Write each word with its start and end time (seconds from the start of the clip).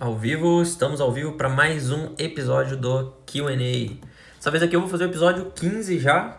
Ao 0.00 0.14
vivo, 0.14 0.62
estamos 0.62 1.00
ao 1.00 1.10
vivo 1.10 1.32
para 1.32 1.48
mais 1.48 1.90
um 1.90 2.10
episódio 2.16 2.76
do 2.76 3.12
QA. 3.26 3.56
Dessa 4.36 4.48
vez 4.48 4.62
aqui 4.62 4.76
eu 4.76 4.80
vou 4.80 4.88
fazer 4.88 5.06
o 5.06 5.08
episódio 5.08 5.50
15 5.52 5.98
já. 5.98 6.36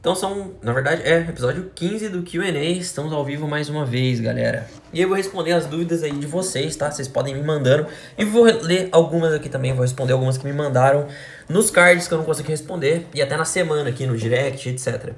Então 0.00 0.14
são, 0.14 0.54
na 0.62 0.72
verdade, 0.72 1.02
é 1.02 1.18
episódio 1.28 1.70
15 1.74 2.08
do 2.08 2.22
QA. 2.22 2.58
Estamos 2.58 3.12
ao 3.12 3.22
vivo 3.22 3.46
mais 3.46 3.68
uma 3.68 3.84
vez, 3.84 4.18
galera. 4.18 4.66
E 4.94 5.02
eu 5.02 5.08
vou 5.08 5.16
responder 5.18 5.52
as 5.52 5.66
dúvidas 5.66 6.02
aí 6.02 6.12
de 6.12 6.26
vocês, 6.26 6.74
tá? 6.74 6.90
Vocês 6.90 7.06
podem 7.06 7.34
me 7.34 7.42
mandando. 7.42 7.86
E 8.16 8.24
vou 8.24 8.44
ler 8.44 8.88
algumas 8.92 9.34
aqui 9.34 9.50
também, 9.50 9.74
vou 9.74 9.82
responder 9.82 10.14
algumas 10.14 10.38
que 10.38 10.46
me 10.46 10.52
mandaram 10.54 11.06
nos 11.46 11.70
cards 11.70 12.08
que 12.08 12.14
eu 12.14 12.18
não 12.18 12.24
consegui 12.24 12.48
responder. 12.48 13.06
E 13.12 13.20
até 13.20 13.36
na 13.36 13.44
semana 13.44 13.90
aqui 13.90 14.06
no 14.06 14.16
direct, 14.16 14.70
etc. 14.70 15.12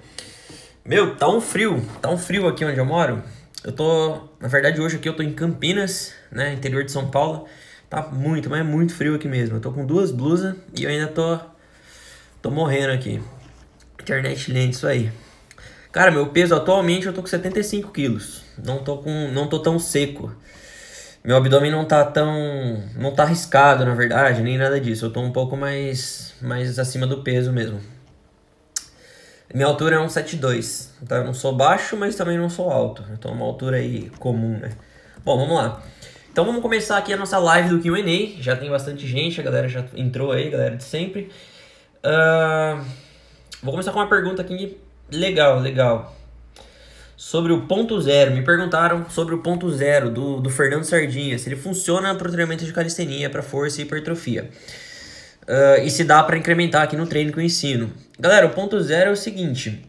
Meu, 0.85 1.15
tá 1.15 1.29
um 1.29 1.41
frio, 1.41 1.81
tá 2.03 2.11
um 2.11 2.19
frio 2.19 2.49
aqui 2.49 2.65
onde 2.65 2.79
eu 2.79 2.85
moro. 2.85 3.23
Eu 3.67 3.73
tô, 3.73 4.21
na 4.39 4.47
verdade 4.47 4.81
hoje 4.81 4.95
aqui 4.95 5.09
eu 5.09 5.17
tô 5.17 5.25
em 5.25 5.33
Campinas, 5.33 6.15
né, 6.31 6.53
interior 6.53 6.85
de 6.85 6.93
São 6.93 7.11
Paulo. 7.11 7.49
Tá 7.91 8.01
muito, 8.01 8.49
mas 8.49 8.61
é 8.61 8.63
muito 8.63 8.95
frio 8.95 9.17
aqui 9.17 9.27
mesmo. 9.27 9.57
Eu 9.57 9.61
tô 9.61 9.73
com 9.73 9.85
duas 9.85 10.13
blusas 10.13 10.55
e 10.73 10.85
eu 10.85 10.89
ainda 10.89 11.09
tô 11.09 11.37
tô 12.41 12.49
morrendo 12.49 12.93
aqui. 12.93 13.21
Internet 14.01 14.53
lenta 14.53 14.71
isso 14.71 14.87
aí. 14.87 15.11
Cara, 15.91 16.13
meu 16.13 16.29
peso 16.29 16.55
atualmente 16.55 17.07
eu 17.07 17.13
tô 17.13 17.23
com 17.23 17.27
75 17.27 17.91
quilos. 17.91 18.45
Não 18.65 18.85
tô 18.85 18.99
com, 18.99 19.33
não 19.33 19.49
tô 19.49 19.59
tão 19.59 19.81
seco. 19.81 20.33
Meu 21.25 21.37
abdômen 21.37 21.73
não 21.73 21.85
tá 21.85 22.05
tão, 22.05 22.85
não 22.95 23.13
tá 23.13 23.25
arriscado, 23.25 23.85
na 23.85 23.97
verdade, 23.97 24.43
nem 24.43 24.57
nada 24.57 24.81
disso. 24.81 25.07
Eu 25.07 25.13
tô 25.13 25.21
um 25.21 25.33
pouco 25.33 25.57
mais, 25.57 26.35
mais 26.41 26.79
acima 26.79 27.05
do 27.05 27.25
peso 27.25 27.53
mesmo. 27.53 27.81
Minha 29.55 29.67
altura 29.67 29.97
é 29.97 29.99
1,72. 29.99 30.89
Então 31.03 31.19
eu 31.19 31.25
não 31.25 31.35
sou 31.35 31.55
baixo, 31.55 31.97
mas 31.97 32.15
também 32.17 32.37
não 32.37 32.51
sou 32.51 32.71
alto. 32.71 33.05
Então 33.13 33.31
é 33.31 33.35
uma 33.35 33.45
altura 33.47 33.77
aí 33.77 34.11
comum, 34.19 34.59
né? 34.59 34.73
Bom, 35.25 35.39
vamos 35.39 35.57
lá. 35.57 35.83
Então 36.31 36.45
vamos 36.45 36.61
começar 36.61 36.99
aqui 36.99 37.13
a 37.13 37.17
nossa 37.17 37.39
live 37.39 37.71
do 37.71 37.81
Q&A. 37.81 38.43
Já 38.43 38.57
tem 38.57 38.69
bastante 38.69 39.07
gente, 39.07 39.41
a 39.41 39.45
galera 39.45 39.69
já 39.69 39.85
entrou 39.95 40.33
aí, 40.33 40.51
galera 40.51 40.77
de 40.77 40.85
sempre. 40.85 41.31
Uh, 42.05 42.85
vou 43.63 43.73
começar 43.73 43.93
com 43.93 43.99
uma 43.99 44.09
pergunta 44.09 44.43
aqui 44.43 44.77
legal, 45.11 45.61
legal. 45.61 46.15
Sobre 47.17 47.53
o 47.53 47.63
ponto 47.63 47.99
zero. 48.01 48.33
Me 48.33 48.43
perguntaram 48.43 49.09
sobre 49.09 49.35
o 49.35 49.39
ponto 49.39 49.71
zero 49.71 50.11
do, 50.11 50.41
do 50.41 50.51
Fernando 50.51 50.85
Sardinha. 50.85 51.39
Se 51.39 51.49
ele 51.49 51.57
funciona 51.57 52.15
para 52.15 52.29
o 52.29 52.31
treinamento 52.31 52.65
de 52.65 52.73
calistenia, 52.73 53.31
para 53.31 53.43
força 53.43 53.81
e 53.81 53.85
hipertrofia. 53.85 54.51
Uh, 55.49 55.81
e 55.85 55.91
se 55.91 56.03
dá 56.03 56.23
para 56.23 56.37
incrementar 56.37 56.83
aqui 56.83 56.97
no 56.97 57.07
treino 57.07 57.33
que 57.33 57.39
eu 57.39 57.43
ensino. 57.43 57.93
Galera, 58.19 58.47
o 58.47 58.51
ponto 58.51 58.81
zero 58.81 59.11
é 59.11 59.13
o 59.13 59.17
seguinte. 59.17 59.89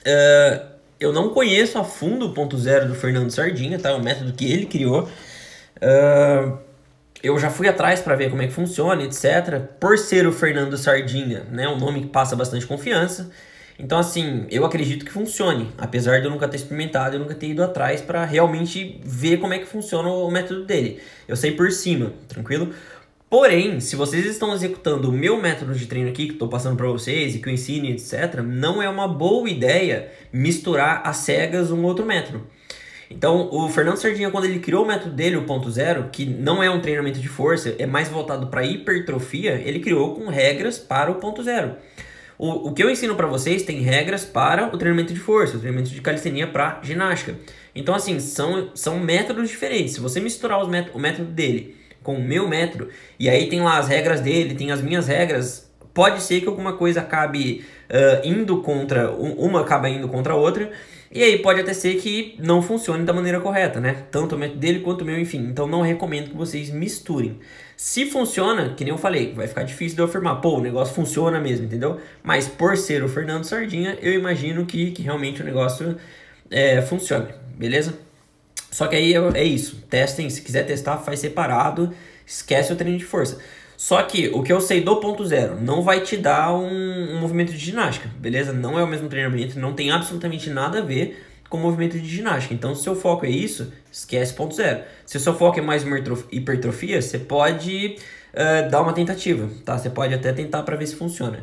Uh, 0.00 0.66
eu 0.98 1.12
não 1.12 1.30
conheço 1.30 1.78
a 1.78 1.84
fundo 1.84 2.26
o 2.26 2.34
ponto 2.34 2.58
zero 2.58 2.88
do 2.88 2.94
Fernando 2.94 3.30
Sardinha, 3.30 3.78
tá? 3.78 3.94
Um 3.94 4.02
método 4.02 4.32
que 4.32 4.50
ele 4.50 4.66
criou. 4.66 5.08
Uh, 5.76 6.58
eu 7.22 7.38
já 7.38 7.50
fui 7.50 7.68
atrás 7.68 8.00
para 8.00 8.16
ver 8.16 8.30
como 8.30 8.42
é 8.42 8.46
que 8.46 8.52
funciona, 8.52 9.02
etc. 9.04 9.60
Por 9.78 9.96
ser 9.96 10.26
o 10.26 10.32
Fernando 10.32 10.76
Sardinha, 10.76 11.44
né? 11.50 11.68
Um 11.68 11.78
nome 11.78 12.02
que 12.02 12.08
passa 12.08 12.34
bastante 12.34 12.66
confiança. 12.66 13.30
Então, 13.78 13.98
assim, 13.98 14.46
eu 14.50 14.64
acredito 14.66 15.06
que 15.06 15.10
funcione. 15.10 15.70
Apesar 15.78 16.20
de 16.20 16.26
eu 16.26 16.30
nunca 16.30 16.46
ter 16.46 16.56
experimentado, 16.56 17.16
eu 17.16 17.20
nunca 17.20 17.34
ter 17.34 17.48
ido 17.48 17.62
atrás 17.62 18.02
para 18.02 18.24
realmente 18.24 19.00
ver 19.02 19.38
como 19.38 19.54
é 19.54 19.58
que 19.58 19.64
funciona 19.64 20.08
o 20.08 20.30
método 20.30 20.64
dele. 20.64 21.00
Eu 21.26 21.34
sei 21.34 21.52
por 21.52 21.70
cima, 21.72 22.12
tranquilo? 22.28 22.74
Porém, 23.30 23.78
se 23.78 23.94
vocês 23.94 24.26
estão 24.26 24.52
executando 24.52 25.08
o 25.08 25.12
meu 25.12 25.40
método 25.40 25.72
de 25.72 25.86
treino 25.86 26.08
aqui, 26.08 26.26
que 26.26 26.32
estou 26.32 26.48
passando 26.48 26.76
para 26.76 26.88
vocês 26.88 27.32
e 27.32 27.38
que 27.38 27.48
eu 27.48 27.52
ensino, 27.52 27.86
etc., 27.86 28.42
não 28.44 28.82
é 28.82 28.88
uma 28.88 29.06
boa 29.06 29.48
ideia 29.48 30.10
misturar 30.32 31.02
a 31.04 31.12
cegas 31.12 31.70
um 31.70 31.84
outro 31.84 32.04
método. 32.04 32.44
Então, 33.08 33.48
o 33.52 33.68
Fernando 33.68 33.98
Sardinha, 33.98 34.32
quando 34.32 34.46
ele 34.46 34.58
criou 34.58 34.84
o 34.84 34.86
método 34.86 35.14
dele, 35.14 35.36
o 35.36 35.44
ponto 35.44 35.70
zero, 35.70 36.08
que 36.10 36.24
não 36.26 36.60
é 36.60 36.68
um 36.68 36.80
treinamento 36.80 37.20
de 37.20 37.28
força, 37.28 37.72
é 37.78 37.86
mais 37.86 38.08
voltado 38.08 38.48
para 38.48 38.64
hipertrofia, 38.64 39.62
ele 39.64 39.78
criou 39.78 40.16
com 40.16 40.28
regras 40.28 40.76
para 40.76 41.08
o 41.08 41.14
ponto 41.14 41.40
zero. 41.40 41.76
O, 42.36 42.70
o 42.70 42.72
que 42.72 42.82
eu 42.82 42.90
ensino 42.90 43.14
para 43.14 43.28
vocês 43.28 43.62
tem 43.62 43.80
regras 43.80 44.24
para 44.24 44.74
o 44.74 44.76
treinamento 44.76 45.14
de 45.14 45.20
força, 45.20 45.56
o 45.56 45.60
treinamento 45.60 45.90
de 45.90 46.00
calistenia 46.00 46.48
para 46.48 46.80
ginástica. 46.82 47.36
Então, 47.76 47.94
assim, 47.94 48.18
são, 48.18 48.72
são 48.74 48.98
métodos 48.98 49.48
diferentes. 49.48 49.94
Se 49.94 50.00
você 50.00 50.18
misturar 50.18 50.60
os 50.60 50.66
o 50.66 50.98
método 50.98 51.30
dele 51.30 51.79
com 52.02 52.14
o 52.14 52.22
meu 52.22 52.48
método, 52.48 52.88
e 53.18 53.28
aí 53.28 53.48
tem 53.48 53.60
lá 53.60 53.78
as 53.78 53.88
regras 53.88 54.20
dele, 54.20 54.54
tem 54.54 54.70
as 54.70 54.80
minhas 54.80 55.06
regras, 55.06 55.70
pode 55.92 56.22
ser 56.22 56.40
que 56.40 56.48
alguma 56.48 56.74
coisa 56.74 57.00
acabe 57.00 57.64
uh, 57.90 58.26
indo 58.26 58.62
contra, 58.62 59.10
uma 59.10 59.60
acaba 59.60 59.88
indo 59.88 60.08
contra 60.08 60.32
a 60.32 60.36
outra, 60.36 60.70
e 61.12 61.24
aí 61.24 61.38
pode 61.40 61.60
até 61.60 61.74
ser 61.74 61.96
que 61.96 62.36
não 62.38 62.62
funcione 62.62 63.04
da 63.04 63.12
maneira 63.12 63.40
correta, 63.40 63.80
né? 63.80 64.04
Tanto 64.12 64.36
o 64.36 64.38
método 64.38 64.60
dele 64.60 64.78
quanto 64.78 65.02
o 65.02 65.04
meu, 65.04 65.18
enfim. 65.18 65.38
Então 65.38 65.66
não 65.66 65.82
recomendo 65.82 66.30
que 66.30 66.36
vocês 66.36 66.70
misturem. 66.70 67.40
Se 67.76 68.06
funciona, 68.06 68.74
que 68.76 68.84
nem 68.84 68.92
eu 68.92 68.98
falei, 68.98 69.32
vai 69.34 69.48
ficar 69.48 69.64
difícil 69.64 69.96
de 69.96 70.02
eu 70.02 70.06
afirmar, 70.06 70.36
pô, 70.40 70.58
o 70.58 70.60
negócio 70.60 70.94
funciona 70.94 71.40
mesmo, 71.40 71.66
entendeu? 71.66 71.98
Mas 72.22 72.46
por 72.46 72.76
ser 72.76 73.02
o 73.02 73.08
Fernando 73.08 73.42
Sardinha, 73.42 73.98
eu 74.00 74.12
imagino 74.12 74.64
que, 74.64 74.92
que 74.92 75.02
realmente 75.02 75.42
o 75.42 75.44
negócio 75.44 75.96
é, 76.48 76.80
funcione, 76.80 77.28
beleza? 77.56 77.98
Só 78.70 78.86
que 78.86 78.96
aí 78.96 79.14
é 79.34 79.44
isso. 79.44 79.76
Testem, 79.88 80.30
se 80.30 80.42
quiser 80.42 80.64
testar, 80.64 80.98
faz 80.98 81.20
separado. 81.20 81.92
Esquece 82.26 82.72
o 82.72 82.76
treino 82.76 82.98
de 82.98 83.04
força. 83.04 83.38
Só 83.76 84.02
que 84.02 84.28
o 84.28 84.42
que 84.42 84.52
eu 84.52 84.60
sei 84.60 84.82
do 84.82 84.96
ponto 84.96 85.24
zero 85.24 85.58
não 85.58 85.82
vai 85.82 86.02
te 86.02 86.14
dar 86.16 86.54
um, 86.54 87.14
um, 87.14 87.18
movimento 87.18 87.50
de 87.50 87.58
ginástica, 87.58 88.10
beleza? 88.18 88.52
Não 88.52 88.78
é 88.78 88.84
o 88.84 88.86
mesmo 88.86 89.08
treinamento, 89.08 89.58
não 89.58 89.72
tem 89.72 89.90
absolutamente 89.90 90.50
nada 90.50 90.80
a 90.80 90.82
ver 90.82 91.26
com 91.48 91.56
o 91.56 91.60
movimento 91.60 91.98
de 91.98 92.06
ginástica. 92.06 92.52
Então, 92.52 92.74
se 92.74 92.82
o 92.82 92.84
seu 92.84 92.94
foco 92.94 93.24
é 93.24 93.30
isso, 93.30 93.72
esquece 93.90 94.34
ponto 94.34 94.54
zero. 94.54 94.82
Se 95.06 95.16
o 95.16 95.20
seu 95.20 95.34
foco 95.34 95.58
é 95.58 95.62
mais 95.62 95.82
hipertrofia, 96.30 97.00
você 97.00 97.18
pode 97.18 97.96
uh, 98.34 98.70
dar 98.70 98.82
uma 98.82 98.92
tentativa, 98.92 99.48
tá? 99.64 99.78
Você 99.78 99.88
pode 99.88 100.12
até 100.12 100.30
tentar 100.30 100.62
para 100.62 100.76
ver 100.76 100.86
se 100.86 100.96
funciona. 100.96 101.42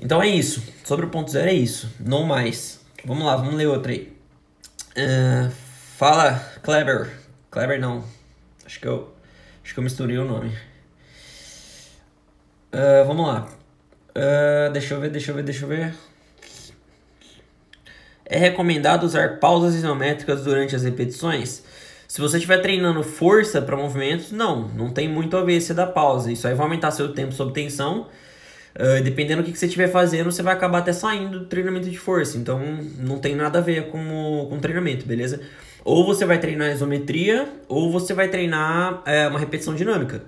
Então 0.00 0.20
é 0.20 0.26
isso. 0.26 0.60
Sobre 0.82 1.06
o 1.06 1.10
ponto 1.10 1.30
zero 1.30 1.48
é 1.48 1.54
isso. 1.54 1.88
Não 2.00 2.24
mais. 2.24 2.80
Vamos 3.04 3.24
lá, 3.24 3.36
vamos 3.36 3.54
ler 3.54 3.68
outra 3.68 3.92
aí. 3.92 4.12
Uh, 4.96 5.50
Fala, 6.00 6.42
Kleber. 6.62 7.10
Kleber 7.50 7.78
não. 7.78 8.02
Acho 8.64 8.80
que 8.80 8.88
eu, 8.88 9.12
acho 9.62 9.74
que 9.74 9.80
eu 9.80 9.84
misturei 9.84 10.16
o 10.16 10.24
nome. 10.24 10.48
Uh, 12.72 13.04
vamos 13.06 13.26
lá. 13.26 13.46
Uh, 14.16 14.72
deixa 14.72 14.94
eu 14.94 15.00
ver, 15.02 15.10
deixa 15.10 15.30
eu 15.30 15.34
ver, 15.34 15.42
deixa 15.42 15.66
eu 15.66 15.68
ver. 15.68 15.94
É 18.24 18.38
recomendado 18.38 19.04
usar 19.04 19.40
pausas 19.40 19.74
isométricas 19.74 20.42
durante 20.42 20.74
as 20.74 20.84
repetições? 20.84 21.62
Se 22.08 22.18
você 22.18 22.38
estiver 22.38 22.62
treinando 22.62 23.02
força 23.02 23.60
para 23.60 23.76
movimentos, 23.76 24.32
não, 24.32 24.68
não 24.68 24.90
tem 24.90 25.06
muito 25.06 25.36
a 25.36 25.44
ver 25.44 25.60
se 25.60 25.74
dá 25.74 25.86
pausa. 25.86 26.32
Isso 26.32 26.48
aí 26.48 26.54
vai 26.54 26.64
aumentar 26.64 26.92
seu 26.92 27.12
tempo 27.12 27.32
sob 27.32 27.52
tensão. 27.52 28.08
Uh, 28.74 29.02
dependendo 29.04 29.42
do 29.42 29.44
que, 29.44 29.52
que 29.52 29.58
você 29.58 29.66
estiver 29.66 29.88
fazendo, 29.88 30.32
você 30.32 30.42
vai 30.42 30.54
acabar 30.54 30.78
até 30.78 30.94
saindo 30.94 31.40
do 31.40 31.44
treinamento 31.44 31.90
de 31.90 31.98
força. 31.98 32.38
Então, 32.38 32.58
não 32.96 33.18
tem 33.18 33.36
nada 33.36 33.58
a 33.58 33.60
ver 33.60 33.90
com 33.90 33.98
o 34.42 34.46
com 34.48 34.58
treinamento, 34.58 35.04
beleza? 35.04 35.42
Ou 35.84 36.04
você 36.04 36.24
vai 36.24 36.38
treinar 36.38 36.70
isometria, 36.70 37.48
ou 37.68 37.90
você 37.90 38.12
vai 38.12 38.28
treinar 38.28 39.02
é, 39.06 39.26
uma 39.28 39.38
repetição 39.38 39.74
dinâmica. 39.74 40.22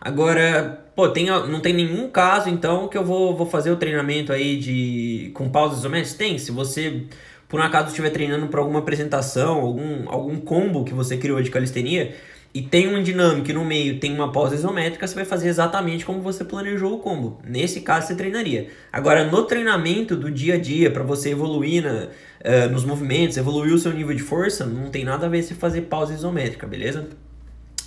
Agora, 0.00 0.84
pô, 0.94 1.08
tem, 1.08 1.26
não 1.26 1.60
tem 1.60 1.72
nenhum 1.72 2.08
caso, 2.08 2.48
então, 2.48 2.88
que 2.88 2.96
eu 2.96 3.04
vou, 3.04 3.36
vou 3.36 3.46
fazer 3.46 3.70
o 3.70 3.76
treinamento 3.76 4.32
aí 4.32 4.56
de 4.56 5.30
com 5.34 5.48
pausas 5.48 5.78
isométricas? 5.78 6.14
Tem, 6.16 6.38
se 6.38 6.52
você, 6.52 7.02
por 7.48 7.60
um 7.60 7.62
acaso, 7.62 7.88
estiver 7.88 8.10
treinando 8.10 8.46
para 8.48 8.60
alguma 8.60 8.80
apresentação, 8.80 9.60
algum, 9.60 10.08
algum 10.08 10.36
combo 10.36 10.84
que 10.84 10.94
você 10.94 11.16
criou 11.16 11.40
de 11.42 11.50
calistenia, 11.50 12.14
e 12.56 12.62
tem 12.62 12.88
um 12.88 13.02
dinâmico 13.02 13.52
no 13.52 13.66
meio, 13.66 14.00
tem 14.00 14.14
uma 14.14 14.32
pausa 14.32 14.54
isométrica, 14.54 15.06
você 15.06 15.14
vai 15.14 15.26
fazer 15.26 15.48
exatamente 15.48 16.06
como 16.06 16.22
você 16.22 16.42
planejou 16.42 16.94
o 16.94 16.98
combo. 17.00 17.38
Nesse 17.44 17.82
caso, 17.82 18.06
você 18.06 18.14
treinaria. 18.14 18.70
Agora, 18.90 19.26
no 19.26 19.42
treinamento 19.42 20.16
do 20.16 20.30
dia 20.30 20.54
a 20.54 20.58
dia, 20.58 20.90
para 20.90 21.02
você 21.02 21.32
evoluir 21.32 21.82
na, 21.82 22.04
uh, 22.06 22.72
nos 22.72 22.82
movimentos, 22.82 23.36
evoluir 23.36 23.74
o 23.74 23.78
seu 23.78 23.92
nível 23.92 24.16
de 24.16 24.22
força, 24.22 24.64
não 24.64 24.88
tem 24.88 25.04
nada 25.04 25.26
a 25.26 25.28
ver 25.28 25.42
se 25.42 25.52
fazer 25.52 25.82
pausa 25.82 26.14
isométrica, 26.14 26.66
beleza? 26.66 27.06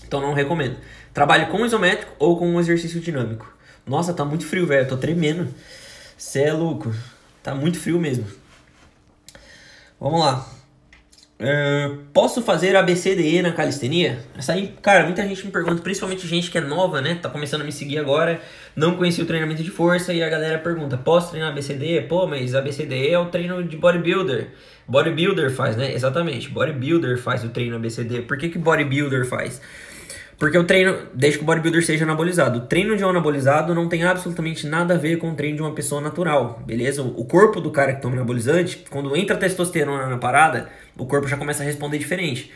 Então, 0.05 0.21
não 0.21 0.33
recomendo. 0.33 0.75
Trabalhe 1.15 1.47
com 1.47 1.65
isométrico 1.65 2.13
ou 2.19 2.37
com 2.37 2.47
um 2.47 2.59
exercício 2.59 3.01
dinâmico. 3.01 3.51
Nossa, 3.87 4.13
tá 4.13 4.23
muito 4.23 4.45
frio, 4.45 4.67
velho. 4.67 4.87
Tô 4.87 4.97
tremendo. 4.97 5.47
Você 6.15 6.41
é 6.43 6.53
louco. 6.53 6.93
Tá 7.41 7.55
muito 7.55 7.79
frio 7.79 7.99
mesmo. 7.99 8.27
Vamos 9.99 10.19
lá. 10.19 10.58
Uh, 11.39 11.99
posso 12.11 12.41
fazer 12.41 12.75
ABCDE 12.75 13.41
na 13.41 13.53
calistenia? 13.53 14.19
Essa 14.37 14.51
aí, 14.51 14.75
cara, 14.81 15.05
muita 15.05 15.25
gente 15.25 15.45
me 15.45 15.51
pergunta, 15.53 15.81
principalmente 15.81 16.27
gente 16.27 16.51
que 16.51 16.57
é 16.57 16.61
nova, 16.61 16.99
né? 16.99 17.15
Tá 17.15 17.29
começando 17.29 17.61
a 17.61 17.63
me 17.63 17.71
seguir 17.71 17.97
agora, 17.97 18.41
não 18.75 18.97
conhecia 18.97 19.23
o 19.23 19.27
treinamento 19.27 19.63
de 19.63 19.71
força 19.71 20.13
e 20.13 20.21
a 20.21 20.27
galera 20.27 20.59
pergunta: 20.59 20.97
posso 20.97 21.29
treinar 21.29 21.51
ABCDE? 21.51 22.07
Pô, 22.09 22.27
mas 22.27 22.53
ABCDE 22.53 23.11
é 23.11 23.17
o 23.17 23.27
treino 23.27 23.63
de 23.63 23.77
bodybuilder. 23.77 24.49
Bodybuilder 24.85 25.49
faz, 25.49 25.77
né? 25.77 25.93
Exatamente, 25.93 26.49
bodybuilder 26.49 27.17
faz 27.17 27.41
o 27.45 27.49
treino 27.49 27.77
ABCD. 27.77 28.23
Por 28.23 28.37
que, 28.37 28.49
que 28.49 28.57
bodybuilder 28.57 29.25
faz? 29.25 29.61
Porque 30.39 30.57
o 30.57 30.63
treino, 30.63 30.97
desde 31.13 31.37
que 31.37 31.43
o 31.43 31.45
bodybuilder 31.45 31.85
seja 31.85 32.05
anabolizado, 32.05 32.59
o 32.59 32.61
treino 32.61 32.95
de 32.95 33.03
um 33.03 33.09
anabolizado 33.09 33.75
não 33.75 33.89
tem 33.89 34.05
absolutamente 34.05 34.65
nada 34.65 34.93
a 34.93 34.97
ver 34.97 35.17
com 35.17 35.31
o 35.31 35.35
treino 35.35 35.57
de 35.57 35.61
uma 35.61 35.73
pessoa 35.73 35.99
natural, 35.99 36.63
beleza? 36.65 37.03
O 37.03 37.25
corpo 37.25 37.59
do 37.59 37.69
cara 37.71 37.93
que 37.93 38.01
toma 38.01 38.15
anabolizante, 38.15 38.85
quando 38.89 39.17
entra 39.17 39.35
testosterona 39.35 40.07
na 40.07 40.17
parada, 40.17 40.69
o 40.97 41.05
corpo 41.05 41.27
já 41.27 41.35
começa 41.35 41.61
a 41.61 41.65
responder 41.65 41.97
diferente. 41.97 42.53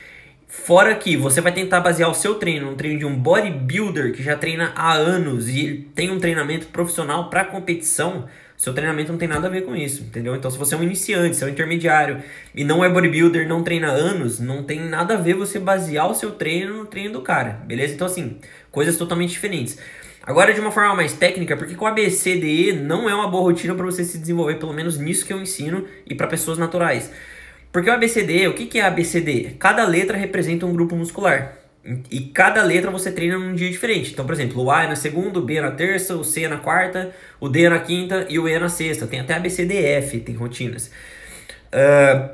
Fora 0.47 0.95
que 0.95 1.17
você 1.17 1.41
vai 1.41 1.51
tentar 1.51 1.81
basear 1.81 2.09
o 2.09 2.13
seu 2.13 2.35
treino 2.35 2.69
no 2.69 2.77
treino 2.77 2.99
de 2.99 3.05
um 3.05 3.17
bodybuilder 3.17 4.13
que 4.13 4.23
já 4.23 4.37
treina 4.37 4.71
há 4.75 4.93
anos 4.93 5.49
e 5.49 5.89
tem 5.93 6.09
um 6.09 6.19
treinamento 6.19 6.67
profissional 6.67 7.29
para 7.29 7.43
competição, 7.43 8.25
seu 8.63 8.73
treinamento 8.73 9.11
não 9.11 9.19
tem 9.19 9.27
nada 9.27 9.47
a 9.47 9.49
ver 9.49 9.65
com 9.65 9.75
isso, 9.75 10.03
entendeu? 10.03 10.33
Então, 10.37 10.49
se 10.49 10.57
você 10.57 10.73
é 10.73 10.77
um 10.77 10.83
iniciante, 10.83 11.35
se 11.35 11.43
é 11.43 11.47
um 11.47 11.49
intermediário 11.49 12.23
e 12.55 12.63
não 12.63 12.81
é 12.81 12.87
bodybuilder, 12.87 13.45
não 13.45 13.61
treina 13.61 13.89
anos, 13.89 14.39
não 14.39 14.63
tem 14.63 14.79
nada 14.79 15.15
a 15.15 15.17
ver 15.17 15.33
você 15.33 15.59
basear 15.59 16.09
o 16.09 16.15
seu 16.15 16.31
treino 16.31 16.77
no 16.77 16.85
treino 16.85 17.11
do 17.11 17.21
cara, 17.21 17.59
beleza? 17.65 17.93
Então, 17.93 18.07
assim, 18.07 18.37
coisas 18.71 18.95
totalmente 18.95 19.31
diferentes. 19.31 19.77
Agora, 20.25 20.53
de 20.53 20.61
uma 20.61 20.71
forma 20.71 20.95
mais 20.95 21.11
técnica, 21.11 21.57
porque 21.57 21.75
o 21.77 21.85
ABCDE 21.85 22.71
não 22.71 23.09
é 23.09 23.13
uma 23.13 23.27
boa 23.27 23.43
rotina 23.43 23.75
para 23.75 23.83
você 23.83 24.05
se 24.05 24.17
desenvolver, 24.17 24.55
pelo 24.55 24.71
menos 24.71 24.97
nisso 24.97 25.25
que 25.25 25.33
eu 25.33 25.41
ensino 25.41 25.85
e 26.07 26.15
para 26.15 26.27
pessoas 26.27 26.57
naturais. 26.57 27.11
Porque 27.69 27.89
o 27.89 27.93
ABCD, 27.93 28.47
o 28.47 28.53
que, 28.53 28.67
que 28.67 28.79
é 28.79 28.83
ABCD? 28.83 29.57
Cada 29.59 29.85
letra 29.85 30.15
representa 30.15 30.65
um 30.65 30.71
grupo 30.71 30.95
muscular. 30.95 31.62
E 32.09 32.21
cada 32.21 32.63
letra 32.63 32.89
você 32.89 33.11
treina 33.11 33.37
num 33.37 33.53
dia 33.53 33.69
diferente. 33.69 34.13
Então, 34.13 34.25
por 34.25 34.33
exemplo, 34.33 34.63
o 34.63 34.71
A 34.71 34.85
é 34.85 34.87
na 34.87 34.95
segunda, 34.95 35.39
o 35.39 35.41
B 35.41 35.55
é 35.55 35.61
na 35.61 35.71
terça, 35.71 36.15
o 36.15 36.23
C 36.23 36.43
é 36.43 36.47
na 36.47 36.57
quarta, 36.57 37.13
o 37.41 37.49
D 37.49 37.63
é 37.63 37.69
na 37.69 37.79
quinta 37.79 38.25
e 38.29 38.39
o 38.39 38.47
E 38.47 38.53
é 38.53 38.59
na 38.59 38.69
sexta. 38.69 39.05
Tem 39.05 39.19
até 39.19 39.33
ABCDF, 39.33 40.19
tem 40.21 40.33
rotinas. 40.33 40.89
Uh, 41.73 42.29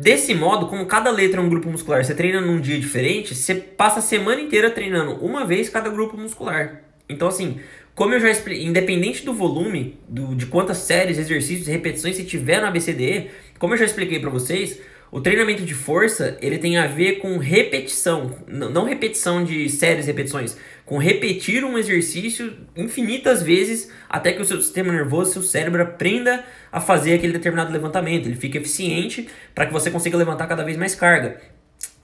desse 0.00 0.34
modo, 0.34 0.68
como 0.68 0.86
cada 0.86 1.10
letra 1.10 1.38
é 1.38 1.42
um 1.42 1.50
grupo 1.50 1.68
muscular, 1.68 2.02
você 2.02 2.14
treina 2.14 2.40
num 2.40 2.60
dia 2.60 2.78
diferente, 2.78 3.34
você 3.34 3.54
passa 3.54 3.98
a 3.98 4.02
semana 4.02 4.40
inteira 4.40 4.70
treinando 4.70 5.12
uma 5.22 5.44
vez 5.44 5.68
cada 5.68 5.90
grupo 5.90 6.16
muscular. 6.16 6.82
Então, 7.06 7.28
assim, 7.28 7.60
como 7.94 8.14
eu 8.14 8.20
já 8.20 8.30
expliquei, 8.30 8.64
independente 8.64 9.24
do 9.24 9.34
volume, 9.34 9.98
do, 10.08 10.34
de 10.34 10.46
quantas 10.46 10.78
séries, 10.78 11.18
exercícios 11.18 11.68
e 11.68 11.72
repetições 11.72 12.16
você 12.16 12.24
tiver 12.24 12.60
no 12.60 12.68
ABCDE, 12.68 13.28
como 13.58 13.74
eu 13.74 13.78
já 13.78 13.84
expliquei 13.84 14.18
para 14.18 14.30
vocês, 14.30 14.80
o 15.10 15.20
treinamento 15.20 15.64
de 15.64 15.74
força 15.74 16.36
ele 16.40 16.58
tem 16.58 16.76
a 16.76 16.86
ver 16.86 17.18
com 17.18 17.38
repetição, 17.38 18.34
não 18.46 18.84
repetição 18.84 19.42
de 19.42 19.68
séries, 19.68 20.06
repetições, 20.06 20.56
com 20.84 20.98
repetir 20.98 21.64
um 21.64 21.78
exercício 21.78 22.52
infinitas 22.76 23.42
vezes 23.42 23.90
até 24.08 24.32
que 24.32 24.42
o 24.42 24.44
seu 24.44 24.60
sistema 24.60 24.92
nervoso, 24.92 25.32
seu 25.32 25.42
cérebro 25.42 25.82
aprenda 25.82 26.44
a 26.70 26.80
fazer 26.80 27.14
aquele 27.14 27.32
determinado 27.32 27.72
levantamento, 27.72 28.26
ele 28.26 28.36
fica 28.36 28.58
eficiente 28.58 29.28
para 29.54 29.66
que 29.66 29.72
você 29.72 29.90
consiga 29.90 30.16
levantar 30.16 30.46
cada 30.46 30.64
vez 30.64 30.76
mais 30.76 30.94
carga. 30.94 31.40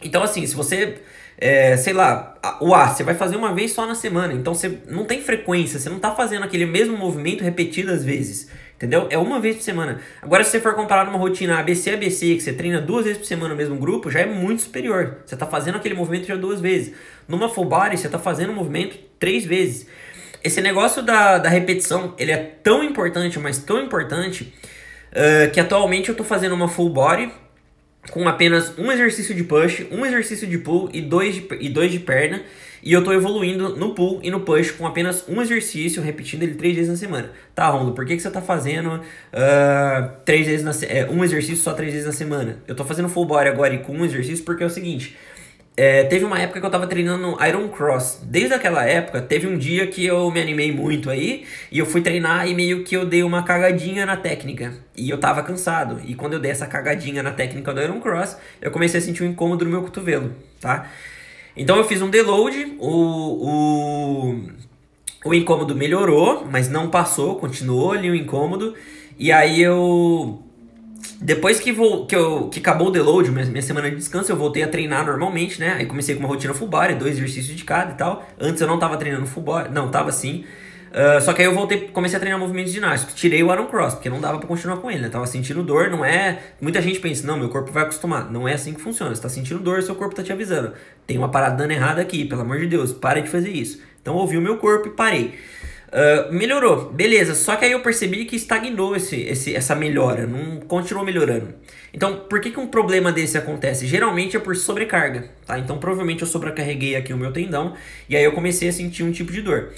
Então 0.02 0.22
assim, 0.22 0.46
se 0.46 0.54
você 0.54 0.98
é, 1.36 1.76
sei 1.76 1.92
lá, 1.92 2.38
o 2.60 2.74
A, 2.74 2.88
você 2.88 3.02
vai 3.02 3.14
fazer 3.14 3.36
uma 3.36 3.52
vez 3.54 3.72
só 3.72 3.86
na 3.86 3.94
semana, 3.94 4.32
então 4.32 4.54
você 4.54 4.78
não 4.88 5.04
tem 5.04 5.20
frequência, 5.20 5.78
você 5.78 5.88
não 5.88 5.96
está 5.96 6.14
fazendo 6.14 6.44
aquele 6.44 6.66
mesmo 6.66 6.96
movimento 6.96 7.42
repetidas 7.42 8.04
vezes, 8.04 8.48
entendeu? 8.76 9.06
É 9.10 9.18
uma 9.18 9.40
vez 9.40 9.56
por 9.56 9.62
semana. 9.62 10.00
Agora, 10.20 10.44
se 10.44 10.50
você 10.50 10.60
for 10.60 10.74
comparar 10.74 11.04
numa 11.04 11.18
rotina 11.18 11.58
ABC-ABC, 11.58 12.34
que 12.34 12.40
você 12.40 12.52
treina 12.52 12.80
duas 12.80 13.04
vezes 13.04 13.18
por 13.18 13.26
semana 13.26 13.50
no 13.50 13.56
mesmo 13.56 13.76
grupo, 13.76 14.10
já 14.10 14.20
é 14.20 14.26
muito 14.26 14.62
superior. 14.62 15.18
Você 15.24 15.34
está 15.34 15.46
fazendo 15.46 15.76
aquele 15.76 15.94
movimento 15.94 16.26
já 16.26 16.36
duas 16.36 16.60
vezes. 16.60 16.94
Numa 17.28 17.48
full 17.48 17.64
body, 17.64 17.96
você 17.96 18.06
está 18.06 18.18
fazendo 18.18 18.50
o 18.50 18.54
movimento 18.54 18.98
três 19.18 19.44
vezes. 19.44 19.86
Esse 20.42 20.60
negócio 20.60 21.02
da, 21.02 21.38
da 21.38 21.48
repetição, 21.48 22.14
ele 22.18 22.30
é 22.30 22.36
tão 22.36 22.84
importante, 22.84 23.38
mas 23.38 23.58
tão 23.58 23.80
importante, 23.80 24.52
uh, 25.12 25.50
que 25.50 25.58
atualmente 25.58 26.10
eu 26.10 26.12
estou 26.12 26.26
fazendo 26.26 26.54
uma 26.54 26.68
full 26.68 26.90
body 26.90 27.32
com 28.10 28.28
apenas 28.28 28.78
um 28.78 28.92
exercício 28.92 29.34
de 29.34 29.42
push, 29.42 29.86
um 29.90 30.04
exercício 30.04 30.46
de 30.46 30.58
pull 30.58 30.90
e 30.92 31.00
dois 31.00 31.36
de, 31.36 31.48
e 31.60 31.68
dois 31.68 31.90
de 31.90 31.98
perna. 31.98 32.42
E 32.84 32.92
eu 32.92 33.02
tô 33.02 33.14
evoluindo 33.14 33.74
no 33.76 33.94
pull 33.94 34.20
e 34.22 34.30
no 34.30 34.40
push 34.40 34.72
com 34.72 34.86
apenas 34.86 35.26
um 35.26 35.40
exercício, 35.40 36.02
repetindo 36.02 36.42
ele 36.42 36.54
três 36.54 36.76
vezes 36.76 36.90
na 36.90 36.96
semana. 36.98 37.30
Tá, 37.54 37.66
Rondo, 37.70 37.92
por 37.92 38.04
que, 38.04 38.14
que 38.14 38.20
você 38.20 38.30
tá 38.30 38.42
fazendo 38.42 38.96
uh, 38.96 40.10
três 40.22 40.46
vezes 40.46 40.62
na, 40.62 40.72
é, 40.86 41.08
um 41.10 41.24
exercício 41.24 41.56
só 41.56 41.72
três 41.72 41.92
vezes 41.92 42.06
na 42.06 42.12
semana? 42.12 42.58
Eu 42.68 42.74
tô 42.74 42.84
fazendo 42.84 43.08
full 43.08 43.24
body 43.24 43.48
agora 43.48 43.72
e 43.72 43.78
com 43.78 43.94
um 43.94 44.04
exercício 44.04 44.44
porque 44.44 44.62
é 44.62 44.66
o 44.66 44.70
seguinte. 44.70 45.16
É, 45.74 46.04
teve 46.04 46.26
uma 46.26 46.38
época 46.38 46.60
que 46.60 46.66
eu 46.66 46.70
tava 46.70 46.86
treinando 46.86 47.36
Iron 47.42 47.68
Cross. 47.68 48.20
Desde 48.22 48.52
aquela 48.52 48.84
época, 48.84 49.22
teve 49.22 49.46
um 49.46 49.56
dia 49.56 49.86
que 49.86 50.04
eu 50.04 50.30
me 50.30 50.40
animei 50.40 50.70
muito 50.70 51.08
aí 51.08 51.46
e 51.72 51.78
eu 51.78 51.86
fui 51.86 52.02
treinar 52.02 52.46
e 52.46 52.54
meio 52.54 52.84
que 52.84 52.94
eu 52.94 53.06
dei 53.06 53.22
uma 53.22 53.42
cagadinha 53.44 54.04
na 54.04 54.18
técnica. 54.18 54.74
E 54.94 55.08
eu 55.08 55.16
tava 55.16 55.42
cansado. 55.42 56.02
E 56.04 56.14
quando 56.14 56.34
eu 56.34 56.38
dei 56.38 56.50
essa 56.50 56.66
cagadinha 56.66 57.22
na 57.22 57.32
técnica 57.32 57.72
do 57.72 57.80
Iron 57.80 57.98
Cross, 57.98 58.36
eu 58.60 58.70
comecei 58.70 59.00
a 59.00 59.02
sentir 59.02 59.24
um 59.24 59.26
incômodo 59.26 59.64
no 59.64 59.70
meu 59.70 59.80
cotovelo, 59.80 60.32
tá? 60.60 60.86
Então 61.56 61.76
eu 61.76 61.84
fiz 61.84 62.02
um 62.02 62.10
deload, 62.10 62.76
o, 62.78 62.90
o, 62.90 64.40
o 65.24 65.34
incômodo 65.34 65.74
melhorou, 65.74 66.46
mas 66.50 66.68
não 66.68 66.90
passou, 66.90 67.36
continuou 67.36 67.92
ali 67.92 68.10
o 68.10 68.14
incômodo. 68.14 68.74
E 69.18 69.30
aí 69.30 69.62
eu 69.62 70.42
depois 71.20 71.60
que, 71.60 71.72
vou, 71.72 72.06
que, 72.06 72.14
eu, 72.14 72.48
que 72.48 72.58
acabou 72.58 72.88
o 72.88 72.90
deload, 72.90 73.30
minha, 73.30 73.46
minha 73.46 73.62
semana 73.62 73.88
de 73.88 73.96
descanso, 73.96 74.30
eu 74.30 74.36
voltei 74.36 74.62
a 74.62 74.68
treinar 74.68 75.06
normalmente, 75.06 75.58
né? 75.60 75.74
Aí 75.78 75.86
comecei 75.86 76.14
com 76.14 76.20
uma 76.20 76.28
rotina 76.28 76.52
full 76.52 76.68
body, 76.68 76.94
dois 76.94 77.16
exercícios 77.16 77.56
de 77.56 77.64
cada 77.64 77.92
e 77.92 77.94
tal. 77.94 78.28
Antes 78.38 78.60
eu 78.60 78.66
não 78.66 78.78
tava 78.78 78.96
treinando 78.96 79.26
full 79.26 79.42
body, 79.42 79.72
não, 79.72 79.90
tava 79.90 80.12
sim. 80.12 80.44
Uh, 80.94 81.20
só 81.20 81.32
que 81.32 81.42
aí 81.42 81.48
eu 81.48 81.52
voltei, 81.52 81.88
comecei 81.88 82.16
a 82.16 82.20
treinar 82.20 82.38
movimentos 82.38 82.72
ginásticos. 82.72 83.16
Tirei 83.16 83.42
o 83.42 83.50
Aaron 83.50 83.66
Cross, 83.66 83.94
porque 83.94 84.08
não 84.08 84.20
dava 84.20 84.38
para 84.38 84.46
continuar 84.46 84.76
com 84.76 84.88
ele, 84.88 85.00
né? 85.00 85.08
Tava 85.08 85.26
sentindo 85.26 85.60
dor, 85.60 85.90
não 85.90 86.04
é. 86.04 86.38
Muita 86.60 86.80
gente 86.80 87.00
pensa, 87.00 87.26
não, 87.26 87.36
meu 87.36 87.48
corpo 87.48 87.72
vai 87.72 87.82
acostumar. 87.82 88.30
Não 88.30 88.46
é 88.46 88.54
assim 88.54 88.72
que 88.72 88.80
funciona. 88.80 89.12
Você 89.12 89.20
tá 89.20 89.28
sentindo 89.28 89.58
dor, 89.58 89.82
seu 89.82 89.96
corpo 89.96 90.14
tá 90.14 90.22
te 90.22 90.32
avisando. 90.32 90.72
Tem 91.04 91.18
uma 91.18 91.28
parada 91.28 91.56
dando 91.56 91.72
errada 91.72 92.00
aqui, 92.00 92.24
pelo 92.24 92.42
amor 92.42 92.60
de 92.60 92.68
Deus, 92.68 92.92
para 92.92 93.20
de 93.20 93.28
fazer 93.28 93.50
isso. 93.50 93.82
Então 94.00 94.14
ouvi 94.14 94.38
o 94.38 94.40
meu 94.40 94.56
corpo 94.58 94.86
e 94.86 94.90
parei. 94.92 95.34
Uh, 95.88 96.32
melhorou, 96.32 96.92
beleza. 96.92 97.34
Só 97.34 97.56
que 97.56 97.64
aí 97.64 97.72
eu 97.72 97.80
percebi 97.80 98.24
que 98.24 98.36
estagnou 98.36 98.94
esse, 98.94 99.20
esse, 99.20 99.52
essa 99.52 99.74
melhora, 99.74 100.28
não 100.28 100.60
continuou 100.60 101.04
melhorando. 101.04 101.54
Então, 101.92 102.20
por 102.28 102.40
que, 102.40 102.52
que 102.52 102.60
um 102.60 102.68
problema 102.68 103.10
desse 103.10 103.36
acontece? 103.36 103.86
Geralmente 103.86 104.36
é 104.36 104.40
por 104.40 104.54
sobrecarga, 104.54 105.28
tá? 105.44 105.58
Então, 105.58 105.78
provavelmente 105.78 106.22
eu 106.22 106.28
sobrecarreguei 106.28 106.94
aqui 106.94 107.12
o 107.12 107.16
meu 107.16 107.32
tendão 107.32 107.74
e 108.08 108.16
aí 108.16 108.24
eu 108.24 108.32
comecei 108.32 108.68
a 108.68 108.72
sentir 108.72 109.02
um 109.02 109.10
tipo 109.10 109.32
de 109.32 109.42
dor. 109.42 109.72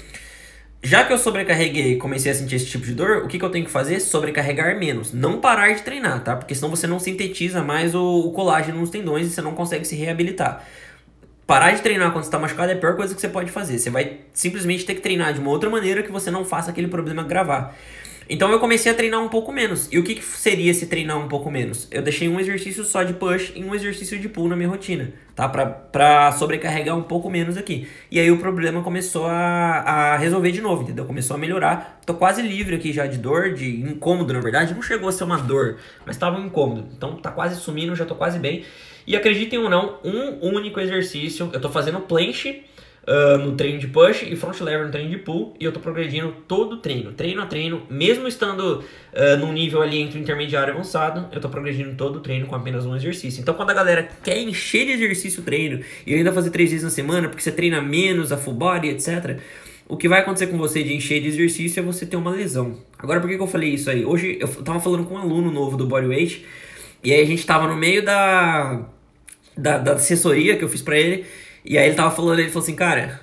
Já 0.83 1.03
que 1.03 1.11
eu 1.11 1.17
sobrecarreguei 1.17 1.93
e 1.93 1.97
comecei 1.97 2.31
a 2.31 2.35
sentir 2.35 2.55
esse 2.55 2.67
tipo 2.67 2.85
de 2.85 2.93
dor, 2.93 3.23
o 3.23 3.27
que, 3.27 3.39
que 3.39 3.43
eu 3.43 3.49
tenho 3.49 3.65
que 3.65 3.71
fazer? 3.71 3.99
Sobrecarregar 3.99 4.77
menos. 4.77 5.11
Não 5.11 5.41
parar 5.41 5.73
de 5.73 5.81
treinar, 5.81 6.23
tá? 6.23 6.35
Porque 6.35 6.53
senão 6.53 6.69
você 6.69 6.85
não 6.85 6.99
sintetiza 6.99 7.63
mais 7.63 7.95
o, 7.95 8.19
o 8.19 8.31
colágeno 8.31 8.79
nos 8.79 8.89
tendões 8.89 9.27
e 9.27 9.29
você 9.31 9.41
não 9.41 9.53
consegue 9.53 9.85
se 9.85 9.95
reabilitar. 9.95 10.63
Parar 11.47 11.71
de 11.71 11.81
treinar 11.81 12.11
quando 12.11 12.25
você 12.25 12.27
está 12.27 12.37
machucado 12.37 12.71
é 12.71 12.75
a 12.75 12.77
pior 12.77 12.95
coisa 12.95 13.15
que 13.15 13.21
você 13.21 13.29
pode 13.29 13.49
fazer. 13.49 13.79
Você 13.79 13.89
vai 13.89 14.19
simplesmente 14.33 14.85
ter 14.85 14.95
que 14.95 15.01
treinar 15.01 15.33
de 15.33 15.39
uma 15.39 15.49
outra 15.49 15.69
maneira 15.69 16.03
que 16.03 16.11
você 16.11 16.29
não 16.29 16.45
faça 16.45 16.69
aquele 16.69 16.87
problema 16.87 17.23
gravar. 17.23 17.75
Então 18.29 18.51
eu 18.51 18.59
comecei 18.59 18.91
a 18.91 18.95
treinar 18.95 19.21
um 19.21 19.29
pouco 19.29 19.51
menos. 19.51 19.87
E 19.91 19.97
o 19.97 20.03
que, 20.03 20.15
que 20.15 20.23
seria 20.23 20.73
se 20.73 20.87
treinar 20.87 21.17
um 21.17 21.27
pouco 21.27 21.49
menos? 21.49 21.87
Eu 21.89 22.01
deixei 22.01 22.27
um 22.27 22.39
exercício 22.39 22.83
só 22.83 23.03
de 23.03 23.13
push 23.13 23.53
e 23.55 23.63
um 23.63 23.73
exercício 23.73 24.19
de 24.19 24.27
pull 24.27 24.49
na 24.49 24.55
minha 24.55 24.67
rotina, 24.67 25.13
tá? 25.33 25.47
Pra, 25.47 25.65
pra 25.65 26.31
sobrecarregar 26.33 26.97
um 26.97 27.03
pouco 27.03 27.29
menos 27.29 27.55
aqui. 27.57 27.87
E 28.11 28.19
aí 28.19 28.29
o 28.29 28.37
problema 28.37 28.83
começou 28.83 29.25
a, 29.27 29.79
a 29.79 30.17
resolver 30.17 30.51
de 30.51 30.61
novo, 30.61 30.83
entendeu? 30.83 31.05
Começou 31.05 31.35
a 31.35 31.39
melhorar. 31.39 32.01
Tô 32.05 32.13
quase 32.13 32.41
livre 32.41 32.75
aqui 32.75 32.91
já 32.91 33.05
de 33.05 33.17
dor, 33.17 33.53
de 33.53 33.81
incômodo, 33.81 34.33
na 34.33 34.41
verdade. 34.41 34.73
Não 34.73 34.81
chegou 34.81 35.07
a 35.07 35.11
ser 35.11 35.23
uma 35.23 35.37
dor, 35.37 35.77
mas 36.05 36.17
tava 36.17 36.37
um 36.37 36.45
incômodo. 36.47 36.87
Então 36.95 37.15
tá 37.15 37.31
quase 37.31 37.59
sumindo, 37.59 37.95
já 37.95 38.05
tô 38.05 38.15
quase 38.15 38.39
bem. 38.39 38.65
E 39.05 39.15
acreditem 39.15 39.57
ou 39.59 39.69
não, 39.69 39.99
um 40.03 40.53
único 40.53 40.81
exercício. 40.81 41.49
Eu 41.53 41.61
tô 41.61 41.69
fazendo 41.69 42.01
planche 42.01 42.65
uh, 43.07 43.37
no 43.37 43.55
treino 43.55 43.79
de 43.79 43.87
push 43.87 44.23
e 44.23 44.35
front 44.35 44.59
lever 44.59 44.85
no 44.85 44.91
treino 44.91 45.09
de 45.09 45.17
pull. 45.17 45.55
E 45.59 45.63
eu 45.63 45.71
tô 45.71 45.79
progredindo 45.79 46.33
todo 46.47 46.73
o 46.73 46.77
treino, 46.77 47.13
treino 47.13 47.41
a 47.41 47.45
treino, 47.45 47.83
mesmo 47.89 48.27
estando 48.27 48.83
uh, 49.13 49.37
num 49.39 49.53
nível 49.53 49.81
ali 49.81 49.99
entre 49.99 50.19
intermediário 50.19 50.71
e 50.71 50.73
avançado, 50.73 51.27
eu 51.31 51.39
tô 51.39 51.49
progredindo 51.49 51.95
todo 51.95 52.17
o 52.17 52.19
treino 52.19 52.45
com 52.45 52.55
apenas 52.55 52.85
um 52.85 52.95
exercício. 52.95 53.41
Então 53.41 53.53
quando 53.53 53.69
a 53.69 53.73
galera 53.73 54.07
quer 54.23 54.39
encher 54.39 54.85
de 54.85 54.91
exercício 54.91 55.41
o 55.41 55.45
treino 55.45 55.81
e 56.05 56.13
ainda 56.13 56.31
fazer 56.33 56.49
três 56.49 56.69
vezes 56.69 56.83
na 56.83 56.89
semana, 56.89 57.29
porque 57.29 57.41
você 57.41 57.51
treina 57.51 57.81
menos, 57.81 58.31
a 58.31 58.37
full 58.37 58.53
body, 58.53 58.89
etc. 58.89 59.39
O 59.87 59.95
que 59.95 60.09
vai 60.09 60.19
acontecer 60.19 60.47
com 60.47 60.57
você 60.57 60.83
de 60.83 60.93
encher 60.93 61.21
de 61.21 61.29
exercício 61.29 61.79
é 61.79 61.83
você 61.83 62.05
ter 62.05 62.17
uma 62.17 62.31
lesão. 62.31 62.77
Agora, 62.99 63.21
por 63.21 63.29
que, 63.29 63.37
que 63.37 63.41
eu 63.41 63.47
falei 63.47 63.69
isso 63.69 63.89
aí? 63.89 64.03
Hoje 64.03 64.37
eu 64.39 64.47
tava 64.63 64.81
falando 64.81 65.05
com 65.05 65.15
um 65.15 65.17
aluno 65.17 65.49
novo 65.49 65.77
do 65.77 65.87
Bodyweight, 65.87 66.45
e 67.01 67.13
aí 67.13 67.21
a 67.21 67.25
gente 67.25 67.45
tava 67.45 67.67
no 67.67 67.75
meio 67.77 68.03
da 68.03 68.85
da, 69.55 69.77
da 69.77 69.93
assessoria 69.93 70.55
que 70.57 70.63
eu 70.63 70.69
fiz 70.69 70.81
pra 70.81 70.97
ele. 70.97 71.25
E 71.69 71.77
aí 71.77 71.87
ele 71.87 71.95
tava 71.95 72.15
falando, 72.15 72.39
ele 72.39 72.47
falou 72.47 72.63
assim, 72.63 72.75
cara, 72.75 73.19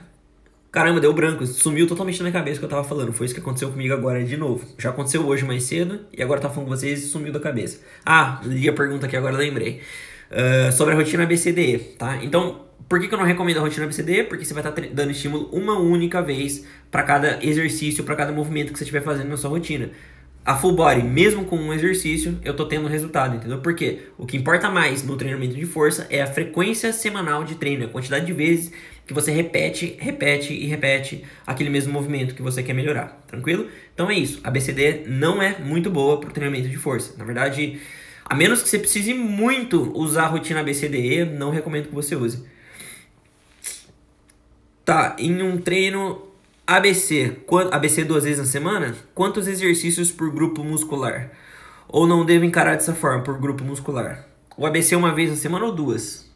caramba, 0.70 1.00
deu 1.00 1.14
branco, 1.14 1.46
sumiu 1.46 1.86
totalmente 1.86 2.18
na 2.18 2.24
minha 2.24 2.32
cabeça 2.32 2.58
o 2.58 2.58
que 2.58 2.66
eu 2.66 2.68
tava 2.68 2.84
falando. 2.84 3.10
Foi 3.10 3.24
isso 3.24 3.34
que 3.34 3.40
aconteceu 3.40 3.70
comigo 3.70 3.94
agora 3.94 4.22
de 4.22 4.36
novo. 4.36 4.66
Já 4.78 4.90
aconteceu 4.90 5.26
hoje 5.26 5.46
mais 5.46 5.62
cedo 5.62 6.00
e 6.12 6.22
agora 6.22 6.42
tá 6.42 6.50
falando 6.50 6.68
com 6.68 6.76
vocês 6.76 7.02
e 7.02 7.06
sumiu 7.06 7.32
da 7.32 7.40
cabeça. 7.40 7.80
Ah, 8.04 8.42
li 8.44 8.68
a 8.68 8.72
pergunta 8.74 9.06
aqui 9.06 9.16
agora, 9.16 9.34
lembrei. 9.34 9.80
Uh, 10.30 10.70
sobre 10.72 10.92
a 10.92 10.96
rotina 10.96 11.24
BCD, 11.24 11.78
tá? 11.98 12.22
Então, 12.22 12.66
por 12.86 13.00
que, 13.00 13.08
que 13.08 13.14
eu 13.14 13.18
não 13.18 13.24
recomendo 13.24 13.56
a 13.58 13.60
rotina 13.60 13.86
BCD? 13.86 14.24
Porque 14.24 14.44
você 14.44 14.52
vai 14.52 14.62
estar 14.62 14.72
tá 14.72 14.86
dando 14.92 15.10
estímulo 15.10 15.48
uma 15.50 15.78
única 15.78 16.20
vez 16.20 16.66
para 16.90 17.02
cada 17.02 17.38
exercício, 17.42 18.04
para 18.04 18.14
cada 18.14 18.30
movimento 18.30 18.74
que 18.74 18.78
você 18.78 18.84
estiver 18.84 19.02
fazendo 19.02 19.30
na 19.30 19.38
sua 19.38 19.48
rotina 19.48 19.90
a 20.44 20.56
full 20.56 20.72
body, 20.72 21.02
mesmo 21.02 21.44
com 21.46 21.56
um 21.56 21.72
exercício, 21.72 22.38
eu 22.44 22.54
tô 22.54 22.66
tendo 22.66 22.86
resultado, 22.86 23.36
entendeu? 23.36 23.58
Porque 23.60 24.08
o 24.18 24.26
que 24.26 24.36
importa 24.36 24.70
mais 24.70 25.02
no 25.02 25.16
treinamento 25.16 25.54
de 25.54 25.64
força 25.64 26.06
é 26.10 26.20
a 26.20 26.26
frequência 26.26 26.92
semanal 26.92 27.44
de 27.44 27.54
treino, 27.54 27.86
a 27.86 27.88
quantidade 27.88 28.26
de 28.26 28.32
vezes 28.32 28.70
que 29.06 29.14
você 29.14 29.30
repete, 29.32 29.96
repete 29.98 30.52
e 30.52 30.66
repete 30.66 31.24
aquele 31.46 31.70
mesmo 31.70 31.92
movimento 31.92 32.34
que 32.34 32.42
você 32.42 32.62
quer 32.62 32.74
melhorar, 32.74 33.22
tranquilo? 33.26 33.68
Então 33.94 34.10
é 34.10 34.14
isso, 34.14 34.40
a 34.44 34.50
BCD 34.50 35.04
não 35.06 35.42
é 35.42 35.58
muito 35.58 35.90
boa 35.90 36.20
para 36.20 36.28
o 36.28 36.32
treinamento 36.32 36.68
de 36.68 36.76
força. 36.76 37.14
Na 37.16 37.24
verdade, 37.24 37.80
A 38.24 38.34
menos 38.34 38.62
que 38.62 38.68
você 38.68 38.78
precise 38.78 39.12
muito 39.12 39.92
usar 39.96 40.24
a 40.24 40.26
rotina 40.28 40.60
ABCDE, 40.60 41.24
não 41.26 41.50
recomendo 41.50 41.88
que 41.88 41.94
você 41.94 42.16
use. 42.16 42.44
Tá, 44.84 45.16
em 45.18 45.42
um 45.42 45.58
treino 45.58 46.22
ABC, 46.66 47.42
ABC 47.70 48.04
duas 48.04 48.24
vezes 48.24 48.38
na 48.38 48.46
semana, 48.46 48.94
quantos 49.14 49.46
exercícios 49.46 50.10
por 50.10 50.32
grupo 50.32 50.64
muscular? 50.64 51.30
Ou 51.86 52.06
não 52.06 52.24
devo 52.24 52.46
encarar 52.46 52.74
dessa 52.74 52.94
forma, 52.94 53.22
por 53.22 53.38
grupo 53.38 53.62
muscular? 53.62 54.26
O 54.56 54.66
ABC 54.66 54.96
uma 54.96 55.14
vez 55.14 55.28
na 55.28 55.36
semana 55.36 55.66
ou 55.66 55.72
duas? 55.74 56.32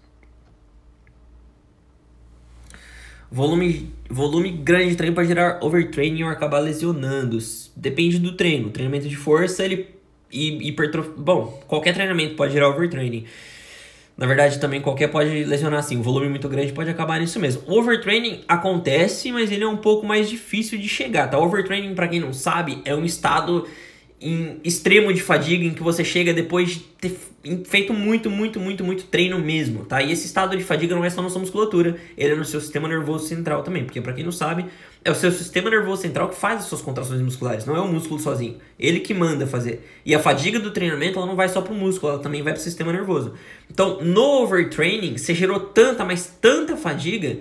Volume, 3.30 3.90
volume 4.08 4.50
grande 4.50 4.90
de 4.90 4.96
treino 4.96 5.14
pode 5.14 5.28
gerar 5.28 5.58
overtraining 5.62 6.24
ou 6.24 6.30
acabar 6.30 6.58
lesionando. 6.58 7.38
Depende 7.74 8.18
do 8.18 8.36
treino. 8.36 8.70
Treinamento 8.70 9.08
de 9.08 9.16
força, 9.16 9.64
ele 9.64 9.88
e 10.30 10.68
hipertrofia. 10.68 11.12
Bom, 11.16 11.62
qualquer 11.66 11.94
treinamento 11.94 12.36
pode 12.36 12.52
gerar 12.52 12.68
overtraining. 12.68 13.24
Na 14.18 14.26
verdade, 14.26 14.58
também 14.58 14.80
qualquer 14.80 15.06
pode 15.06 15.44
lesionar 15.44 15.78
assim. 15.78 15.96
Um 15.96 16.02
volume 16.02 16.28
muito 16.28 16.48
grande 16.48 16.72
pode 16.72 16.90
acabar 16.90 17.20
nisso 17.20 17.38
mesmo. 17.38 17.62
O 17.68 17.78
overtraining 17.78 18.40
acontece, 18.48 19.30
mas 19.30 19.52
ele 19.52 19.62
é 19.62 19.68
um 19.68 19.76
pouco 19.76 20.04
mais 20.04 20.28
difícil 20.28 20.76
de 20.76 20.88
chegar, 20.88 21.28
tá? 21.30 21.38
Overtraining, 21.38 21.94
para 21.94 22.08
quem 22.08 22.18
não 22.18 22.32
sabe, 22.32 22.82
é 22.84 22.92
um 22.96 23.04
estado 23.04 23.64
em 24.20 24.60
extremo 24.64 25.12
de 25.12 25.22
fadiga 25.22 25.64
em 25.64 25.72
que 25.72 25.82
você 25.82 26.04
chega 26.04 26.34
depois 26.34 26.70
de 26.70 26.80
ter 26.80 27.16
feito 27.64 27.94
muito, 27.94 28.28
muito, 28.28 28.58
muito, 28.58 28.82
muito 28.82 29.04
treino 29.04 29.38
mesmo, 29.38 29.84
tá? 29.84 30.02
E 30.02 30.10
esse 30.10 30.26
estado 30.26 30.56
de 30.56 30.64
fadiga 30.64 30.94
não 30.94 31.04
é 31.04 31.10
só 31.10 31.22
na 31.22 31.30
sua 31.30 31.40
musculatura, 31.40 31.96
ele 32.16 32.32
é 32.32 32.36
no 32.36 32.44
seu 32.44 32.60
sistema 32.60 32.88
nervoso 32.88 33.28
central 33.28 33.62
também, 33.62 33.84
porque 33.84 34.00
para 34.00 34.12
quem 34.12 34.24
não 34.24 34.32
sabe, 34.32 34.66
é 35.04 35.10
o 35.10 35.14
seu 35.14 35.30
sistema 35.30 35.70
nervoso 35.70 36.02
central 36.02 36.28
que 36.28 36.36
faz 36.36 36.60
as 36.60 36.66
suas 36.66 36.82
contrações 36.82 37.20
musculares, 37.20 37.64
não 37.64 37.76
é 37.76 37.80
o 37.80 37.86
músculo 37.86 38.18
sozinho, 38.18 38.56
ele 38.78 39.00
que 39.00 39.14
manda 39.14 39.46
fazer. 39.46 39.88
E 40.04 40.14
a 40.14 40.18
fadiga 40.18 40.58
do 40.58 40.72
treinamento, 40.72 41.18
ela 41.18 41.26
não 41.26 41.36
vai 41.36 41.48
só 41.48 41.62
pro 41.62 41.72
músculo, 41.72 42.14
ela 42.14 42.22
também 42.22 42.42
vai 42.42 42.52
pro 42.52 42.62
sistema 42.62 42.92
nervoso. 42.92 43.34
Então, 43.70 44.02
no 44.02 44.42
overtraining, 44.42 45.16
você 45.16 45.32
gerou 45.32 45.60
tanta, 45.60 46.04
mas 46.04 46.26
tanta 46.40 46.76
fadiga 46.76 47.38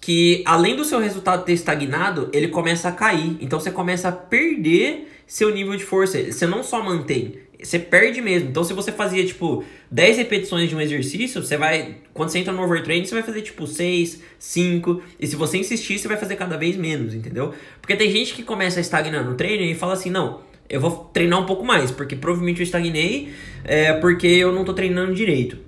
que 0.00 0.42
além 0.46 0.74
do 0.74 0.84
seu 0.84 0.98
resultado 0.98 1.44
ter 1.44 1.52
estagnado, 1.52 2.30
ele 2.32 2.48
começa 2.48 2.88
a 2.88 2.92
cair. 2.92 3.36
Então 3.40 3.60
você 3.60 3.70
começa 3.70 4.08
a 4.08 4.12
perder 4.12 5.09
seu 5.30 5.54
nível 5.54 5.76
de 5.76 5.84
força. 5.84 6.20
Você 6.20 6.44
não 6.44 6.60
só 6.60 6.82
mantém, 6.82 7.34
você 7.62 7.78
perde 7.78 8.20
mesmo. 8.20 8.48
Então, 8.48 8.64
se 8.64 8.72
você 8.72 8.90
fazia, 8.90 9.24
tipo, 9.24 9.62
10 9.88 10.16
repetições 10.16 10.68
de 10.68 10.74
um 10.74 10.80
exercício, 10.80 11.40
você 11.40 11.56
vai. 11.56 11.98
Quando 12.12 12.30
você 12.30 12.40
entra 12.40 12.52
no 12.52 12.64
overtraining, 12.64 13.06
você 13.06 13.14
vai 13.14 13.22
fazer, 13.22 13.42
tipo, 13.42 13.64
6, 13.64 14.20
5. 14.36 15.00
E 15.20 15.26
se 15.28 15.36
você 15.36 15.58
insistir, 15.58 16.00
você 16.00 16.08
vai 16.08 16.16
fazer 16.16 16.34
cada 16.34 16.56
vez 16.56 16.76
menos, 16.76 17.14
entendeu? 17.14 17.54
Porque 17.80 17.94
tem 17.94 18.10
gente 18.10 18.34
que 18.34 18.42
começa 18.42 18.80
a 18.80 18.82
estagnar 18.82 19.24
no 19.24 19.36
treino 19.36 19.62
e 19.62 19.72
fala 19.76 19.92
assim: 19.92 20.10
não, 20.10 20.40
eu 20.68 20.80
vou 20.80 21.08
treinar 21.12 21.40
um 21.40 21.46
pouco 21.46 21.64
mais, 21.64 21.92
porque 21.92 22.16
provavelmente 22.16 22.58
eu 22.58 22.64
estagnei, 22.64 23.32
é, 23.62 23.92
porque 23.92 24.26
eu 24.26 24.50
não 24.50 24.64
tô 24.64 24.72
treinando 24.72 25.14
direito. 25.14 25.58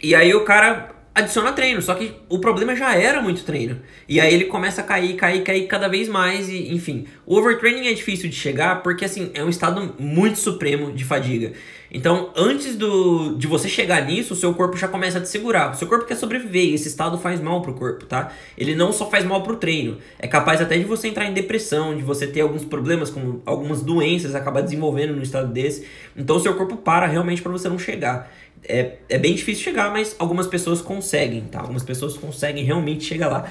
E 0.00 0.14
aí 0.14 0.32
o 0.34 0.44
cara 0.44 0.93
adiciona 1.14 1.52
treino, 1.52 1.80
só 1.80 1.94
que 1.94 2.12
o 2.28 2.40
problema 2.40 2.74
já 2.74 2.94
era 2.96 3.22
muito 3.22 3.44
treino. 3.44 3.80
E 4.08 4.20
aí 4.20 4.34
ele 4.34 4.46
começa 4.46 4.80
a 4.80 4.84
cair, 4.84 5.14
cair, 5.14 5.42
cair 5.42 5.66
cada 5.68 5.86
vez 5.88 6.08
mais 6.08 6.48
e, 6.48 6.72
enfim. 6.72 7.06
O 7.24 7.36
overtraining 7.38 7.86
é 7.86 7.92
difícil 7.92 8.28
de 8.28 8.34
chegar 8.34 8.82
porque, 8.82 9.04
assim, 9.04 9.30
é 9.32 9.44
um 9.44 9.48
estado 9.48 9.94
muito 9.98 10.38
supremo 10.38 10.92
de 10.92 11.04
fadiga. 11.04 11.52
Então, 11.94 12.32
antes 12.34 12.74
do, 12.74 13.36
de 13.36 13.46
você 13.46 13.68
chegar 13.68 14.04
nisso, 14.04 14.34
o 14.34 14.36
seu 14.36 14.52
corpo 14.52 14.76
já 14.76 14.88
começa 14.88 15.18
a 15.18 15.20
te 15.20 15.28
segurar. 15.28 15.70
O 15.70 15.76
seu 15.76 15.86
corpo 15.86 16.04
quer 16.04 16.16
sobreviver 16.16 16.64
e 16.64 16.74
esse 16.74 16.88
estado 16.88 17.16
faz 17.16 17.40
mal 17.40 17.62
pro 17.62 17.72
corpo, 17.72 18.04
tá? 18.04 18.32
Ele 18.58 18.74
não 18.74 18.92
só 18.92 19.08
faz 19.08 19.24
mal 19.24 19.44
pro 19.44 19.54
treino, 19.54 19.98
é 20.18 20.26
capaz 20.26 20.60
até 20.60 20.76
de 20.76 20.82
você 20.82 21.06
entrar 21.06 21.26
em 21.26 21.32
depressão, 21.32 21.96
de 21.96 22.02
você 22.02 22.26
ter 22.26 22.40
alguns 22.40 22.64
problemas, 22.64 23.10
como 23.10 23.40
algumas 23.46 23.80
doenças, 23.80 24.34
acabar 24.34 24.62
desenvolvendo 24.62 25.14
no 25.14 25.22
estado 25.22 25.52
desse. 25.52 25.86
Então, 26.16 26.34
o 26.34 26.40
seu 26.40 26.54
corpo 26.56 26.76
para 26.76 27.06
realmente 27.06 27.40
para 27.40 27.52
você 27.52 27.68
não 27.68 27.78
chegar 27.78 28.28
é, 28.66 28.96
é 29.08 29.18
bem 29.18 29.34
difícil 29.34 29.64
chegar, 29.64 29.90
mas 29.90 30.16
algumas 30.18 30.46
pessoas 30.46 30.80
conseguem, 30.80 31.42
tá? 31.42 31.60
Algumas 31.60 31.82
pessoas 31.82 32.16
conseguem 32.16 32.64
realmente 32.64 33.04
chegar 33.04 33.28
lá. 33.28 33.50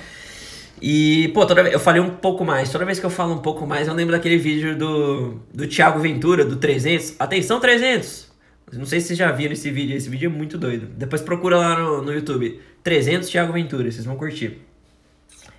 E, 0.82 1.30
pô, 1.30 1.46
toda 1.46 1.64
vez, 1.64 1.74
eu 1.74 1.80
falei 1.80 2.02
um 2.02 2.10
pouco 2.10 2.44
mais. 2.44 2.72
Toda 2.72 2.84
vez 2.84 3.00
que 3.00 3.06
eu 3.06 3.10
falo 3.10 3.34
um 3.34 3.38
pouco 3.38 3.66
mais, 3.66 3.88
eu 3.88 3.94
lembro 3.94 4.12
daquele 4.12 4.38
vídeo 4.38 4.78
do, 4.78 5.40
do 5.54 5.68
Thiago 5.68 6.00
Ventura, 6.00 6.44
do 6.44 6.58
300. 6.58 7.16
Atenção, 7.20 7.60
300! 7.60 8.32
Não 8.74 8.86
sei 8.86 9.00
se 9.00 9.08
vocês 9.08 9.20
já 9.20 9.32
viram 9.32 9.54
esse 9.54 9.70
vídeo. 9.70 9.96
Esse 9.96 10.10
vídeo 10.10 10.28
é 10.28 10.34
muito 10.34 10.58
doido. 10.58 10.88
Depois 10.88 11.22
procura 11.22 11.58
lá 11.58 11.80
no, 11.80 12.02
no 12.02 12.12
YouTube. 12.12 12.60
300 12.84 13.30
Thiago 13.30 13.54
Ventura, 13.54 13.90
vocês 13.90 14.04
vão 14.04 14.16
curtir. 14.16 14.60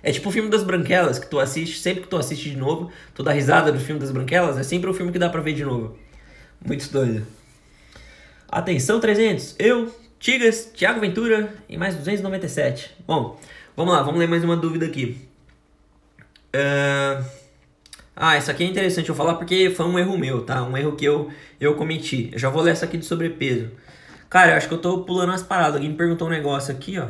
É 0.03 0.11
tipo 0.11 0.29
o 0.29 0.31
filme 0.31 0.49
das 0.49 0.63
Branquelas, 0.63 1.17
que 1.17 1.27
tu 1.27 1.39
assiste, 1.39 1.79
sempre 1.79 2.03
que 2.03 2.07
tu 2.07 2.17
assiste 2.17 2.51
de 2.51 2.55
novo, 2.55 2.91
tu 3.15 3.23
dá 3.23 3.31
risada 3.31 3.71
do 3.71 3.79
filme 3.79 3.99
das 3.99 4.11
Branquelas, 4.11 4.55
é 4.55 4.61
sempre 4.61 4.87
um 4.87 4.93
filme 4.93 5.11
que 5.11 5.17
dá 5.17 5.29
pra 5.29 5.41
ver 5.41 5.53
de 5.53 5.65
novo. 5.65 5.97
Muito 6.63 6.91
doido. 6.91 7.25
Atenção 8.55 9.01
300, 9.01 9.57
eu, 9.59 9.93
Tigas, 10.17 10.71
Thiago 10.73 11.01
Ventura 11.01 11.53
e 11.67 11.77
mais 11.77 11.93
297. 11.95 12.95
Bom, 13.05 13.37
vamos 13.75 13.93
lá, 13.93 14.01
vamos 14.01 14.17
ler 14.17 14.29
mais 14.29 14.45
uma 14.45 14.55
dúvida 14.55 14.85
aqui. 14.85 15.17
Uh... 16.55 17.25
Ah, 18.15 18.37
isso 18.37 18.49
aqui 18.49 18.63
é 18.63 18.67
interessante 18.67 19.09
eu 19.09 19.15
falar 19.15 19.33
porque 19.33 19.71
foi 19.71 19.85
um 19.85 19.99
erro 19.99 20.17
meu, 20.17 20.45
tá? 20.45 20.63
Um 20.63 20.77
erro 20.77 20.95
que 20.95 21.03
eu, 21.03 21.29
eu 21.59 21.75
cometi. 21.75 22.29
Eu 22.31 22.39
já 22.39 22.49
vou 22.49 22.61
ler 22.61 22.71
essa 22.71 22.85
aqui 22.85 22.97
de 22.97 23.03
sobrepeso. 23.03 23.71
Cara, 24.29 24.53
eu 24.53 24.55
acho 24.55 24.69
que 24.69 24.73
eu 24.73 24.81
tô 24.81 24.99
pulando 24.99 25.33
as 25.33 25.43
paradas. 25.43 25.75
Alguém 25.75 25.89
me 25.89 25.97
perguntou 25.97 26.29
um 26.29 26.31
negócio 26.31 26.73
aqui, 26.73 26.97
ó. 26.97 27.09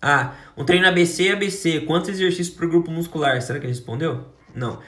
Ah, 0.00 0.32
um 0.56 0.64
treino 0.64 0.88
ABC 0.88 1.32
ABC. 1.32 1.82
Quantos 1.82 2.08
exercícios 2.08 2.56
pro 2.56 2.66
grupo 2.66 2.90
muscular? 2.90 3.42
Será 3.42 3.58
que 3.58 3.66
ele 3.66 3.74
respondeu? 3.74 4.24
Não. 4.54 4.80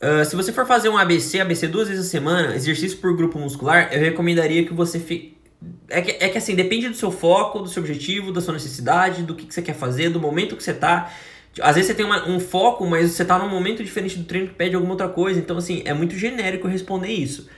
Uh, 0.00 0.24
se 0.24 0.36
você 0.36 0.52
for 0.52 0.64
fazer 0.64 0.88
um 0.88 0.96
ABC, 0.96 1.40
ABC 1.40 1.66
duas 1.66 1.88
vezes 1.88 2.06
a 2.06 2.08
semana, 2.08 2.54
exercício 2.54 2.98
por 2.98 3.16
grupo 3.16 3.38
muscular, 3.38 3.92
eu 3.92 4.00
recomendaria 4.00 4.64
que 4.64 4.72
você 4.72 5.00
fique. 5.00 5.36
É 5.88 6.00
que, 6.00 6.24
é 6.24 6.28
que 6.28 6.38
assim, 6.38 6.54
depende 6.54 6.88
do 6.88 6.94
seu 6.94 7.10
foco, 7.10 7.58
do 7.58 7.68
seu 7.68 7.82
objetivo, 7.82 8.30
da 8.30 8.40
sua 8.40 8.54
necessidade, 8.54 9.24
do 9.24 9.34
que, 9.34 9.46
que 9.46 9.52
você 9.52 9.60
quer 9.60 9.74
fazer, 9.74 10.10
do 10.10 10.20
momento 10.20 10.56
que 10.56 10.62
você 10.62 10.72
tá. 10.72 11.12
Às 11.60 11.74
vezes 11.74 11.88
você 11.88 11.94
tem 11.94 12.06
uma, 12.06 12.28
um 12.28 12.38
foco, 12.38 12.86
mas 12.86 13.10
você 13.10 13.24
tá 13.24 13.36
num 13.38 13.48
momento 13.48 13.82
diferente 13.82 14.16
do 14.16 14.24
treino 14.24 14.48
que 14.48 14.54
pede 14.54 14.76
alguma 14.76 14.92
outra 14.92 15.08
coisa. 15.08 15.40
Então, 15.40 15.56
assim, 15.56 15.82
é 15.84 15.92
muito 15.92 16.16
genérico 16.16 16.68
responder 16.68 17.12
isso. 17.12 17.48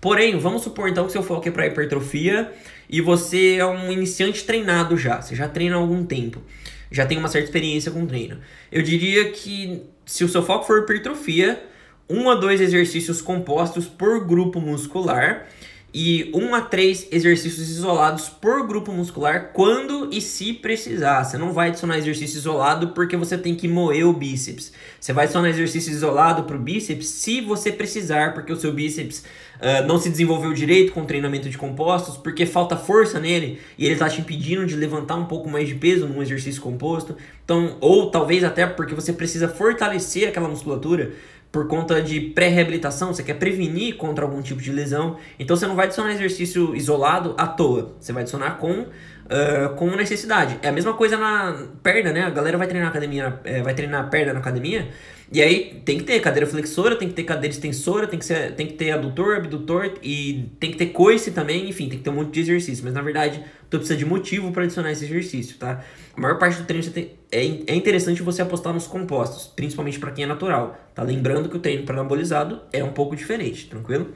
Porém, 0.00 0.36
vamos 0.36 0.62
supor 0.62 0.88
então 0.88 1.06
que 1.06 1.12
seu 1.12 1.22
foco 1.22 1.48
é 1.48 1.52
para 1.52 1.66
hipertrofia 1.66 2.52
e 2.90 3.00
você 3.00 3.56
é 3.56 3.66
um 3.66 3.92
iniciante 3.92 4.44
treinado 4.44 4.96
já. 4.96 5.22
Você 5.22 5.36
já 5.36 5.48
treina 5.48 5.76
há 5.76 5.78
algum 5.78 6.04
tempo. 6.04 6.42
Já 6.90 7.06
tem 7.06 7.16
uma 7.16 7.28
certa 7.28 7.46
experiência 7.46 7.92
com 7.92 8.04
treino. 8.04 8.38
Eu 8.70 8.82
diria 8.82 9.30
que 9.30 9.82
se 10.04 10.24
o 10.24 10.28
seu 10.28 10.42
foco 10.42 10.66
for 10.66 10.80
hipertrofia, 10.80 11.62
um 12.08 12.30
a 12.30 12.34
dois 12.34 12.60
exercícios 12.60 13.22
compostos 13.22 13.86
por 13.86 14.26
grupo 14.26 14.60
muscular 14.60 15.46
e 15.94 16.28
um 16.34 16.56
a 16.56 16.60
três 16.60 17.06
exercícios 17.12 17.70
isolados 17.70 18.28
por 18.28 18.66
grupo 18.66 18.90
muscular 18.90 19.52
quando 19.52 20.08
e 20.12 20.20
se 20.20 20.52
precisar. 20.52 21.22
Você 21.22 21.38
não 21.38 21.52
vai 21.52 21.68
adicionar 21.68 21.96
exercício 21.96 22.36
isolado 22.36 22.88
porque 22.88 23.16
você 23.16 23.38
tem 23.38 23.54
que 23.54 23.68
moer 23.68 24.04
o 24.04 24.12
bíceps. 24.12 24.72
Você 24.98 25.12
vai 25.12 25.24
adicionar 25.24 25.48
exercício 25.48 25.92
isolado 25.92 26.42
para 26.42 26.56
o 26.56 26.58
bíceps 26.58 27.06
se 27.06 27.40
você 27.40 27.70
precisar, 27.70 28.34
porque 28.34 28.52
o 28.52 28.56
seu 28.56 28.72
bíceps 28.72 29.24
uh, 29.60 29.86
não 29.86 29.96
se 29.96 30.10
desenvolveu 30.10 30.52
direito 30.52 30.92
com 30.92 31.04
treinamento 31.04 31.48
de 31.48 31.56
compostos, 31.56 32.16
porque 32.16 32.44
falta 32.44 32.76
força 32.76 33.20
nele 33.20 33.60
e 33.78 33.84
ele 33.84 33.94
está 33.94 34.08
te 34.08 34.20
impedindo 34.20 34.66
de 34.66 34.74
levantar 34.74 35.14
um 35.14 35.26
pouco 35.26 35.48
mais 35.48 35.68
de 35.68 35.76
peso 35.76 36.08
num 36.08 36.20
exercício 36.20 36.60
composto. 36.60 37.16
Então, 37.44 37.76
ou 37.80 38.10
talvez 38.10 38.42
até 38.42 38.66
porque 38.66 38.96
você 38.96 39.12
precisa 39.12 39.46
fortalecer 39.46 40.28
aquela 40.28 40.48
musculatura 40.48 41.12
por 41.54 41.68
conta 41.68 42.02
de 42.02 42.20
pré-reabilitação, 42.20 43.14
você 43.14 43.22
quer 43.22 43.34
prevenir 43.34 43.96
contra 43.96 44.24
algum 44.24 44.42
tipo 44.42 44.60
de 44.60 44.72
lesão, 44.72 45.18
então 45.38 45.56
você 45.56 45.68
não 45.68 45.76
vai 45.76 45.86
adicionar 45.86 46.10
exercício 46.10 46.74
isolado 46.74 47.32
à 47.38 47.46
toa, 47.46 47.94
você 48.00 48.12
vai 48.12 48.22
adicionar 48.24 48.58
com, 48.58 48.80
uh, 48.80 49.74
com 49.76 49.88
necessidade. 49.94 50.58
É 50.62 50.68
a 50.68 50.72
mesma 50.72 50.94
coisa 50.94 51.16
na 51.16 51.68
perna, 51.80 52.12
né? 52.12 52.22
A 52.24 52.30
galera 52.30 52.58
vai 52.58 52.66
treinar 52.66 52.88
academia, 52.90 53.38
é, 53.44 53.62
vai 53.62 53.72
treinar 53.72 54.10
perna 54.10 54.32
na 54.32 54.40
academia, 54.40 54.88
e 55.34 55.42
aí 55.42 55.82
tem 55.84 55.98
que 55.98 56.04
ter 56.04 56.20
cadeira 56.20 56.46
flexora, 56.46 56.94
tem 56.94 57.08
que 57.08 57.14
ter 57.14 57.24
cadeira 57.24 57.52
extensora, 57.52 58.06
tem 58.06 58.20
que, 58.20 58.24
ser, 58.24 58.54
tem 58.54 58.68
que 58.68 58.74
ter 58.74 58.92
adutor, 58.92 59.34
abdutor 59.34 59.98
e 60.00 60.48
tem 60.60 60.70
que 60.70 60.76
ter 60.76 60.86
coice 60.86 61.32
também, 61.32 61.68
enfim, 61.68 61.88
tem 61.88 61.98
que 61.98 62.04
ter 62.04 62.10
um 62.10 62.14
monte 62.14 62.30
de 62.30 62.38
exercício. 62.38 62.84
Mas 62.84 62.94
na 62.94 63.02
verdade, 63.02 63.44
tu 63.68 63.78
precisa 63.78 63.98
de 63.98 64.04
motivo 64.04 64.52
para 64.52 64.62
adicionar 64.62 64.92
esse 64.92 65.04
exercício, 65.04 65.58
tá? 65.58 65.82
A 66.16 66.20
maior 66.20 66.38
parte 66.38 66.58
do 66.58 66.64
treino 66.64 66.88
tem, 66.88 67.14
é, 67.32 67.40
é 67.40 67.74
interessante 67.74 68.22
você 68.22 68.42
apostar 68.42 68.72
nos 68.72 68.86
compostos, 68.86 69.48
principalmente 69.48 69.98
para 69.98 70.12
quem 70.12 70.22
é 70.22 70.26
natural, 70.28 70.78
tá? 70.94 71.02
Lembrando 71.02 71.48
que 71.48 71.56
o 71.56 71.58
treino 71.58 71.82
para 71.82 71.96
anabolizado 71.96 72.60
é 72.72 72.84
um 72.84 72.92
pouco 72.92 73.16
diferente, 73.16 73.66
tranquilo? 73.66 74.14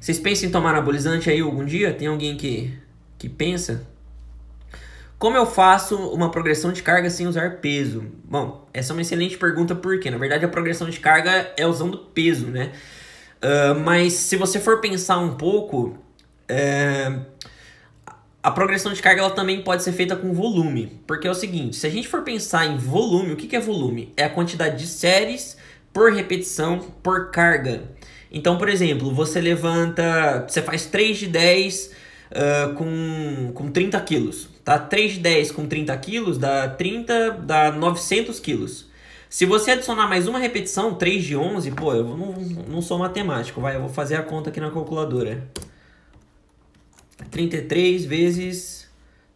Vocês 0.00 0.18
pensam 0.18 0.48
em 0.48 0.50
tomar 0.50 0.70
anabolizante 0.70 1.28
aí 1.28 1.42
algum 1.42 1.66
dia? 1.66 1.92
Tem 1.92 2.08
alguém 2.08 2.38
que, 2.38 2.72
que 3.18 3.28
pensa? 3.28 3.86
Como 5.18 5.36
eu 5.36 5.46
faço 5.46 5.96
uma 5.96 6.30
progressão 6.30 6.72
de 6.72 6.82
carga 6.82 7.08
sem 7.08 7.26
usar 7.26 7.56
peso? 7.56 8.04
Bom, 8.24 8.68
essa 8.72 8.92
é 8.92 8.94
uma 8.94 9.00
excelente 9.00 9.38
pergunta 9.38 9.74
porque, 9.74 10.10
na 10.10 10.18
verdade, 10.18 10.44
a 10.44 10.48
progressão 10.48 10.90
de 10.90 11.00
carga 11.00 11.52
é 11.56 11.66
usando 11.66 11.96
peso, 11.98 12.48
né? 12.48 12.72
Uh, 13.36 13.78
mas 13.80 14.12
se 14.12 14.36
você 14.36 14.60
for 14.60 14.80
pensar 14.80 15.18
um 15.18 15.34
pouco, 15.36 15.96
é... 16.46 17.18
a 18.42 18.50
progressão 18.50 18.92
de 18.92 19.00
carga 19.00 19.22
ela 19.22 19.30
também 19.30 19.62
pode 19.62 19.82
ser 19.82 19.92
feita 19.92 20.14
com 20.14 20.34
volume. 20.34 21.00
Porque 21.06 21.26
é 21.26 21.30
o 21.30 21.34
seguinte, 21.34 21.76
se 21.76 21.86
a 21.86 21.90
gente 21.90 22.08
for 22.08 22.22
pensar 22.22 22.66
em 22.66 22.76
volume, 22.76 23.32
o 23.32 23.36
que, 23.36 23.46
que 23.46 23.56
é 23.56 23.60
volume? 23.60 24.12
É 24.18 24.24
a 24.24 24.30
quantidade 24.30 24.78
de 24.78 24.86
séries 24.86 25.56
por 25.94 26.12
repetição 26.12 26.78
por 27.02 27.30
carga. 27.30 27.84
Então, 28.30 28.58
por 28.58 28.68
exemplo, 28.68 29.14
você 29.14 29.40
levanta, 29.40 30.44
você 30.46 30.60
faz 30.60 30.84
3 30.84 31.16
de 31.16 31.26
10 31.28 31.90
uh, 32.32 32.74
com, 32.74 33.52
com 33.54 33.70
30 33.70 33.98
quilos, 34.02 34.55
tá? 34.66 34.80
3 34.80 35.12
de 35.12 35.20
10 35.20 35.52
com 35.52 35.64
30 35.64 35.96
quilos 35.98 36.38
dá 36.38 36.68
30, 36.68 37.30
dá 37.30 37.70
900 37.70 38.40
quilos. 38.40 38.86
Se 39.30 39.46
você 39.46 39.70
adicionar 39.70 40.08
mais 40.08 40.26
uma 40.26 40.40
repetição, 40.40 40.94
3 40.94 41.22
de 41.22 41.36
11, 41.36 41.70
pô, 41.70 41.94
eu 41.94 42.04
não, 42.04 42.32
não 42.68 42.82
sou 42.82 42.98
matemático, 42.98 43.60
vai, 43.60 43.76
eu 43.76 43.80
vou 43.80 43.88
fazer 43.88 44.16
a 44.16 44.22
conta 44.22 44.50
aqui 44.50 44.60
na 44.60 44.70
calculadora. 44.70 45.48
33 47.30 48.04
vezes 48.04 48.88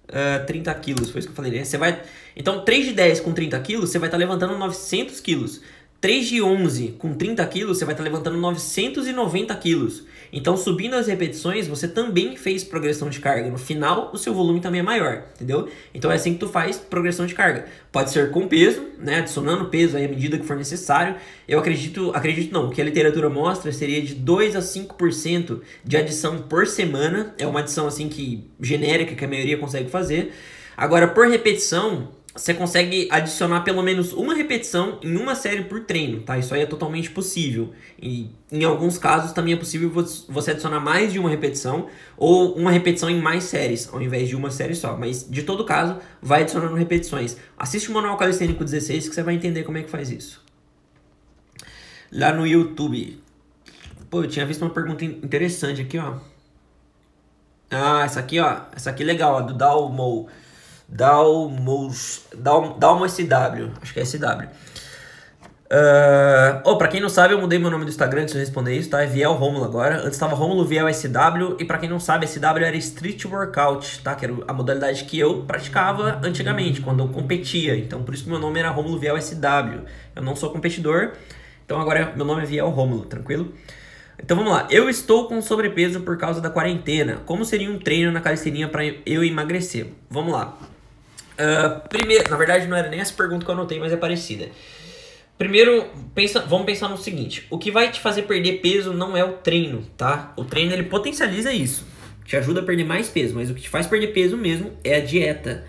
uh, 0.09 0.45
30 0.47 0.75
quilos, 0.75 1.11
foi 1.11 1.21
isso 1.21 1.29
que 1.29 1.33
eu 1.33 1.37
falei, 1.37 1.53
né? 1.53 1.65
Você 1.65 1.79
vai... 1.79 2.03
Então, 2.35 2.65
3 2.65 2.87
de 2.87 2.93
10 2.93 3.21
com 3.21 3.33
30 3.33 3.61
quilos, 3.61 3.91
você 3.91 4.01
vai 4.01 4.09
estar 4.09 4.19
tá 4.19 4.21
levantando 4.21 4.59
900 4.59 5.21
quilos. 5.21 5.61
3 6.01 6.29
de 6.29 6.41
11 6.43 6.95
com 6.99 7.13
30 7.13 7.45
quilos, 7.47 7.77
você 7.77 7.85
vai 7.85 7.93
estar 7.93 8.03
levantando 8.03 8.39
990 8.39 9.55
quilos. 9.57 10.05
Então, 10.33 10.57
subindo 10.57 10.95
as 10.95 11.09
repetições, 11.09 11.69
você 11.69 11.87
também 11.87 12.37
fez 12.37 12.65
progressão 12.65 13.11
de 13.11 13.21
carga. 13.21 13.51
No 13.51 13.59
final, 13.59 14.11
o 14.11 14.17
seu 14.17 14.33
volume 14.33 14.61
também 14.61 14.81
é 14.81 14.83
maior, 14.83 15.25
entendeu? 15.35 15.69
Então, 15.93 16.11
é 16.11 16.15
assim 16.15 16.33
que 16.33 16.39
tu 16.39 16.49
faz 16.49 16.79
progressão 16.79 17.27
de 17.27 17.35
carga. 17.35 17.67
Pode 17.93 18.11
ser 18.11 18.31
com 18.31 18.49
peso, 18.49 18.83
né? 18.99 19.19
Adicionando 19.19 19.67
peso 19.67 19.97
aí 19.97 20.07
à 20.07 20.09
medida 20.09 20.39
que 20.39 20.47
for 20.47 20.57
necessário. 20.57 21.17
Eu 21.47 21.59
acredito, 21.59 22.13
acredito 22.15 22.51
não, 22.51 22.69
o 22.69 22.71
que 22.71 22.81
a 22.81 22.85
literatura 22.85 23.29
mostra 23.29 23.71
seria 23.71 24.01
de 24.01 24.15
2 24.15 24.57
a 24.57 24.61
5% 24.61 25.61
de 25.85 25.97
adição 25.99 26.39
por 26.39 26.67
semana. 26.67 27.35
É 27.37 27.47
uma 27.47 27.61
adição, 27.61 27.87
assim, 27.87 28.09
que 28.09 28.49
genérica, 28.59 29.15
que 29.15 29.25
a 29.25 29.29
maioria 29.29 29.59
consegue 29.59 29.91
fazer. 29.91 30.33
Agora, 30.77 31.09
por 31.09 31.29
repetição, 31.29 32.09
você 32.35 32.55
consegue 32.55 33.09
adicionar 33.11 33.63
pelo 33.63 33.83
menos 33.83 34.13
uma 34.13 34.35
repetição 34.35 35.01
em 35.03 35.17
uma 35.17 35.35
série 35.35 35.65
por 35.65 35.81
treino, 35.81 36.21
tá? 36.21 36.39
Isso 36.39 36.55
aí 36.55 36.63
é 36.63 36.67
totalmente 36.67 37.11
possível. 37.11 37.73
E 38.01 38.31
em 38.53 38.63
alguns 38.63 38.99
casos 38.99 39.33
também 39.33 39.55
é 39.55 39.57
possível 39.57 39.91
você 40.29 40.53
adicionar 40.53 40.79
mais 40.79 41.13
de 41.13 41.19
uma 41.19 41.29
repetição 41.29 41.89
ou 42.17 42.55
uma 42.55 42.71
repetição 42.71 43.11
em 43.11 43.21
mais 43.21 43.45
séries, 43.45 43.89
ao 43.93 44.01
invés 44.01 44.29
de 44.29 44.37
uma 44.37 44.51
série 44.51 44.77
só. 44.77 44.97
Mas 44.97 45.29
de 45.29 45.43
todo 45.43 45.65
caso, 45.65 45.99
vai 46.23 46.43
adicionando 46.43 46.77
repetições. 46.77 47.37
Assiste 47.59 47.91
o 47.91 47.95
Manual 47.95 48.17
Calistênico 48.17 48.65
16 48.65 49.09
que 49.09 49.15
você 49.15 49.25
vai 49.25 49.35
entender 49.35 49.65
como 49.65 49.79
é 49.79 49.83
que 49.83 49.91
faz 49.91 50.11
isso. 50.11 50.41
Lá 52.13 52.33
no 52.33 52.47
YouTube. 52.47 53.21
Pô, 54.09 54.23
eu 54.23 54.29
tinha 54.29 54.47
visto 54.47 54.63
uma 54.63 54.71
pergunta 54.71 55.05
interessante 55.05 55.83
aqui, 55.83 55.99
ó. 55.99 56.15
Ah, 57.71 58.03
essa 58.05 58.21
aqui, 58.21 58.39
ó. 58.39 58.63
Essa 58.75 58.91
aqui 58.91 59.03
é 59.03 59.07
legal, 59.07 59.35
ó, 59.35 59.41
do 59.41 59.55
Dalmo. 59.55 60.29
Dalmos, 60.91 62.27
Dal, 62.37 63.09
SW, 63.09 63.71
acho 63.81 63.95
que 63.95 64.01
é 64.01 64.05
SW. 64.05 64.49
Uh, 65.73 66.59
oh, 66.65 66.77
pra 66.77 66.89
quem 66.89 67.01
não 67.01 67.09
sabe, 67.09 67.33
eu 67.33 67.41
mudei 67.41 67.57
meu 67.57 67.71
nome 67.71 67.85
do 67.85 67.91
Instagram 67.91 68.23
antes 68.23 68.35
de 68.35 68.41
responder 68.41 68.77
isso, 68.77 68.91
tá? 68.91 69.05
É 69.05 69.07
Viel 69.07 69.33
Romulo 69.35 69.65
agora. 69.65 70.05
Antes 70.05 70.19
tava 70.19 70.35
Romulo 70.35 70.65
Viel 70.65 70.93
SW. 70.93 71.57
E 71.61 71.65
pra 71.65 71.79
quem 71.79 71.89
não 71.89 72.01
sabe, 72.01 72.27
SW 72.27 72.45
era 72.45 72.77
Street 72.77 73.25
Workout, 73.25 74.03
tá? 74.03 74.17
Que 74.17 74.25
era 74.25 74.35
a 74.49 74.53
modalidade 74.53 75.05
que 75.05 75.17
eu 75.17 75.45
praticava 75.45 76.21
antigamente, 76.25 76.81
quando 76.81 77.05
eu 77.05 77.09
competia. 77.09 77.77
Então 77.77 78.03
por 78.03 78.13
isso 78.13 78.25
que 78.25 78.31
meu 78.31 78.41
nome 78.41 78.59
era 78.59 78.69
Romulo 78.71 78.99
Viel 78.99 79.17
SW. 79.23 79.85
Eu 80.17 80.23
não 80.23 80.35
sou 80.35 80.51
competidor, 80.51 81.13
então 81.65 81.81
agora 81.81 82.13
meu 82.17 82.27
nome 82.27 82.43
é 82.43 82.47
Viel 82.47 82.69
Romulo, 82.69 83.05
tranquilo? 83.05 83.55
Então 84.19 84.37
vamos 84.37 84.53
lá. 84.53 84.67
Eu 84.71 84.91
estou 84.91 85.29
com 85.29 85.41
sobrepeso 85.41 86.01
por 86.01 86.19
causa 86.19 86.41
da 86.41 86.51
quarentena. 86.51 87.19
Como 87.25 87.45
seria 87.45 87.71
um 87.71 87.79
treino 87.79 88.11
na 88.11 88.21
calistenia 88.21 88.67
para 88.67 88.85
eu 89.07 89.23
emagrecer? 89.23 89.87
Vamos 90.11 90.33
lá. 90.33 90.59
Uh, 91.41 91.89
primeiro, 91.89 92.31
na 92.31 92.37
verdade, 92.37 92.67
não 92.67 92.77
era 92.77 92.89
nem 92.91 93.01
essa 93.01 93.15
pergunta 93.15 93.47
que 93.47 93.51
eu 93.51 93.55
anotei, 93.55 93.79
mas 93.79 93.93
é 93.93 93.97
parecida. 93.97 94.49
Primeiro, 95.39 95.87
pensa, 96.15 96.41
vamos 96.41 96.67
pensar 96.67 96.89
no 96.89 96.99
seguinte: 96.99 97.47
o 97.49 97.59
que 97.59 97.71
vai 97.71 97.91
te 97.91 97.99
fazer 97.99 98.23
perder 98.23 98.61
peso 98.61 98.93
não 98.93 99.17
é 99.17 99.25
o 99.25 99.33
treino, 99.33 99.83
tá? 99.97 100.35
O 100.37 100.45
treino 100.45 100.75
ele 100.75 100.83
potencializa 100.83 101.51
isso, 101.51 101.87
te 102.27 102.37
ajuda 102.37 102.61
a 102.61 102.63
perder 102.63 102.85
mais 102.85 103.09
peso, 103.09 103.35
mas 103.35 103.49
o 103.49 103.55
que 103.55 103.63
te 103.63 103.71
faz 103.71 103.87
perder 103.87 104.09
peso 104.09 104.37
mesmo 104.37 104.73
é 104.85 104.97
a 104.97 105.01
dieta. 105.01 105.65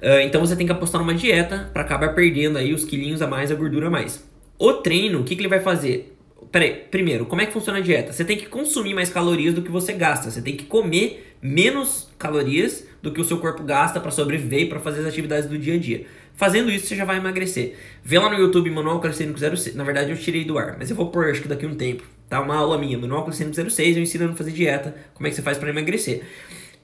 Uh, 0.00 0.20
então 0.22 0.40
você 0.40 0.56
tem 0.56 0.64
que 0.64 0.72
apostar 0.72 0.98
numa 0.98 1.14
dieta 1.14 1.70
para 1.74 1.82
acabar 1.82 2.14
perdendo 2.14 2.56
aí 2.56 2.72
os 2.72 2.86
quilinhos 2.86 3.20
a 3.20 3.26
mais, 3.26 3.52
a 3.52 3.54
gordura 3.54 3.88
a 3.88 3.90
mais. 3.90 4.26
O 4.58 4.72
treino, 4.74 5.20
o 5.20 5.24
que, 5.24 5.36
que 5.36 5.42
ele 5.42 5.48
vai 5.48 5.60
fazer? 5.60 6.16
Peraí, 6.50 6.84
primeiro, 6.90 7.26
como 7.26 7.40
é 7.40 7.46
que 7.46 7.52
funciona 7.52 7.78
a 7.78 7.82
dieta? 7.82 8.12
Você 8.12 8.24
tem 8.24 8.36
que 8.36 8.46
consumir 8.46 8.94
mais 8.94 9.08
calorias 9.08 9.54
do 9.54 9.62
que 9.62 9.70
você 9.70 9.92
gasta. 9.92 10.30
Você 10.30 10.42
tem 10.42 10.56
que 10.56 10.64
comer 10.64 11.36
menos 11.40 12.08
calorias 12.18 12.84
do 13.02 13.12
que 13.12 13.20
o 13.20 13.24
seu 13.24 13.38
corpo 13.38 13.62
gasta 13.62 14.00
para 14.00 14.10
sobreviver 14.10 14.62
e 14.62 14.66
para 14.66 14.80
fazer 14.80 15.00
as 15.00 15.06
atividades 15.06 15.48
do 15.48 15.58
dia 15.58 15.74
a 15.74 15.78
dia. 15.78 16.06
Fazendo 16.34 16.70
isso, 16.70 16.86
você 16.86 16.96
já 16.96 17.04
vai 17.04 17.18
emagrecer. 17.18 17.76
Vê 18.02 18.18
lá 18.18 18.30
no 18.30 18.38
YouTube 18.38 18.70
Manual 18.70 19.00
Calisthenics 19.00 19.40
06. 19.40 19.74
Na 19.74 19.84
verdade, 19.84 20.10
eu 20.10 20.16
tirei 20.16 20.44
do 20.44 20.58
ar, 20.58 20.76
mas 20.78 20.90
eu 20.90 20.96
vou 20.96 21.10
pôr 21.10 21.30
acho 21.30 21.42
que 21.42 21.48
daqui 21.48 21.66
a 21.66 21.68
um 21.68 21.74
tempo. 21.74 22.04
Tá 22.28 22.40
uma 22.40 22.56
aula 22.56 22.78
minha, 22.78 22.96
Manual 22.96 23.24
Calisthenics 23.24 23.74
06, 23.74 23.96
eu 23.96 24.02
ensinando 24.02 24.32
a 24.32 24.36
fazer 24.36 24.52
dieta, 24.52 24.94
como 25.12 25.26
é 25.26 25.30
que 25.30 25.36
você 25.36 25.42
faz 25.42 25.58
para 25.58 25.68
emagrecer. 25.68 26.22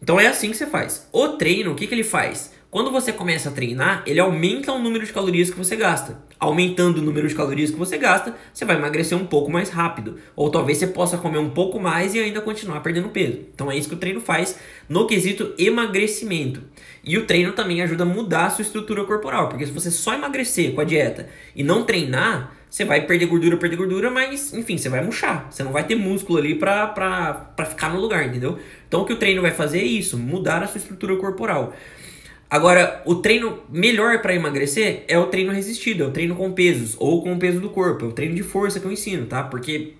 Então 0.02 0.20
é 0.20 0.26
assim 0.26 0.50
que 0.50 0.56
você 0.56 0.66
faz. 0.66 1.08
O 1.12 1.28
treino, 1.30 1.72
o 1.72 1.74
que, 1.74 1.86
que 1.86 1.94
ele 1.94 2.04
faz? 2.04 2.52
Quando 2.70 2.90
você 2.90 3.14
começa 3.14 3.48
a 3.48 3.52
treinar, 3.52 4.02
ele 4.06 4.20
aumenta 4.20 4.70
o 4.72 4.78
número 4.78 5.06
de 5.06 5.10
calorias 5.10 5.48
que 5.48 5.56
você 5.56 5.74
gasta. 5.74 6.18
Aumentando 6.38 6.98
o 6.98 7.02
número 7.02 7.26
de 7.26 7.34
calorias 7.34 7.70
que 7.70 7.78
você 7.78 7.96
gasta, 7.96 8.36
você 8.52 8.66
vai 8.66 8.76
emagrecer 8.76 9.16
um 9.16 9.24
pouco 9.24 9.50
mais 9.50 9.70
rápido. 9.70 10.18
Ou 10.36 10.50
talvez 10.50 10.76
você 10.76 10.86
possa 10.86 11.16
comer 11.16 11.38
um 11.38 11.48
pouco 11.48 11.80
mais 11.80 12.14
e 12.14 12.18
ainda 12.18 12.42
continuar 12.42 12.80
perdendo 12.80 13.08
peso. 13.08 13.38
Então 13.54 13.72
é 13.72 13.76
isso 13.78 13.88
que 13.88 13.94
o 13.94 13.98
treino 13.98 14.20
faz 14.20 14.58
no 14.86 15.06
quesito 15.06 15.54
emagrecimento. 15.58 16.62
E 17.02 17.16
o 17.16 17.24
treino 17.24 17.52
também 17.52 17.80
ajuda 17.80 18.02
a 18.02 18.06
mudar 18.06 18.48
a 18.48 18.50
sua 18.50 18.60
estrutura 18.60 19.02
corporal, 19.04 19.48
porque 19.48 19.64
se 19.64 19.72
você 19.72 19.90
só 19.90 20.12
emagrecer 20.12 20.74
com 20.74 20.82
a 20.82 20.84
dieta 20.84 21.26
e 21.56 21.64
não 21.64 21.84
treinar, 21.84 22.54
você 22.68 22.84
vai 22.84 23.06
perder 23.06 23.24
gordura, 23.24 23.56
perder 23.56 23.76
gordura, 23.76 24.10
mas 24.10 24.52
enfim, 24.52 24.76
você 24.76 24.90
vai 24.90 25.02
murchar. 25.02 25.48
Você 25.50 25.62
não 25.62 25.72
vai 25.72 25.84
ter 25.84 25.94
músculo 25.94 26.38
ali 26.38 26.54
pra 26.54 27.50
ficar 27.66 27.88
no 27.88 27.98
lugar, 27.98 28.26
entendeu? 28.26 28.58
Então 28.86 29.00
o 29.00 29.04
que 29.06 29.14
o 29.14 29.16
treino 29.16 29.40
vai 29.40 29.52
fazer 29.52 29.78
é 29.78 29.84
isso, 29.84 30.18
mudar 30.18 30.62
a 30.62 30.66
sua 30.66 30.76
estrutura 30.76 31.16
corporal. 31.16 31.74
Agora, 32.50 33.02
o 33.04 33.16
treino 33.16 33.58
melhor 33.68 34.22
para 34.22 34.34
emagrecer 34.34 35.04
é 35.06 35.18
o 35.18 35.26
treino 35.26 35.52
resistido, 35.52 36.04
é 36.04 36.06
o 36.06 36.10
treino 36.10 36.34
com 36.34 36.50
pesos 36.52 36.96
ou 36.98 37.22
com 37.22 37.34
o 37.34 37.38
peso 37.38 37.60
do 37.60 37.68
corpo, 37.68 38.06
é 38.06 38.08
o 38.08 38.12
treino 38.12 38.34
de 38.34 38.42
força 38.42 38.80
que 38.80 38.86
eu 38.86 38.92
ensino, 38.92 39.26
tá? 39.26 39.42
Porque 39.42 39.92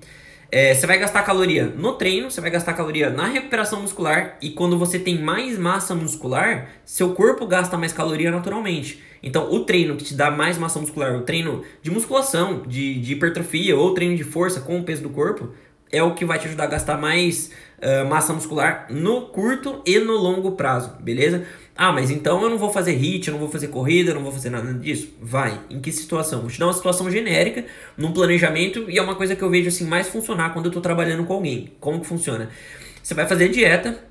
é, 0.51 0.75
você 0.75 0.87
vai 0.87 0.99
gastar 0.99 1.23
caloria 1.25 1.67
no 1.67 1.93
treino, 1.93 2.31
você 2.31 2.41
vai 2.41 2.51
gastar 2.51 2.73
caloria 2.73 3.11
na 3.11 3.27
recuperação 3.27 3.83
muscular 3.83 4.39
e 4.41 4.49
quando 4.51 4.79
você 4.79 4.99
tem 4.99 5.19
mais 5.19 5.59
massa 5.59 5.95
muscular, 5.95 6.71
seu 6.87 7.13
corpo 7.13 7.47
gasta 7.47 7.77
mais 7.77 7.93
caloria 7.93 8.31
naturalmente. 8.31 9.03
Então, 9.23 9.53
o 9.53 9.61
treino 9.61 9.95
que 9.97 10.05
te 10.05 10.15
dá 10.15 10.31
mais 10.31 10.57
massa 10.57 10.79
muscular, 10.79 11.17
o 11.17 11.23
treino 11.23 11.63
de 11.83 11.91
musculação, 11.91 12.63
de, 12.67 12.99
de 12.99 13.13
hipertrofia 13.13 13.77
ou 13.77 13.93
treino 13.93 14.17
de 14.17 14.25
força 14.25 14.61
com 14.63 14.79
o 14.79 14.85
peso 14.85 15.03
do 15.03 15.11
corpo, 15.11 15.51
é 15.93 16.03
o 16.03 16.15
que 16.15 16.25
vai 16.25 16.39
te 16.39 16.47
ajudar 16.47 16.65
a 16.65 16.69
gastar 16.69 16.97
mais 16.97 17.51
uh, 17.83 18.09
massa 18.09 18.33
muscular 18.33 18.87
no 18.91 19.23
curto 19.23 19.83
e 19.87 19.99
no 19.99 20.15
longo 20.15 20.53
prazo, 20.53 20.93
beleza? 21.01 21.45
Ah, 21.77 21.93
mas 21.93 22.11
então 22.11 22.43
eu 22.43 22.51
não 22.51 22.59
vou 22.59 22.73
fazer 22.73 22.93
hit, 22.93 23.29
eu 23.29 23.33
não 23.33 23.39
vou 23.39 23.49
fazer 23.49 23.69
corrida, 23.69 24.11
eu 24.11 24.17
não 24.17 24.23
vou 24.23 24.33
fazer 24.33 24.51
nada 24.51 24.75
disso. 24.75 25.15
Vai. 25.23 25.61
Em 25.71 25.81
que 25.81 25.93
situação? 25.93 26.41
Vou 26.41 26.51
te 26.51 26.59
dar 26.59 26.67
uma 26.67 26.73
situação 26.73 27.09
genérica, 27.09 27.65
num 27.97 28.13
planejamento, 28.13 28.91
e 28.91 28.99
é 28.99 29.03
uma 29.03 29.15
coisa 29.15 29.37
que 29.37 29.43
eu 29.43 29.49
vejo 29.49 29.69
assim 29.69 29.85
mais 29.85 30.09
funcionar 30.09 30.53
quando 30.53 30.67
eu 30.67 30.73
tô 30.73 30.81
trabalhando 30.81 31.25
com 31.25 31.35
alguém. 31.35 31.73
Como 31.79 32.01
que 32.01 32.07
funciona? 32.07 32.51
Você 33.01 33.15
vai 33.15 33.29
fazer 33.29 33.49
dieta 33.49 34.08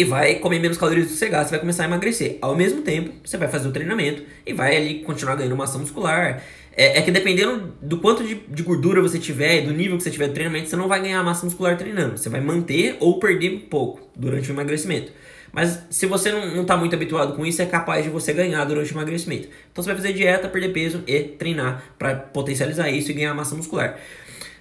e 0.00 0.04
vai 0.04 0.36
comer 0.36 0.58
menos 0.58 0.78
calorias 0.78 1.06
do 1.06 1.12
que 1.12 1.18
você 1.18 1.28
você 1.28 1.50
vai 1.50 1.60
começar 1.60 1.82
a 1.82 1.86
emagrecer. 1.86 2.38
Ao 2.40 2.56
mesmo 2.56 2.80
tempo, 2.80 3.12
você 3.22 3.36
vai 3.36 3.48
fazer 3.48 3.68
o 3.68 3.70
treinamento 3.70 4.22
e 4.46 4.52
vai 4.54 4.74
ali 4.74 5.00
continuar 5.00 5.34
ganhando 5.34 5.54
massa 5.54 5.76
muscular. 5.76 6.42
É, 6.74 6.98
é 6.98 7.02
que 7.02 7.10
dependendo 7.10 7.74
do 7.82 7.98
quanto 7.98 8.24
de, 8.24 8.36
de 8.36 8.62
gordura 8.62 9.02
você 9.02 9.18
tiver 9.18 9.60
do 9.60 9.74
nível 9.74 9.98
que 9.98 10.02
você 10.02 10.10
tiver 10.10 10.28
de 10.28 10.32
treinamento, 10.32 10.70
você 10.70 10.76
não 10.76 10.88
vai 10.88 11.02
ganhar 11.02 11.22
massa 11.22 11.44
muscular 11.44 11.76
treinando. 11.76 12.16
Você 12.16 12.30
vai 12.30 12.40
manter 12.40 12.96
ou 12.98 13.18
perder 13.18 13.52
um 13.52 13.58
pouco 13.58 14.00
durante 14.16 14.50
o 14.50 14.54
emagrecimento. 14.54 15.12
Mas 15.52 15.82
se 15.90 16.06
você 16.06 16.32
não 16.32 16.62
está 16.62 16.78
muito 16.78 16.94
habituado 16.94 17.34
com 17.36 17.44
isso, 17.44 17.60
é 17.60 17.66
capaz 17.66 18.02
de 18.02 18.08
você 18.08 18.32
ganhar 18.32 18.64
durante 18.64 18.94
o 18.94 18.96
emagrecimento. 18.96 19.48
Então 19.70 19.84
você 19.84 19.88
vai 19.90 19.96
fazer 19.96 20.14
dieta, 20.14 20.48
perder 20.48 20.72
peso 20.72 21.02
e 21.06 21.20
treinar 21.24 21.84
para 21.98 22.14
potencializar 22.14 22.88
isso 22.88 23.10
e 23.10 23.14
ganhar 23.14 23.34
massa 23.34 23.54
muscular. 23.54 23.98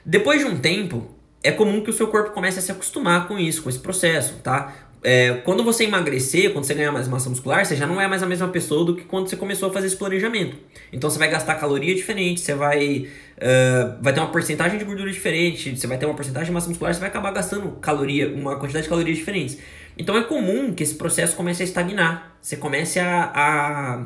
Depois 0.05 0.41
de 0.41 0.45
um 0.45 0.57
tempo, 0.57 1.15
é 1.41 1.51
comum 1.51 1.81
que 1.81 1.89
o 1.89 1.93
seu 1.93 2.07
corpo 2.07 2.31
comece 2.31 2.59
a 2.59 2.61
se 2.61 2.71
acostumar 2.71 3.27
com 3.27 3.39
isso, 3.39 3.63
com 3.63 3.69
esse 3.69 3.79
processo, 3.79 4.35
tá? 4.43 4.88
É, 5.01 5.35
quando 5.45 5.63
você 5.63 5.85
emagrecer, 5.85 6.51
quando 6.51 6.65
você 6.65 6.73
ganhar 6.73 6.91
mais 6.91 7.07
massa 7.07 7.29
muscular, 7.29 7.65
você 7.65 7.75
já 7.75 7.87
não 7.87 8.01
é 8.01 8.07
mais 8.07 8.21
a 8.21 8.25
mesma 8.25 8.49
pessoa 8.49 8.83
do 8.83 8.95
que 8.95 9.03
quando 9.03 9.29
você 9.29 9.37
começou 9.37 9.69
a 9.69 9.73
fazer 9.73 9.87
esse 9.87 9.95
planejamento. 9.95 10.57
Então 10.91 11.09
você 11.09 11.17
vai 11.17 11.29
gastar 11.29 11.55
caloria 11.55 11.95
diferente, 11.95 12.41
você 12.41 12.53
vai, 12.53 13.07
uh, 13.37 14.01
vai 14.01 14.11
ter 14.11 14.19
uma 14.19 14.29
porcentagem 14.29 14.77
de 14.77 14.83
gordura 14.83 15.09
diferente, 15.09 15.77
você 15.77 15.87
vai 15.87 15.97
ter 15.97 16.05
uma 16.05 16.15
porcentagem 16.15 16.47
de 16.47 16.51
massa 16.51 16.67
muscular, 16.67 16.93
você 16.93 16.99
vai 16.99 17.09
acabar 17.09 17.31
gastando 17.31 17.71
caloria, 17.79 18.27
uma 18.27 18.57
quantidade 18.57 18.83
de 18.83 18.89
calorias 18.89 19.17
diferentes. 19.17 19.57
Então 19.97 20.17
é 20.17 20.23
comum 20.23 20.73
que 20.73 20.83
esse 20.83 20.95
processo 20.95 21.35
comece 21.35 21.61
a 21.61 21.65
estagnar, 21.65 22.37
você 22.41 22.57
comece 22.57 22.99
a, 22.99 23.31
a, 23.33 24.05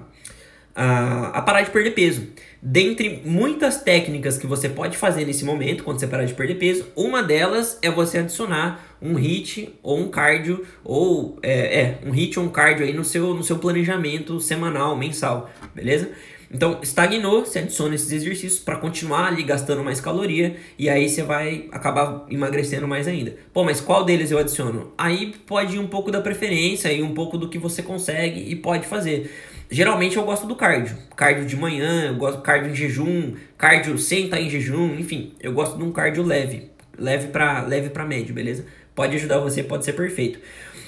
a, 0.75 1.27
a 1.39 1.41
parar 1.41 1.63
de 1.63 1.71
perder 1.71 1.91
peso. 1.91 2.27
Dentre 2.65 3.21
muitas 3.25 3.81
técnicas 3.81 4.37
que 4.37 4.47
você 4.47 4.69
pode 4.69 4.95
fazer 4.95 5.25
nesse 5.25 5.43
momento, 5.43 5.83
quando 5.83 5.99
você 5.99 6.07
parar 6.07 6.23
de 6.23 6.33
perder 6.33 6.55
peso, 6.55 6.85
uma 6.95 7.21
delas 7.21 7.77
é 7.81 7.91
você 7.91 8.19
adicionar 8.19 8.97
um 9.01 9.15
HIT 9.15 9.75
ou 9.83 9.99
um 9.99 10.07
cardio, 10.07 10.65
ou 10.81 11.37
é, 11.43 11.81
é 11.81 11.99
um 12.05 12.11
HIT 12.11 12.39
ou 12.39 12.45
um 12.45 12.49
cardio 12.49 12.85
aí 12.85 12.93
no 12.93 13.03
seu, 13.03 13.33
no 13.33 13.43
seu 13.43 13.59
planejamento 13.59 14.39
semanal, 14.39 14.95
mensal, 14.95 15.51
beleza? 15.75 16.11
Então, 16.53 16.79
estagnou, 16.81 17.43
você 17.43 17.59
adiciona 17.59 17.95
esses 17.95 18.11
exercícios 18.11 18.59
para 18.59 18.77
continuar 18.77 19.27
ali 19.27 19.43
gastando 19.43 19.83
mais 19.83 19.99
caloria 19.99 20.55
e 20.79 20.87
aí 20.87 21.09
você 21.09 21.21
vai 21.23 21.67
acabar 21.69 22.25
emagrecendo 22.29 22.87
mais 22.87 23.09
ainda. 23.09 23.35
Pô, 23.51 23.65
mas 23.65 23.81
qual 23.81 24.05
deles 24.05 24.31
eu 24.31 24.37
adiciono? 24.37 24.93
Aí 24.97 25.33
pode 25.47 25.75
ir 25.75 25.79
um 25.79 25.87
pouco 25.87 26.11
da 26.11 26.21
preferência 26.21 26.93
e 26.93 27.01
um 27.01 27.13
pouco 27.13 27.37
do 27.37 27.49
que 27.49 27.57
você 27.57 27.81
consegue 27.81 28.39
e 28.39 28.55
pode 28.55 28.85
fazer. 28.85 29.31
Geralmente 29.73 30.17
eu 30.17 30.23
gosto 30.23 30.45
do 30.45 30.55
cardio. 30.55 30.95
Cardio 31.15 31.47
de 31.47 31.57
manhã, 31.57 32.09
eu 32.09 32.15
gosto 32.15 32.37
do 32.37 32.43
cardio 32.43 32.69
em 32.69 32.75
jejum, 32.75 33.33
cardio 33.57 33.97
sem 33.97 34.25
estar 34.25 34.39
em 34.39 34.47
jejum, 34.47 34.93
enfim, 34.99 35.33
eu 35.41 35.51
gosto 35.51 35.79
de 35.79 35.83
um 35.83 35.91
cardio 35.91 36.23
leve, 36.23 36.69
leve 36.95 37.29
para 37.29 37.63
leve 37.63 37.89
para 37.89 38.05
médio, 38.05 38.35
beleza? 38.35 38.67
Pode 38.93 39.15
ajudar 39.15 39.39
você, 39.39 39.63
pode 39.63 39.83
ser 39.83 39.93
perfeito. 39.93 40.37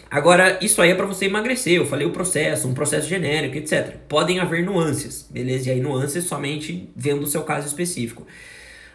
Agora, 0.07 0.59
isso 0.61 0.83
aí 0.83 0.91
é 0.91 0.93
para 0.93 1.07
você 1.07 1.25
emagrecer. 1.25 1.73
Eu 1.73 1.87
falei 1.87 2.05
o 2.05 2.11
processo, 2.11 2.67
um 2.67 2.75
processo 2.75 3.09
genérico, 3.09 3.57
etc. 3.57 3.95
Podem 4.07 4.39
haver 4.39 4.63
nuances, 4.63 5.27
beleza? 5.31 5.69
E 5.69 5.71
aí, 5.71 5.81
nuances 5.81 6.25
somente 6.25 6.87
vendo 6.95 7.23
o 7.23 7.27
seu 7.27 7.41
caso 7.41 7.65
específico. 7.65 8.23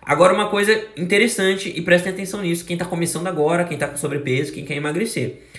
Agora, 0.00 0.33
uma 0.33 0.48
coisa 0.48 0.85
interessante, 0.96 1.68
e 1.68 1.83
prestem 1.83 2.12
atenção 2.12 2.42
nisso, 2.42 2.64
quem 2.64 2.74
está 2.74 2.87
começando 2.87 3.26
agora, 3.26 3.64
quem 3.64 3.74
está 3.74 3.88
com 3.88 3.96
sobrepeso, 3.96 4.53
quem 4.53 4.64
quer 4.64 4.76
emagrecer. 4.76 5.50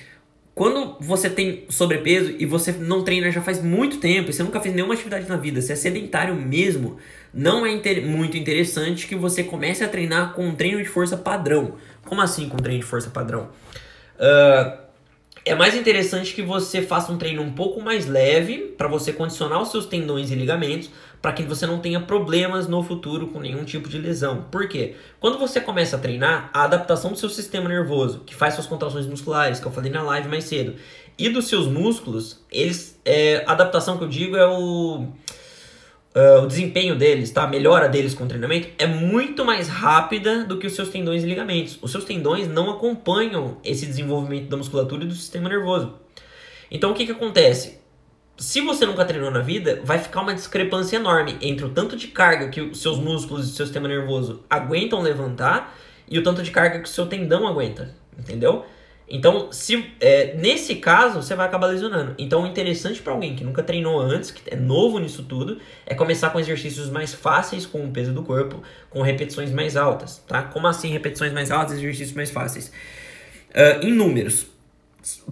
Quando 0.61 0.95
você 0.99 1.27
tem 1.27 1.65
sobrepeso 1.69 2.35
e 2.37 2.45
você 2.45 2.71
não 2.71 3.03
treina 3.03 3.31
já 3.31 3.41
faz 3.41 3.63
muito 3.63 3.97
tempo, 3.97 4.31
você 4.31 4.43
nunca 4.43 4.61
fez 4.61 4.75
nenhuma 4.75 4.93
atividade 4.93 5.27
na 5.27 5.35
vida, 5.35 5.59
você 5.59 5.73
é 5.73 5.75
sedentário 5.75 6.35
mesmo, 6.35 6.97
não 7.33 7.65
é 7.65 7.71
inter 7.71 8.05
muito 8.05 8.37
interessante 8.37 9.07
que 9.07 9.15
você 9.15 9.43
comece 9.43 9.83
a 9.83 9.89
treinar 9.89 10.33
com 10.33 10.45
um 10.45 10.53
treino 10.53 10.77
de 10.77 10.87
força 10.87 11.17
padrão. 11.17 11.77
Como 12.05 12.21
assim 12.21 12.47
com 12.47 12.57
um 12.57 12.59
treino 12.59 12.79
de 12.79 12.85
força 12.85 13.09
padrão? 13.09 13.49
Uh, 14.19 14.77
é 15.43 15.55
mais 15.55 15.75
interessante 15.75 16.35
que 16.35 16.43
você 16.43 16.83
faça 16.83 17.11
um 17.11 17.17
treino 17.17 17.41
um 17.41 17.53
pouco 17.53 17.81
mais 17.81 18.05
leve 18.05 18.75
para 18.77 18.87
você 18.87 19.11
condicionar 19.11 19.59
os 19.63 19.71
seus 19.71 19.87
tendões 19.87 20.29
e 20.29 20.35
ligamentos 20.35 20.91
para 21.21 21.33
que 21.33 21.43
você 21.43 21.67
não 21.67 21.79
tenha 21.79 21.99
problemas 21.99 22.67
no 22.67 22.81
futuro 22.81 23.27
com 23.27 23.39
nenhum 23.39 23.63
tipo 23.63 23.87
de 23.87 23.97
lesão. 23.97 24.45
Por 24.49 24.67
quê? 24.67 24.95
Quando 25.19 25.37
você 25.37 25.61
começa 25.61 25.95
a 25.95 25.99
treinar, 25.99 26.49
a 26.53 26.63
adaptação 26.63 27.11
do 27.11 27.17
seu 27.17 27.29
sistema 27.29 27.69
nervoso, 27.69 28.21
que 28.25 28.33
faz 28.33 28.55
suas 28.55 28.65
contrações 28.65 29.05
musculares, 29.05 29.59
que 29.59 29.65
eu 29.65 29.71
falei 29.71 29.91
na 29.91 30.01
live 30.01 30.27
mais 30.27 30.45
cedo, 30.45 30.75
e 31.17 31.29
dos 31.29 31.47
seus 31.47 31.67
músculos, 31.67 32.43
eles, 32.51 32.99
é, 33.05 33.43
a 33.45 33.51
adaptação 33.51 33.97
que 33.97 34.03
eu 34.03 34.07
digo 34.07 34.35
é 34.35 34.47
o 34.47 35.07
uh, 36.15 36.43
o 36.43 36.47
desempenho 36.47 36.95
deles, 36.95 37.31
tá? 37.31 37.43
A 37.43 37.47
melhora 37.47 37.87
deles 37.87 38.13
com 38.13 38.23
o 38.23 38.27
treinamento 38.27 38.69
é 38.77 38.85
muito 38.85 39.43
mais 39.45 39.67
rápida 39.67 40.43
do 40.43 40.57
que 40.57 40.67
os 40.67 40.73
seus 40.73 40.89
tendões 40.89 41.23
e 41.23 41.27
ligamentos. 41.27 41.77
Os 41.81 41.91
seus 41.91 42.03
tendões 42.03 42.47
não 42.47 42.69
acompanham 42.69 43.57
esse 43.63 43.85
desenvolvimento 43.85 44.49
da 44.49 44.57
musculatura 44.57 45.03
e 45.03 45.07
do 45.07 45.15
sistema 45.15 45.49
nervoso. 45.49 45.93
Então 46.69 46.91
o 46.91 46.93
que, 46.93 47.05
que 47.05 47.11
acontece? 47.11 47.80
Se 48.41 48.59
você 48.59 48.87
nunca 48.87 49.05
treinou 49.05 49.29
na 49.29 49.39
vida, 49.39 49.79
vai 49.83 49.99
ficar 49.99 50.21
uma 50.21 50.33
discrepância 50.33 50.95
enorme 50.95 51.37
entre 51.41 51.63
o 51.63 51.69
tanto 51.69 51.95
de 51.95 52.07
carga 52.07 52.49
que 52.49 52.59
os 52.59 52.81
seus 52.81 52.97
músculos 52.97 53.47
e 53.47 53.51
o 53.51 53.53
seu 53.53 53.67
sistema 53.67 53.87
nervoso 53.87 54.43
aguentam 54.49 54.99
levantar 54.99 55.77
e 56.09 56.17
o 56.17 56.23
tanto 56.23 56.41
de 56.41 56.49
carga 56.49 56.79
que 56.79 56.89
o 56.89 56.91
seu 56.91 57.05
tendão 57.05 57.47
aguenta, 57.47 57.93
entendeu? 58.17 58.65
Então, 59.07 59.51
se 59.51 59.93
é, 59.99 60.33
nesse 60.37 60.77
caso, 60.77 61.21
você 61.21 61.35
vai 61.35 61.45
acabar 61.45 61.67
lesionando. 61.67 62.15
Então, 62.17 62.41
o 62.41 62.47
interessante 62.47 62.99
para 62.99 63.13
alguém 63.13 63.35
que 63.35 63.43
nunca 63.43 63.61
treinou 63.61 63.99
antes, 63.99 64.31
que 64.31 64.41
é 64.51 64.55
novo 64.55 64.97
nisso 64.97 65.21
tudo, 65.21 65.59
é 65.85 65.93
começar 65.93 66.31
com 66.31 66.39
exercícios 66.39 66.89
mais 66.89 67.13
fáceis 67.13 67.67
com 67.67 67.85
o 67.85 67.91
peso 67.91 68.11
do 68.11 68.23
corpo, 68.23 68.63
com 68.89 69.03
repetições 69.03 69.51
mais 69.51 69.77
altas, 69.77 70.17
tá? 70.27 70.41
Como 70.41 70.65
assim 70.65 70.89
repetições 70.89 71.31
mais 71.31 71.51
altas, 71.51 71.77
exercícios 71.77 72.13
mais 72.13 72.31
fáceis? 72.31 72.71
Uh, 73.51 73.85
em 73.85 73.93
números. 73.93 74.50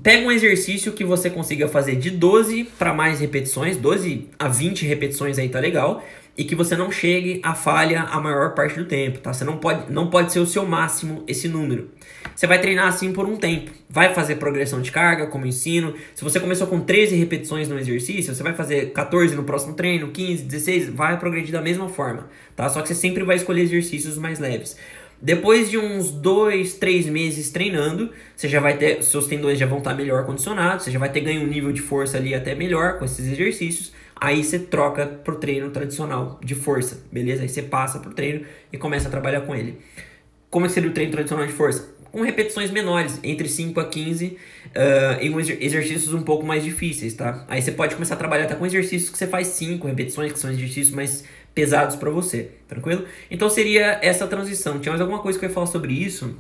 Pega 0.02 0.26
um 0.26 0.32
exercício 0.32 0.94
que 0.94 1.04
você 1.04 1.30
consiga 1.30 1.68
fazer 1.68 1.96
de 1.96 2.10
12 2.10 2.66
para 2.78 2.94
mais 2.94 3.20
repetições, 3.20 3.78
12 3.78 4.30
a 4.38 4.48
20 4.48 4.86
repetições 4.86 5.38
aí 5.38 5.50
tá 5.50 5.60
legal 5.60 6.04
e 6.40 6.46
que 6.46 6.56
você 6.56 6.74
não 6.74 6.90
chegue 6.90 7.42
à 7.44 7.54
falha 7.54 8.04
a 8.04 8.22
maior 8.22 8.54
parte 8.56 8.80
do 8.80 8.86
tempo, 8.86 9.20
tá? 9.20 9.34
Você 9.34 9.44
não 9.44 9.58
pode, 9.58 9.92
não 9.92 10.10
pode 10.10 10.32
ser 10.32 10.40
o 10.40 10.46
seu 10.46 10.66
máximo 10.66 11.22
esse 11.28 11.50
número. 11.50 11.92
Você 12.34 12.48
vai 12.48 12.62
treinar 12.62 12.88
assim 12.88 13.12
por 13.12 13.28
um 13.28 13.36
tempo. 13.36 13.72
Vai 13.90 14.14
fazer 14.14 14.36
progressão 14.36 14.82
de 14.82 14.90
carga, 14.90 15.28
como 15.28 15.46
ensino. 15.46 15.94
Se 16.16 16.24
você 16.24 16.40
começou 16.40 16.66
com 16.66 16.80
13 16.80 17.18
repetições 17.18 17.68
no 17.68 17.78
exercício, 17.78 18.34
você 18.34 18.42
vai 18.42 18.54
fazer 18.54 18.94
14 18.94 19.36
no 19.36 19.44
próximo 19.44 19.74
treino, 19.74 20.12
15, 20.12 20.44
16, 20.44 20.90
vai 20.90 21.20
progredir 21.20 21.52
da 21.52 21.62
mesma 21.62 21.90
forma, 21.90 22.30
tá? 22.56 22.70
Só 22.70 22.82
que 22.82 22.88
você 22.88 22.96
sempre 22.96 23.26
vai 23.26 23.36
escolher 23.36 23.64
exercícios 23.64 24.18
mais 24.18 24.40
leves. 24.40 24.78
Depois 25.22 25.70
de 25.70 25.78
uns 25.78 26.12
dois, 26.12 26.76
três 26.76 27.06
meses 27.06 27.50
treinando, 27.50 28.10
você 28.36 28.48
já 28.48 28.62
vai 28.62 28.78
ter, 28.78 29.04
seus 29.04 29.28
tendões 29.28 29.60
já 29.60 29.66
vão 29.66 29.80
estar 29.80 29.94
melhor 29.94 30.26
condicionados, 30.26 30.86
você 30.86 30.92
já 30.92 31.00
vai 31.00 31.12
ter 31.12 31.20
ganho 31.20 31.42
um 31.42 31.48
nível 31.48 31.74
de 31.74 31.82
força 31.82 32.18
ali 32.18 32.34
até 32.34 32.56
melhor 32.56 32.98
com 32.98 33.06
esses 33.06 33.28
exercícios. 33.28 33.92
Aí 34.16 34.44
você 34.44 34.60
troca 34.60 35.06
pro 35.06 35.36
treino 35.36 35.70
tradicional 35.72 36.40
de 36.44 36.56
força, 36.56 37.04
beleza? 37.12 37.42
Aí 37.42 37.50
você 37.50 37.62
passa 37.62 38.00
pro 38.00 38.14
treino 38.14 38.46
e 38.72 38.78
começa 38.78 39.08
a 39.08 39.12
trabalhar 39.12 39.42
com 39.42 39.56
ele. 39.56 39.78
Como 40.50 40.66
é 40.66 40.70
seria 40.70 40.90
o 40.90 40.94
treino 40.94 41.12
tradicional 41.12 41.46
de 41.46 41.54
força? 41.54 41.90
Com 42.12 42.22
repetições 42.22 42.72
menores, 42.72 43.20
entre 43.24 43.48
5 43.48 43.80
a 43.80 43.86
15, 43.86 44.26
uh, 44.26 44.38
e 45.22 45.30
com 45.30 45.40
exercícios 45.40 46.14
um 46.14 46.24
pouco 46.24 46.44
mais 46.44 46.64
difíceis, 46.64 47.14
tá? 47.14 47.46
Aí 47.48 47.62
você 47.62 47.72
pode 47.72 47.94
começar 47.94 48.16
a 48.16 48.18
trabalhar 48.18 48.46
até 48.46 48.56
com 48.56 48.66
exercícios 48.66 49.12
que 49.12 49.18
você 49.18 49.28
faz 49.28 49.48
5 49.48 49.86
repetições, 49.86 50.34
que 50.34 50.40
são 50.40 50.50
exercícios 50.50 50.90
mais 50.90 51.24
pesados 51.60 51.98
para 51.98 52.10
você, 52.10 52.52
tranquilo? 52.70 53.04
Então 53.30 53.50
seria 53.50 54.00
essa 54.02 54.26
transição. 54.26 54.80
Tinha 54.80 54.94
mais 54.94 55.02
alguma 55.02 55.20
coisa 55.20 55.38
que 55.38 55.44
eu 55.44 55.50
ia 55.50 55.54
falar 55.54 55.68
sobre 55.68 55.92
isso? 55.92 56.38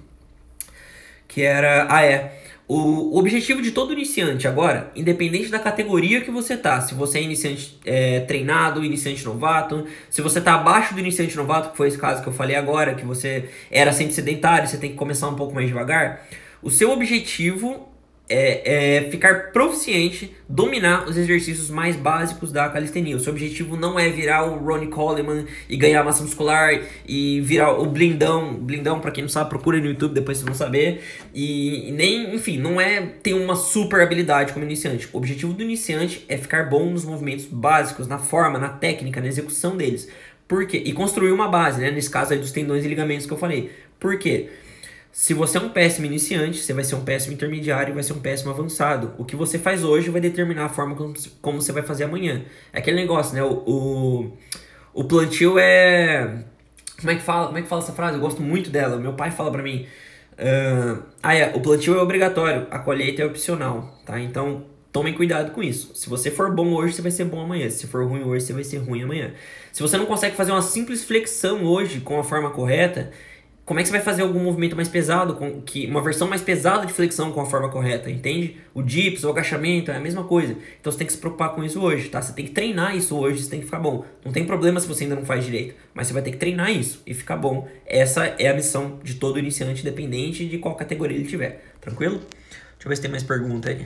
Que 1.27 1.41
era. 1.41 1.87
Ah, 1.89 2.05
é. 2.05 2.39
O 2.65 3.17
objetivo 3.17 3.63
de 3.63 3.71
todo 3.71 3.91
iniciante 3.91 4.47
agora, 4.47 4.91
independente 4.95 5.49
da 5.49 5.57
categoria 5.57 6.21
que 6.21 6.29
você 6.29 6.55
tá, 6.55 6.79
se 6.79 6.93
você 6.93 7.17
é 7.17 7.23
iniciante 7.23 7.79
é, 7.83 8.19
treinado, 8.21 8.85
iniciante 8.85 9.25
novato, 9.25 9.87
se 10.07 10.21
você 10.21 10.39
tá 10.39 10.53
abaixo 10.53 10.93
do 10.93 10.99
iniciante 10.99 11.35
novato, 11.35 11.71
que 11.71 11.77
foi 11.77 11.87
esse 11.87 11.97
caso 11.97 12.21
que 12.21 12.29
eu 12.29 12.33
falei 12.33 12.55
agora, 12.55 12.93
que 12.93 13.03
você 13.03 13.49
era 13.71 13.91
sempre 13.91 14.13
sedentário, 14.13 14.67
você 14.67 14.77
tem 14.77 14.91
que 14.91 14.95
começar 14.95 15.27
um 15.29 15.35
pouco 15.35 15.53
mais 15.55 15.67
devagar, 15.67 16.27
o 16.61 16.69
seu 16.69 16.91
objetivo 16.91 17.88
é, 18.29 18.97
é, 18.97 19.09
ficar 19.09 19.51
proficiente, 19.51 20.31
dominar 20.47 21.09
os 21.09 21.17
exercícios 21.17 21.69
mais 21.69 21.95
básicos 21.95 22.51
da 22.51 22.69
calistenia. 22.69 23.15
O 23.17 23.19
seu 23.19 23.33
objetivo 23.33 23.75
não 23.75 23.99
é 23.99 24.07
virar 24.09 24.45
o 24.45 24.63
Ronnie 24.63 24.87
Coleman 24.87 25.45
e 25.67 25.75
ganhar 25.75 26.03
massa 26.03 26.21
muscular 26.21 26.79
e 27.07 27.41
virar 27.41 27.73
o 27.73 27.87
blindão. 27.87 28.53
Blindão, 28.53 28.99
para 28.99 29.09
quem 29.09 29.23
não 29.23 29.29
sabe, 29.29 29.49
procura 29.49 29.79
no 29.79 29.87
YouTube, 29.87 30.13
depois 30.13 30.37
vocês 30.37 30.45
vão 30.45 30.55
saber. 30.55 31.01
E, 31.33 31.91
nem, 31.93 32.35
enfim, 32.35 32.59
não 32.59 32.79
é 32.79 33.01
ter 33.01 33.33
uma 33.33 33.55
super 33.55 34.01
habilidade 34.01 34.53
como 34.53 34.63
iniciante. 34.63 35.09
O 35.11 35.17
objetivo 35.17 35.51
do 35.53 35.63
iniciante 35.63 36.23
é 36.29 36.37
ficar 36.37 36.69
bom 36.69 36.91
nos 36.91 37.03
movimentos 37.03 37.45
básicos, 37.45 38.07
na 38.07 38.19
forma, 38.19 38.59
na 38.59 38.69
técnica, 38.69 39.19
na 39.19 39.27
execução 39.27 39.75
deles. 39.75 40.07
Por 40.47 40.67
quê? 40.67 40.81
E 40.85 40.93
construir 40.93 41.31
uma 41.31 41.47
base, 41.47 41.81
né? 41.81 41.89
Nesse 41.89 42.09
caso 42.09 42.33
aí 42.33 42.39
dos 42.39 42.51
tendões 42.51 42.85
e 42.85 42.87
ligamentos 42.87 43.25
que 43.25 43.33
eu 43.33 43.37
falei. 43.37 43.71
Por 43.99 44.17
quê? 44.17 44.49
Se 45.11 45.33
você 45.33 45.57
é 45.57 45.61
um 45.61 45.69
péssimo 45.69 46.05
iniciante, 46.05 46.59
você 46.59 46.73
vai 46.73 46.83
ser 46.83 46.95
um 46.95 47.03
péssimo 47.03 47.33
intermediário 47.33 47.91
e 47.91 47.93
vai 47.93 48.03
ser 48.03 48.13
um 48.13 48.19
péssimo 48.19 48.51
avançado. 48.51 49.13
O 49.17 49.25
que 49.25 49.35
você 49.35 49.57
faz 49.57 49.83
hoje 49.83 50.09
vai 50.09 50.21
determinar 50.21 50.65
a 50.65 50.69
forma 50.69 50.95
como, 51.41 51.61
você 51.61 51.71
vai 51.71 51.83
fazer 51.83 52.03
amanhã. 52.03 52.43
É 52.71 52.79
aquele 52.79 52.97
negócio, 52.97 53.33
né? 53.35 53.43
O, 53.43 53.63
o, 53.65 54.37
o 54.93 55.03
plantio 55.03 55.57
é. 55.57 56.43
Como 56.99 57.11
é 57.11 57.15
que 57.15 57.21
fala? 57.21 57.47
Como 57.47 57.57
é 57.57 57.61
que 57.61 57.67
fala 57.67 57.81
essa 57.81 57.93
frase? 57.93 58.15
Eu 58.15 58.21
gosto 58.21 58.41
muito 58.41 58.69
dela. 58.69 58.97
Meu 58.97 59.13
pai 59.13 59.31
fala 59.31 59.51
pra 59.51 59.63
mim. 59.63 59.87
Uh, 60.33 61.03
ah, 61.23 61.35
é. 61.35 61.53
O 61.55 61.59
plantio 61.59 61.97
é 61.97 62.01
obrigatório, 62.01 62.67
a 62.69 62.79
colheita 62.79 63.21
é 63.21 63.25
opcional, 63.25 63.99
tá? 64.05 64.19
Então, 64.19 64.65
tomem 64.91 65.13
cuidado 65.13 65.51
com 65.51 65.61
isso. 65.61 65.93
Se 65.95 66.09
você 66.09 66.31
for 66.31 66.53
bom 66.53 66.73
hoje, 66.73 66.93
você 66.93 67.01
vai 67.01 67.11
ser 67.11 67.25
bom 67.25 67.41
amanhã. 67.41 67.69
Se 67.69 67.87
for 67.87 68.05
ruim 68.05 68.23
hoje, 68.23 68.45
você 68.45 68.53
vai 68.53 68.63
ser 68.63 68.77
ruim 68.77 69.03
amanhã. 69.03 69.33
Se 69.71 69.81
você 69.81 69.97
não 69.97 70.05
consegue 70.05 70.35
fazer 70.35 70.51
uma 70.51 70.61
simples 70.61 71.03
flexão 71.03 71.63
hoje 71.65 71.99
com 71.99 72.19
a 72.19 72.23
forma 72.23 72.51
correta, 72.51 73.11
como 73.69 73.79
é 73.79 73.83
que 73.83 73.89
você 73.89 73.97
vai 73.97 74.01
fazer 74.01 74.23
algum 74.23 74.39
movimento 74.39 74.75
mais 74.75 74.89
pesado, 74.89 75.35
com 75.35 75.61
que 75.61 75.85
uma 75.85 76.01
versão 76.01 76.27
mais 76.27 76.41
pesada 76.41 76.87
de 76.87 76.91
flexão 76.91 77.31
com 77.31 77.39
a 77.39 77.45
forma 77.45 77.69
correta, 77.69 78.09
entende? 78.09 78.57
O 78.73 78.81
dips, 78.81 79.23
o 79.23 79.29
agachamento, 79.29 79.91
é 79.91 79.95
a 79.95 79.99
mesma 79.99 80.23
coisa. 80.23 80.55
Então 80.81 80.91
você 80.91 80.97
tem 80.97 81.05
que 81.05 81.13
se 81.13 81.19
preocupar 81.19 81.53
com 81.53 81.63
isso 81.63 81.79
hoje, 81.79 82.09
tá? 82.09 82.19
Você 82.19 82.33
tem 82.33 82.45
que 82.45 82.51
treinar 82.51 82.97
isso 82.97 83.15
hoje, 83.15 83.43
você 83.43 83.49
tem 83.51 83.59
que 83.59 83.67
ficar 83.67 83.77
bom. 83.77 84.03
Não 84.25 84.31
tem 84.31 84.43
problema 84.43 84.79
se 84.79 84.87
você 84.87 85.03
ainda 85.03 85.15
não 85.15 85.23
faz 85.23 85.45
direito, 85.45 85.75
mas 85.93 86.07
você 86.07 86.13
vai 86.13 86.23
ter 86.23 86.31
que 86.31 86.37
treinar 86.37 86.71
isso 86.71 87.03
e 87.05 87.13
ficar 87.13 87.37
bom. 87.37 87.67
Essa 87.85 88.25
é 88.39 88.47
a 88.47 88.55
missão 88.55 88.97
de 89.03 89.13
todo 89.13 89.37
iniciante, 89.37 89.81
independente 89.81 90.47
de 90.47 90.57
qual 90.57 90.73
categoria 90.73 91.15
ele 91.15 91.27
tiver. 91.27 91.63
Tranquilo? 91.79 92.17
Deixa 92.17 92.85
eu 92.85 92.89
ver 92.89 92.95
se 92.95 93.03
tem 93.03 93.11
mais 93.11 93.21
pergunta 93.21 93.69
aí. 93.69 93.85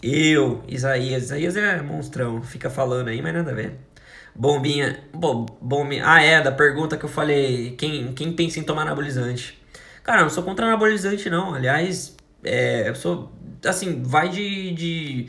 Eu, 0.00 0.62
Isaías. 0.68 1.24
Isaías 1.24 1.56
é 1.56 1.82
monstrão, 1.82 2.40
fica 2.40 2.70
falando 2.70 3.08
aí, 3.08 3.20
mas 3.20 3.34
nada 3.34 3.50
a 3.50 3.54
ver. 3.54 3.85
Bombinha. 4.38 5.00
Bom, 5.14 5.46
bombinha. 5.60 6.02
Ah, 6.06 6.22
é, 6.22 6.40
da 6.42 6.52
pergunta 6.52 6.96
que 6.96 7.04
eu 7.04 7.08
falei. 7.08 7.74
Quem, 7.78 8.12
quem 8.12 8.32
pensa 8.32 8.60
em 8.60 8.62
tomar 8.62 8.82
anabolizante? 8.82 9.58
Cara, 10.04 10.20
eu 10.20 10.24
não 10.24 10.30
sou 10.30 10.42
contra 10.42 10.66
anabolizante, 10.66 11.30
não. 11.30 11.54
Aliás, 11.54 12.16
é, 12.44 12.88
eu 12.88 12.94
sou. 12.94 13.32
Assim, 13.64 14.02
vai 14.02 14.28
de, 14.28 14.72
de 14.72 15.28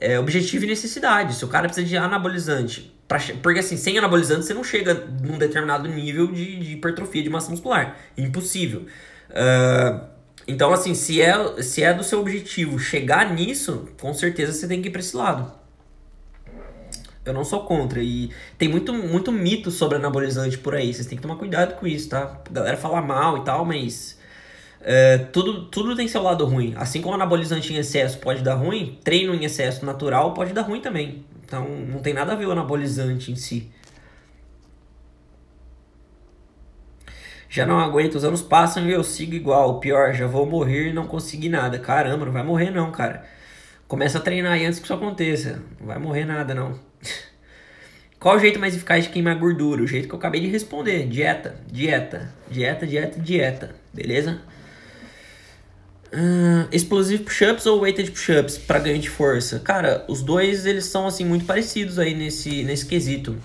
é, 0.00 0.18
objetivo 0.18 0.64
e 0.64 0.68
necessidade. 0.68 1.34
Se 1.34 1.44
o 1.44 1.48
cara 1.48 1.66
precisa 1.66 1.86
de 1.86 1.96
anabolizante. 1.96 2.92
Pra, 3.08 3.18
porque 3.42 3.60
assim, 3.60 3.76
sem 3.76 3.98
anabolizante 3.98 4.46
você 4.46 4.54
não 4.54 4.64
chega 4.64 4.94
num 4.94 5.36
determinado 5.36 5.88
nível 5.88 6.28
de, 6.28 6.58
de 6.58 6.72
hipertrofia 6.74 7.22
de 7.22 7.28
massa 7.28 7.50
muscular. 7.50 7.96
Impossível. 8.16 8.86
Uh, 9.30 10.00
então, 10.46 10.72
assim, 10.72 10.94
se 10.94 11.20
é, 11.20 11.62
se 11.62 11.82
é 11.82 11.92
do 11.92 12.04
seu 12.04 12.20
objetivo 12.20 12.78
chegar 12.78 13.34
nisso, 13.34 13.88
com 14.00 14.14
certeza 14.14 14.52
você 14.52 14.68
tem 14.68 14.80
que 14.80 14.88
ir 14.88 14.90
pra 14.90 15.00
esse 15.00 15.16
lado. 15.16 15.63
Eu 17.24 17.32
não 17.32 17.44
sou 17.44 17.64
contra. 17.64 18.02
E 18.02 18.30
tem 18.58 18.68
muito, 18.68 18.92
muito 18.92 19.32
mito 19.32 19.70
sobre 19.70 19.96
anabolizante 19.96 20.58
por 20.58 20.74
aí. 20.74 20.92
Vocês 20.92 21.06
têm 21.06 21.16
que 21.16 21.22
tomar 21.22 21.36
cuidado 21.36 21.74
com 21.74 21.86
isso, 21.86 22.10
tá? 22.10 22.40
A 22.48 22.52
galera 22.52 22.76
fala 22.76 23.00
mal 23.00 23.38
e 23.38 23.44
tal, 23.44 23.64
mas. 23.64 24.18
É, 24.80 25.16
tudo, 25.16 25.64
tudo 25.66 25.96
tem 25.96 26.06
seu 26.06 26.22
lado 26.22 26.44
ruim. 26.44 26.74
Assim 26.76 27.00
como 27.00 27.14
anabolizante 27.14 27.72
em 27.72 27.76
excesso 27.76 28.18
pode 28.18 28.42
dar 28.42 28.54
ruim, 28.54 28.98
treino 29.02 29.34
em 29.34 29.44
excesso 29.44 29.84
natural 29.86 30.34
pode 30.34 30.52
dar 30.52 30.62
ruim 30.62 30.80
também. 30.80 31.24
Então 31.44 31.66
não 31.66 32.00
tem 32.00 32.12
nada 32.12 32.32
a 32.32 32.36
ver 32.36 32.46
o 32.46 32.52
anabolizante 32.52 33.32
em 33.32 33.36
si. 33.36 33.70
Já 37.48 37.64
não 37.64 37.78
aguento, 37.78 38.16
os 38.16 38.24
anos 38.24 38.42
passam 38.42 38.84
e 38.86 38.92
eu 38.92 39.04
sigo 39.04 39.32
igual. 39.34 39.78
Pior, 39.80 40.12
já 40.12 40.26
vou 40.26 40.44
morrer 40.44 40.88
e 40.88 40.92
não 40.92 41.06
consegui 41.06 41.48
nada. 41.48 41.78
Caramba, 41.78 42.26
não 42.26 42.32
vai 42.32 42.42
morrer 42.42 42.70
não, 42.70 42.90
cara. 42.90 43.24
Começa 43.86 44.18
a 44.18 44.20
treinar 44.20 44.52
aí 44.52 44.66
antes 44.66 44.80
que 44.80 44.84
isso 44.84 44.92
aconteça. 44.94 45.62
Não 45.78 45.86
vai 45.86 45.98
morrer 45.98 46.24
nada 46.24 46.52
não. 46.52 46.78
Qual 48.24 48.36
o 48.36 48.38
jeito 48.38 48.58
mais 48.58 48.74
eficaz 48.74 49.04
de 49.04 49.10
queimar 49.10 49.38
gordura? 49.38 49.82
O 49.82 49.86
jeito 49.86 50.08
que 50.08 50.14
eu 50.14 50.18
acabei 50.18 50.40
de 50.40 50.46
responder. 50.46 51.06
Dieta, 51.06 51.60
dieta, 51.70 52.32
dieta, 52.50 52.86
dieta, 52.86 53.20
dieta. 53.20 53.74
Beleza? 53.92 54.40
Uh, 56.10 56.66
explosive 56.72 57.22
push-ups 57.22 57.66
ou 57.66 57.82
weighted 57.82 58.10
push-ups 58.10 58.56
para 58.56 58.78
ganho 58.78 58.98
de 58.98 59.10
força? 59.10 59.58
Cara, 59.58 60.06
os 60.08 60.22
dois 60.22 60.64
eles 60.64 60.86
são 60.86 61.06
assim 61.06 61.22
muito 61.22 61.44
parecidos 61.44 61.98
aí 61.98 62.14
nesse, 62.14 62.62
nesse 62.62 62.86
quesito. 62.86 63.36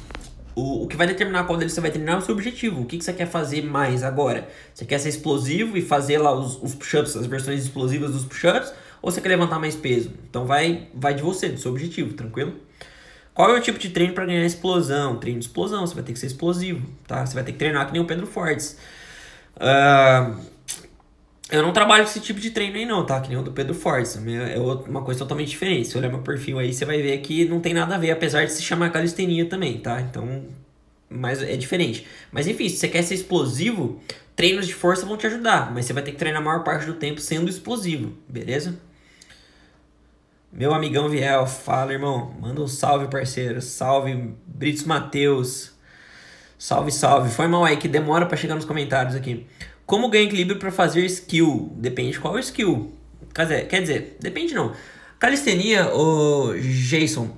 O, 0.56 0.86
o 0.86 0.88
que 0.88 0.96
vai 0.96 1.08
determinar 1.08 1.44
qual 1.44 1.60
deles 1.60 1.74
você 1.74 1.82
vai 1.82 1.92
treinar 1.92 2.16
é 2.16 2.20
o 2.20 2.22
seu 2.22 2.34
objetivo. 2.34 2.84
O 2.84 2.86
que, 2.86 2.98
que 2.98 3.04
você 3.04 3.12
quer 3.12 3.28
fazer 3.28 3.62
mais 3.62 4.02
agora? 4.02 4.48
Você 4.74 4.86
quer 4.86 5.00
ser 5.00 5.10
explosivo 5.10 5.76
e 5.76 5.82
fazer 5.82 6.20
lá 6.20 6.34
os, 6.34 6.58
os 6.64 6.74
push-ups, 6.74 7.18
as 7.18 7.26
versões 7.26 7.64
explosivas 7.64 8.14
dos 8.14 8.24
push-ups? 8.24 8.72
Ou 9.02 9.12
você 9.12 9.20
quer 9.20 9.28
levantar 9.28 9.60
mais 9.60 9.76
peso? 9.76 10.14
Então 10.30 10.46
vai, 10.46 10.88
vai 10.94 11.14
de 11.14 11.22
você, 11.22 11.50
do 11.50 11.60
seu 11.60 11.70
objetivo, 11.70 12.14
tranquilo? 12.14 12.69
Qual 13.40 13.56
é 13.56 13.58
o 13.58 13.62
tipo 13.62 13.80
de 13.80 13.90
treino 13.92 14.14
para 14.14 14.26
ganhar 14.26 14.46
explosão? 14.46 15.16
Treino 15.16 15.40
de 15.40 15.46
explosão, 15.46 15.88
você 15.88 15.96
vai 15.96 16.04
ter 16.04 16.12
que 16.12 16.20
ser 16.20 16.26
explosivo, 16.26 16.86
tá? 17.08 17.26
Você 17.26 17.34
vai 17.34 17.42
ter 17.42 17.54
que 17.54 17.58
treinar 17.58 17.88
que 17.88 17.94
nem 17.94 18.02
o 18.02 18.06
Pedro 18.06 18.28
Fortes. 18.28 18.78
Uh, 19.56 20.38
eu 21.50 21.64
não 21.64 21.72
trabalho 21.72 22.04
com 22.04 22.10
esse 22.10 22.20
tipo 22.20 22.38
de 22.38 22.52
treino 22.52 22.76
aí 22.76 22.86
não, 22.86 23.06
tá? 23.06 23.22
Que 23.22 23.30
nem 23.30 23.38
o 23.38 23.42
do 23.42 23.54
Pedro 23.54 23.74
Fortes. 23.74 24.18
É 24.18 24.60
uma 24.60 25.04
coisa 25.04 25.20
totalmente 25.22 25.48
diferente. 25.52 25.88
Se 25.88 25.98
olhar 25.98 26.10
meu 26.10 26.20
perfil 26.20 26.60
aí, 26.60 26.74
você 26.74 26.84
vai 26.84 27.02
ver 27.02 27.18
que 27.20 27.46
não 27.46 27.62
tem 27.62 27.74
nada 27.74 27.96
a 27.96 27.98
ver, 27.98 28.12
apesar 28.12 28.44
de 28.44 28.52
se 28.52 28.62
chamar 28.62 28.92
calistenia 28.92 29.46
também, 29.46 29.78
tá? 29.78 30.02
Então, 30.02 30.44
mas 31.10 31.42
é 31.42 31.56
diferente. 31.56 32.06
Mas 32.34 32.46
enfim, 32.46 32.68
se 32.68 32.76
você 32.76 32.90
quer 32.90 33.04
ser 33.04 33.14
explosivo, 33.16 34.02
treinos 34.36 34.68
de 34.68 34.74
força 34.74 35.06
vão 35.06 35.16
te 35.16 35.28
ajudar. 35.28 35.74
Mas 35.74 35.86
você 35.86 35.94
vai 35.94 36.04
ter 36.04 36.12
que 36.12 36.18
treinar 36.18 36.42
a 36.42 36.46
maior 36.46 36.66
parte 36.66 36.86
do 36.86 36.96
tempo 36.96 37.22
sendo 37.22 37.50
explosivo, 37.50 38.12
beleza? 38.28 38.78
Meu 40.52 40.74
amigão 40.74 41.08
Viel, 41.08 41.46
fala 41.46 41.94
irmão. 41.94 42.34
Manda 42.42 42.62
um 42.62 42.68
salve, 42.68 43.08
parceiro. 43.08 43.62
Salve, 43.62 44.34
Britos 44.48 44.84
Mateus. 44.84 45.72
Salve, 46.58 46.92
salve. 46.92 47.30
Foi 47.30 47.48
mal 47.48 47.64
aí 47.64 47.78
que 47.78 47.88
demora 47.88 48.26
para 48.26 48.36
chegar 48.36 48.56
nos 48.56 48.66
comentários 48.66 49.16
aqui. 49.16 49.46
Como 49.86 50.10
ganhar 50.10 50.26
equilíbrio 50.26 50.60
para 50.60 50.72
fazer 50.72 51.06
skill? 51.06 51.72
Depende 51.76 52.20
qual 52.20 52.38
skill. 52.40 52.92
Quer 53.34 53.44
dizer, 53.44 53.68
quer 53.68 53.82
dizer, 53.82 54.18
depende 54.20 54.54
não. 54.54 54.74
Calistenia, 55.20 55.94
o 55.94 56.54
Jason, 56.58 57.30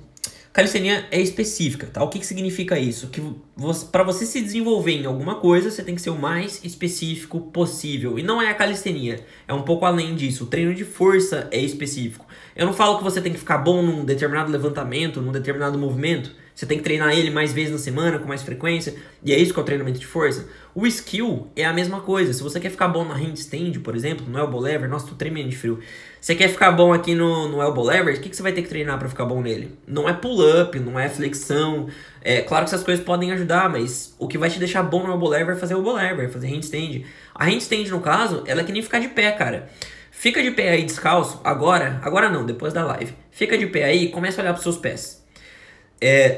calistenia 0.52 1.06
é 1.10 1.20
específica, 1.20 1.86
tá? 1.86 2.02
O 2.02 2.08
que, 2.08 2.18
que 2.18 2.26
significa 2.26 2.78
isso? 2.78 3.08
Que 3.08 3.22
você, 3.56 3.86
para 3.86 4.02
você 4.02 4.26
se 4.26 4.40
desenvolver 4.40 4.92
em 4.92 5.06
alguma 5.06 5.36
coisa, 5.36 5.70
você 5.70 5.82
tem 5.82 5.94
que 5.94 6.02
ser 6.02 6.10
o 6.10 6.18
mais 6.18 6.62
específico 6.62 7.40
possível. 7.40 8.18
E 8.18 8.22
não 8.22 8.40
é 8.40 8.50
a 8.50 8.54
calistenia, 8.54 9.24
é 9.48 9.54
um 9.54 9.62
pouco 9.62 9.86
além 9.86 10.14
disso. 10.14 10.44
O 10.44 10.46
treino 10.46 10.74
de 10.74 10.84
força 10.84 11.48
é 11.50 11.58
específico. 11.58 12.26
Eu 12.54 12.66
não 12.66 12.74
falo 12.74 12.98
que 12.98 13.04
você 13.04 13.20
tem 13.20 13.32
que 13.32 13.38
ficar 13.38 13.58
bom 13.58 13.82
num 13.82 14.04
determinado 14.04 14.52
levantamento, 14.52 15.22
num 15.22 15.32
determinado 15.32 15.78
movimento. 15.78 16.41
Você 16.54 16.66
tem 16.66 16.78
que 16.78 16.84
treinar 16.84 17.16
ele 17.16 17.30
mais 17.30 17.52
vezes 17.52 17.72
na 17.72 17.78
semana, 17.78 18.18
com 18.18 18.28
mais 18.28 18.42
frequência. 18.42 18.94
E 19.24 19.32
é 19.32 19.38
isso 19.38 19.54
que 19.54 19.58
é 19.58 19.62
o 19.62 19.64
treinamento 19.64 19.98
de 19.98 20.06
força. 20.06 20.46
O 20.74 20.86
skill 20.86 21.48
é 21.56 21.64
a 21.64 21.72
mesma 21.72 22.00
coisa. 22.00 22.32
Se 22.32 22.42
você 22.42 22.60
quer 22.60 22.70
ficar 22.70 22.88
bom 22.88 23.04
na 23.04 23.14
handstand, 23.14 23.80
por 23.82 23.96
exemplo, 23.96 24.26
no 24.28 24.38
elbow 24.38 24.60
lever, 24.60 24.88
nossa, 24.88 25.06
tô 25.06 25.14
tremendo 25.14 25.48
de 25.48 25.56
frio. 25.56 25.80
Você 26.20 26.34
quer 26.34 26.48
ficar 26.48 26.70
bom 26.72 26.92
aqui 26.92 27.14
no, 27.14 27.48
no 27.48 27.60
elbow 27.60 27.84
lever, 27.84 28.16
o 28.16 28.20
que, 28.20 28.28
que 28.28 28.36
você 28.36 28.42
vai 28.42 28.52
ter 28.52 28.62
que 28.62 28.68
treinar 28.68 28.98
para 28.98 29.08
ficar 29.08 29.24
bom 29.24 29.40
nele? 29.40 29.76
Não 29.86 30.08
é 30.08 30.12
pull-up, 30.12 30.78
não 30.78 30.98
é 30.98 31.08
flexão. 31.08 31.88
É 32.20 32.42
claro 32.42 32.64
que 32.64 32.70
essas 32.70 32.84
coisas 32.84 33.04
podem 33.04 33.32
ajudar, 33.32 33.68
mas 33.68 34.14
o 34.18 34.28
que 34.28 34.38
vai 34.38 34.48
te 34.48 34.58
deixar 34.58 34.82
bom 34.82 35.04
no 35.04 35.12
elbow 35.12 35.28
lever 35.28 35.56
é 35.56 35.58
fazer 35.58 35.74
elbow 35.74 35.94
lever, 35.94 36.30
fazer 36.30 36.48
handstand. 36.48 37.02
A 37.34 37.46
handstand, 37.46 37.88
no 37.88 38.00
caso, 38.00 38.44
ela 38.46 38.60
é 38.60 38.64
que 38.64 38.72
nem 38.72 38.82
ficar 38.82 38.98
de 38.98 39.08
pé, 39.08 39.32
cara. 39.32 39.68
Fica 40.10 40.42
de 40.42 40.52
pé 40.52 40.68
aí 40.68 40.84
descalço, 40.84 41.40
agora, 41.42 41.98
agora 42.02 42.28
não, 42.28 42.46
depois 42.46 42.72
da 42.72 42.84
live. 42.84 43.12
Fica 43.30 43.58
de 43.58 43.66
pé 43.66 43.84
aí 43.84 44.04
e 44.04 44.08
começa 44.08 44.40
a 44.40 44.42
olhar 44.42 44.52
pros 44.52 44.62
seus 44.62 44.76
pés. 44.76 45.21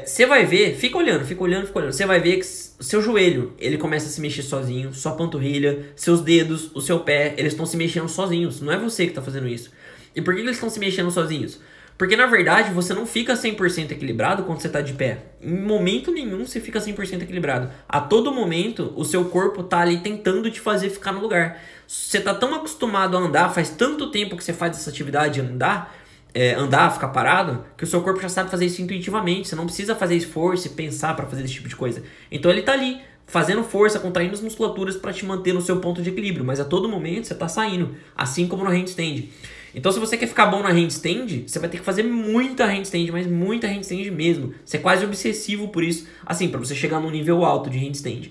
Você 0.05 0.23
é, 0.23 0.27
vai 0.27 0.45
ver, 0.45 0.75
fica 0.75 0.95
olhando, 0.95 1.25
fica 1.25 1.41
olhando, 1.41 1.65
fica 1.65 1.79
olhando. 1.79 1.91
Você 1.91 2.05
vai 2.05 2.19
ver 2.19 2.37
que 2.37 2.45
seu 2.45 3.01
joelho, 3.01 3.55
ele 3.57 3.79
começa 3.79 4.05
a 4.05 4.09
se 4.09 4.21
mexer 4.21 4.43
sozinho, 4.43 4.93
sua 4.93 5.13
panturrilha, 5.13 5.87
seus 5.95 6.21
dedos, 6.21 6.69
o 6.75 6.81
seu 6.81 6.99
pé, 6.99 7.33
eles 7.35 7.53
estão 7.53 7.65
se 7.65 7.75
mexendo 7.75 8.07
sozinhos. 8.07 8.61
Não 8.61 8.71
é 8.71 8.77
você 8.77 9.05
que 9.05 9.11
está 9.11 9.23
fazendo 9.23 9.47
isso. 9.47 9.71
E 10.15 10.21
por 10.21 10.35
que 10.35 10.41
eles 10.41 10.57
estão 10.57 10.69
se 10.69 10.79
mexendo 10.79 11.09
sozinhos? 11.09 11.59
Porque 11.97 12.15
na 12.15 12.27
verdade 12.27 12.71
você 12.73 12.93
não 12.93 13.07
fica 13.07 13.33
100% 13.33 13.91
equilibrado 13.91 14.43
quando 14.43 14.59
você 14.59 14.67
está 14.67 14.81
de 14.81 14.93
pé. 14.93 15.23
Em 15.41 15.57
momento 15.57 16.11
nenhum 16.11 16.45
você 16.45 16.59
fica 16.59 16.79
100% 16.79 17.23
equilibrado. 17.23 17.71
A 17.89 17.99
todo 17.99 18.31
momento 18.31 18.93
o 18.95 19.03
seu 19.03 19.25
corpo 19.25 19.63
tá 19.63 19.79
ali 19.79 19.97
tentando 19.97 20.51
te 20.51 20.59
fazer 20.59 20.89
ficar 20.89 21.11
no 21.11 21.21
lugar. 21.21 21.59
Você 21.87 22.19
tá 22.19 22.35
tão 22.35 22.53
acostumado 22.53 23.17
a 23.17 23.19
andar, 23.19 23.49
faz 23.49 23.69
tanto 23.71 24.11
tempo 24.11 24.37
que 24.37 24.43
você 24.43 24.53
faz 24.53 24.77
essa 24.77 24.91
atividade 24.91 25.35
de 25.35 25.41
andar, 25.41 25.95
é, 26.35 26.53
andar, 26.53 26.91
ficar 26.91 27.07
parado, 27.07 27.63
que 27.77 27.85
o 27.85 27.87
seu 27.87 28.01
corpo 28.01 28.21
já 28.21 28.27
sabe 28.27 28.51
fazer 28.51 28.65
isso 28.65 28.81
intuitivamente. 28.81 29.47
Você 29.47 29.55
não 29.55 29.65
precisa 29.65 29.95
fazer 29.95 30.17
esforço 30.17 30.67
e 30.67 30.69
pensar 30.71 31.15
para 31.15 31.25
fazer 31.25 31.45
esse 31.45 31.53
tipo 31.53 31.69
de 31.69 31.75
coisa. 31.77 32.03
Então 32.29 32.51
ele 32.51 32.61
tá 32.61 32.73
ali, 32.73 32.99
fazendo 33.25 33.63
força, 33.63 33.99
contraindo 33.99 34.33
as 34.33 34.41
musculaturas 34.41 34.97
para 34.97 35.13
te 35.13 35.25
manter 35.25 35.53
no 35.53 35.61
seu 35.61 35.77
ponto 35.77 36.01
de 36.01 36.09
equilíbrio. 36.09 36.43
Mas 36.43 36.59
a 36.59 36.65
todo 36.65 36.89
momento 36.89 37.25
você 37.27 37.33
tá 37.33 37.47
saindo, 37.47 37.95
assim 38.17 38.49
como 38.49 38.65
no 38.65 38.69
handstand. 38.69 39.29
Então 39.73 39.93
se 39.93 39.99
você 39.99 40.17
quer 40.17 40.27
ficar 40.27 40.47
bom 40.47 40.61
na 40.61 40.69
handstand, 40.69 41.45
você 41.47 41.57
vai 41.57 41.69
ter 41.69 41.77
que 41.77 41.85
fazer 41.85 42.03
muita 42.03 42.65
handstand, 42.65 43.11
mas 43.13 43.25
muita 43.25 43.67
handstand 43.67 44.11
mesmo. 44.11 44.53
Você 44.65 44.75
é 44.75 44.79
quase 44.81 45.05
obsessivo 45.05 45.69
por 45.69 45.85
isso, 45.85 46.05
assim, 46.25 46.49
para 46.49 46.59
você 46.59 46.75
chegar 46.75 46.99
num 46.99 47.09
nível 47.09 47.45
alto 47.45 47.69
de 47.69 47.77
handstand. 47.77 48.29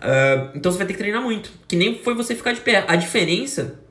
Uh, 0.00 0.50
então 0.54 0.72
você 0.72 0.78
vai 0.78 0.86
ter 0.86 0.94
que 0.94 0.98
treinar 0.98 1.22
muito. 1.22 1.52
Que 1.68 1.76
nem 1.76 1.98
foi 1.98 2.14
você 2.14 2.34
ficar 2.34 2.52
de 2.52 2.62
pé. 2.62 2.86
A 2.88 2.96
diferença 2.96 3.83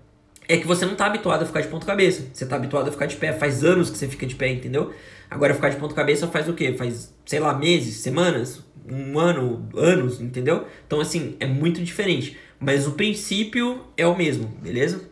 é 0.47 0.57
que 0.57 0.67
você 0.67 0.85
não 0.85 0.95
tá 0.95 1.05
habituado 1.05 1.43
a 1.43 1.45
ficar 1.45 1.61
de 1.61 1.67
ponta 1.67 1.85
cabeça. 1.85 2.27
Você 2.33 2.45
tá 2.45 2.55
habituado 2.55 2.87
a 2.87 2.91
ficar 2.91 3.05
de 3.05 3.15
pé. 3.15 3.33
Faz 3.33 3.63
anos 3.63 3.89
que 3.89 3.97
você 3.97 4.07
fica 4.07 4.25
de 4.25 4.35
pé, 4.35 4.49
entendeu? 4.49 4.93
Agora 5.29 5.53
ficar 5.53 5.69
de 5.69 5.77
ponta 5.77 5.95
cabeça 5.95 6.27
faz 6.27 6.47
o 6.47 6.53
quê? 6.53 6.73
Faz, 6.77 7.13
sei 7.25 7.39
lá, 7.39 7.53
meses, 7.53 7.97
semanas, 7.97 8.63
um 8.89 9.17
ano, 9.17 9.67
anos, 9.75 10.21
entendeu? 10.21 10.67
Então, 10.85 10.99
assim, 10.99 11.35
é 11.39 11.45
muito 11.45 11.81
diferente. 11.81 12.37
Mas 12.59 12.87
o 12.87 12.91
princípio 12.91 13.81
é 13.97 14.05
o 14.05 14.15
mesmo, 14.15 14.47
beleza? 14.61 15.09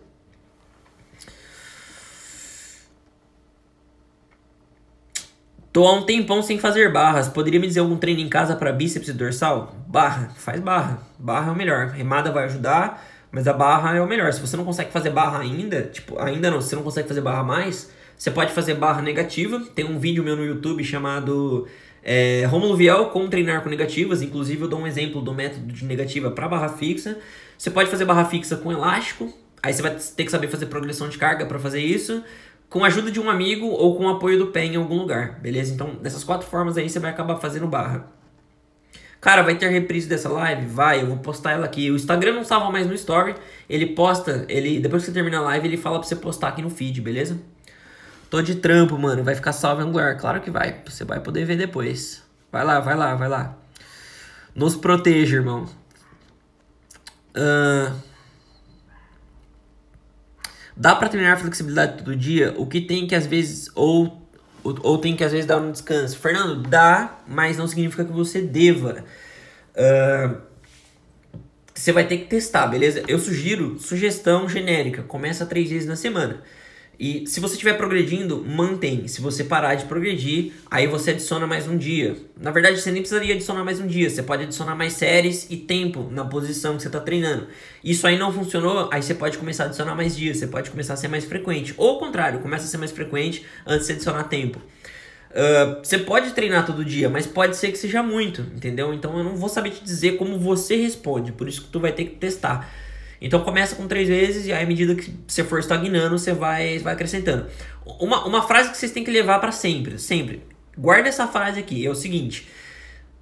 Tô 5.72 5.88
há 5.88 5.94
um 5.94 6.04
tempão 6.04 6.44
sem 6.44 6.60
fazer 6.60 6.92
barras. 6.92 7.30
Poderia 7.30 7.60
me 7.60 7.66
dizer 7.66 7.80
algum 7.80 7.96
treino 7.96 8.20
em 8.20 8.28
casa 8.28 8.58
para 8.58 8.74
bíceps 8.74 9.08
e 9.08 9.14
dorsal? 9.14 9.74
Barra, 9.88 10.30
faz 10.36 10.60
barra. 10.60 11.02
Barra 11.18 11.50
é 11.50 11.52
o 11.54 11.56
melhor. 11.56 11.88
Remada 11.88 12.30
vai 12.30 12.44
ajudar. 12.44 13.02
Mas 13.32 13.48
a 13.48 13.54
barra 13.54 13.96
é 13.96 14.02
o 14.02 14.08
melhor. 14.08 14.32
Se 14.34 14.42
você 14.42 14.58
não 14.58 14.66
consegue 14.66 14.92
fazer 14.92 15.10
barra 15.10 15.40
ainda, 15.40 15.84
tipo, 15.84 16.20
ainda 16.20 16.52
não, 16.52 16.62
se 16.62 16.70
você 16.70 16.76
não 16.76 16.84
consegue 16.84 17.08
fazer 17.08 17.22
barra 17.22 17.44
mais, 17.44 17.90
você 18.18 18.30
pode 18.30 18.52
fazer 18.52 18.76
barra 18.76 19.02
negativa. 19.02 19.60
Tem 19.74 19.86
um 19.86 19.98
vídeo 19.98 20.24
meu 20.24 20.36
no 20.36 20.46
YouTube 20.46 20.84
chamado 20.84 21.68
é, 22.04 22.46
Romulo 22.46 22.76
Viel 22.76 23.06
como 23.06 23.30
treinar 23.30 23.64
com 23.64 23.70
negativas. 23.70 24.22
Inclusive 24.22 24.64
eu 24.64 24.68
dou 24.68 24.80
um 24.80 24.88
exemplo 24.88 25.22
do 25.22 25.34
método 25.34 25.72
de 25.72 25.86
negativa 25.86 26.30
para 26.30 26.48
barra 26.48 26.70
fixa. 26.70 27.18
Você 27.58 27.72
pode 27.72 27.90
fazer 27.90 28.06
barra 28.06 28.26
fixa 28.26 28.58
com 28.58 28.72
elástico. 28.72 29.34
Aí 29.64 29.74
você 29.74 29.82
vai 29.82 29.96
ter 29.96 30.26
que 30.26 30.32
saber 30.32 30.48
fazer 30.48 30.66
progressão 30.66 31.08
de 31.08 31.18
carga 31.18 31.46
para 31.46 31.60
fazer 31.60 31.80
isso. 31.80 32.24
Com 32.70 32.84
a 32.84 32.88
ajuda 32.88 33.12
de 33.12 33.20
um 33.20 33.30
amigo 33.30 33.68
ou 33.68 33.98
com 33.98 34.06
o 34.06 34.10
apoio 34.10 34.38
do 34.40 34.48
pé 34.48 34.66
em 34.66 34.76
algum 34.76 34.98
lugar, 34.98 35.40
beleza? 35.42 35.74
Então, 35.74 35.96
dessas 36.02 36.24
quatro 36.24 36.48
formas 36.48 36.78
aí 36.78 36.90
você 36.90 37.00
vai 37.00 37.12
acabar 37.12 37.36
fazendo 37.38 37.68
barra. 37.68 38.10
Cara, 39.22 39.44
vai 39.44 39.56
ter 39.56 39.70
reprise 39.70 40.10
dessa 40.10 40.28
live? 40.28 40.66
Vai, 40.66 41.04
eu 41.04 41.06
vou 41.06 41.18
postar 41.18 41.52
ela 41.52 41.66
aqui. 41.66 41.92
O 41.92 41.96
Instagram 41.96 42.34
não 42.34 42.44
salva 42.44 42.72
mais 42.72 42.88
no 42.88 42.94
story. 42.96 43.36
Ele 43.70 43.86
posta, 43.86 44.46
ele 44.50 44.80
depois 44.80 45.04
que 45.04 45.06
você 45.06 45.14
termina 45.14 45.38
a 45.38 45.42
live, 45.42 45.68
ele 45.68 45.78
fala 45.78 46.00
pra 46.00 46.08
você 46.08 46.16
postar 46.16 46.48
aqui 46.48 46.62
no 46.64 46.72
feed, 46.72 47.00
beleza? 47.02 47.40
Tô 48.32 48.42
de 48.42 48.56
trampo, 48.56 48.98
mano. 48.98 49.24
Vai 49.24 49.36
ficar 49.36 49.54
salvo 49.54 49.84
em 49.84 49.86
lugar. 49.86 50.18
Claro 50.18 50.42
que 50.42 50.50
vai. 50.50 50.82
Você 50.86 51.06
vai 51.06 51.20
poder 51.20 51.46
ver 51.46 51.56
depois. 51.56 52.24
Vai 52.52 52.66
lá, 52.66 52.80
vai 52.80 52.98
lá, 52.98 53.14
vai 53.14 53.30
lá. 53.30 53.56
Nos 54.56 54.76
proteja, 54.76 55.36
irmão. 55.36 55.70
Uh... 57.36 57.94
Dá 60.76 60.96
pra 60.96 61.10
treinar 61.10 61.40
flexibilidade 61.40 62.00
todo 62.00 62.16
dia? 62.16 62.56
O 62.58 62.66
que 62.66 62.82
tem 62.82 63.06
que 63.06 63.14
às 63.14 63.28
vezes 63.28 63.70
ou 63.76 64.21
ou, 64.64 64.98
tem 64.98 65.16
que 65.16 65.24
às 65.24 65.32
vezes 65.32 65.46
dar 65.46 65.58
um 65.58 65.72
descanso. 65.72 66.18
Fernando, 66.18 66.62
dá, 66.68 67.20
mas 67.28 67.58
não 67.58 67.68
significa 67.68 68.06
que 68.06 68.12
você 68.12 68.42
deva. 68.42 69.04
Uh, 69.76 70.42
você 71.74 71.92
vai 71.92 72.06
ter 72.06 72.18
que 72.18 72.26
testar, 72.26 72.68
beleza? 72.68 73.04
Eu 73.08 73.18
sugiro 73.18 73.80
sugestão 73.80 74.48
genérica. 74.48 75.02
Começa 75.04 75.46
três 75.46 75.70
vezes 75.70 75.88
na 75.88 75.96
semana. 75.96 76.42
E 77.00 77.26
se 77.26 77.40
você 77.40 77.54
estiver 77.54 77.74
progredindo, 77.74 78.46
mantém. 78.46 79.08
Se 79.08 79.22
você 79.22 79.44
parar 79.44 79.76
de 79.76 79.86
progredir, 79.86 80.54
aí 80.70 80.86
você 80.86 81.12
adiciona 81.12 81.48
mais 81.48 81.68
um 81.68 81.76
dia. 81.76 82.16
Na 82.40 82.52
verdade, 82.52 82.80
você 82.80 82.92
nem 82.92 83.02
precisaria 83.02 83.34
adicionar 83.34 83.64
mais 83.64 83.80
um 83.80 83.88
dia. 83.88 84.10
Você 84.10 84.22
pode 84.22 84.44
adicionar 84.44 84.76
mais 84.76 84.94
séries 84.94 85.48
e 85.50 85.58
tempo 85.58 86.10
na 86.12 86.24
posição 86.26 86.76
que 86.76 86.84
você 86.84 86.90
está 86.90 87.00
treinando. 87.00 87.48
Isso 87.84 88.06
aí 88.06 88.20
não 88.20 88.32
funcionou, 88.32 88.88
aí 88.92 89.02
você 89.02 89.16
pode 89.16 89.38
começar 89.38 89.64
a 89.64 89.68
adicionar 89.68 89.96
mais 89.96 90.16
dias. 90.16 90.38
Você 90.38 90.48
pode 90.48 90.70
começar 90.70 90.94
a 90.94 90.98
ser 90.98 91.08
mais 91.08 91.26
frequente. 91.26 91.74
Ou 91.76 91.90
ao 91.90 92.00
contrário, 92.00 92.40
começa 92.40 92.66
a 92.66 92.68
ser 92.68 92.78
mais 92.78 92.92
frequente 92.92 93.44
antes 93.66 93.88
de 93.88 93.94
adicionar 93.94 94.26
tempo. 94.26 94.62
Uh, 95.32 95.80
você 95.82 95.98
pode 95.98 96.32
treinar 96.32 96.66
todo 96.66 96.84
dia, 96.84 97.10
mas 97.10 97.26
pode 97.26 97.56
ser 97.56 97.72
que 97.72 97.78
seja 97.78 98.04
muito, 98.04 98.42
entendeu? 98.42 98.94
Então 98.94 99.18
eu 99.18 99.24
não 99.24 99.38
vou 99.38 99.48
saber 99.48 99.70
te 99.70 99.84
dizer 99.84 100.18
como 100.18 100.38
você 100.38 100.76
responde, 100.76 101.32
por 101.32 101.48
isso 101.48 101.62
que 101.62 101.70
tu 101.70 101.80
vai 101.80 101.94
ter 101.94 102.04
que 102.04 102.16
testar. 102.18 102.70
Então 103.22 103.42
começa 103.44 103.76
com 103.76 103.88
três 103.88 104.08
vezes 104.08 104.48
e 104.48 104.52
aí 104.52 104.64
à 104.64 104.68
medida 104.68 104.96
que 104.96 105.14
você 105.28 105.44
for 105.44 105.60
estagnando, 105.60 106.18
você 106.18 106.34
vai, 106.34 106.80
vai 106.80 106.94
acrescentando. 106.94 107.46
Uma, 108.00 108.26
uma 108.26 108.42
frase 108.48 108.72
que 108.72 108.78
vocês 108.78 108.92
têm 108.92 109.04
que 109.04 109.12
levar 109.12 109.40
para 109.40 109.52
sempre, 109.52 110.00
sempre. 110.00 110.42
Guarda 110.76 111.08
essa 111.08 111.28
frase 111.28 111.60
aqui, 111.60 111.86
é 111.86 111.90
o 111.90 111.96
seguinte. 111.96 112.48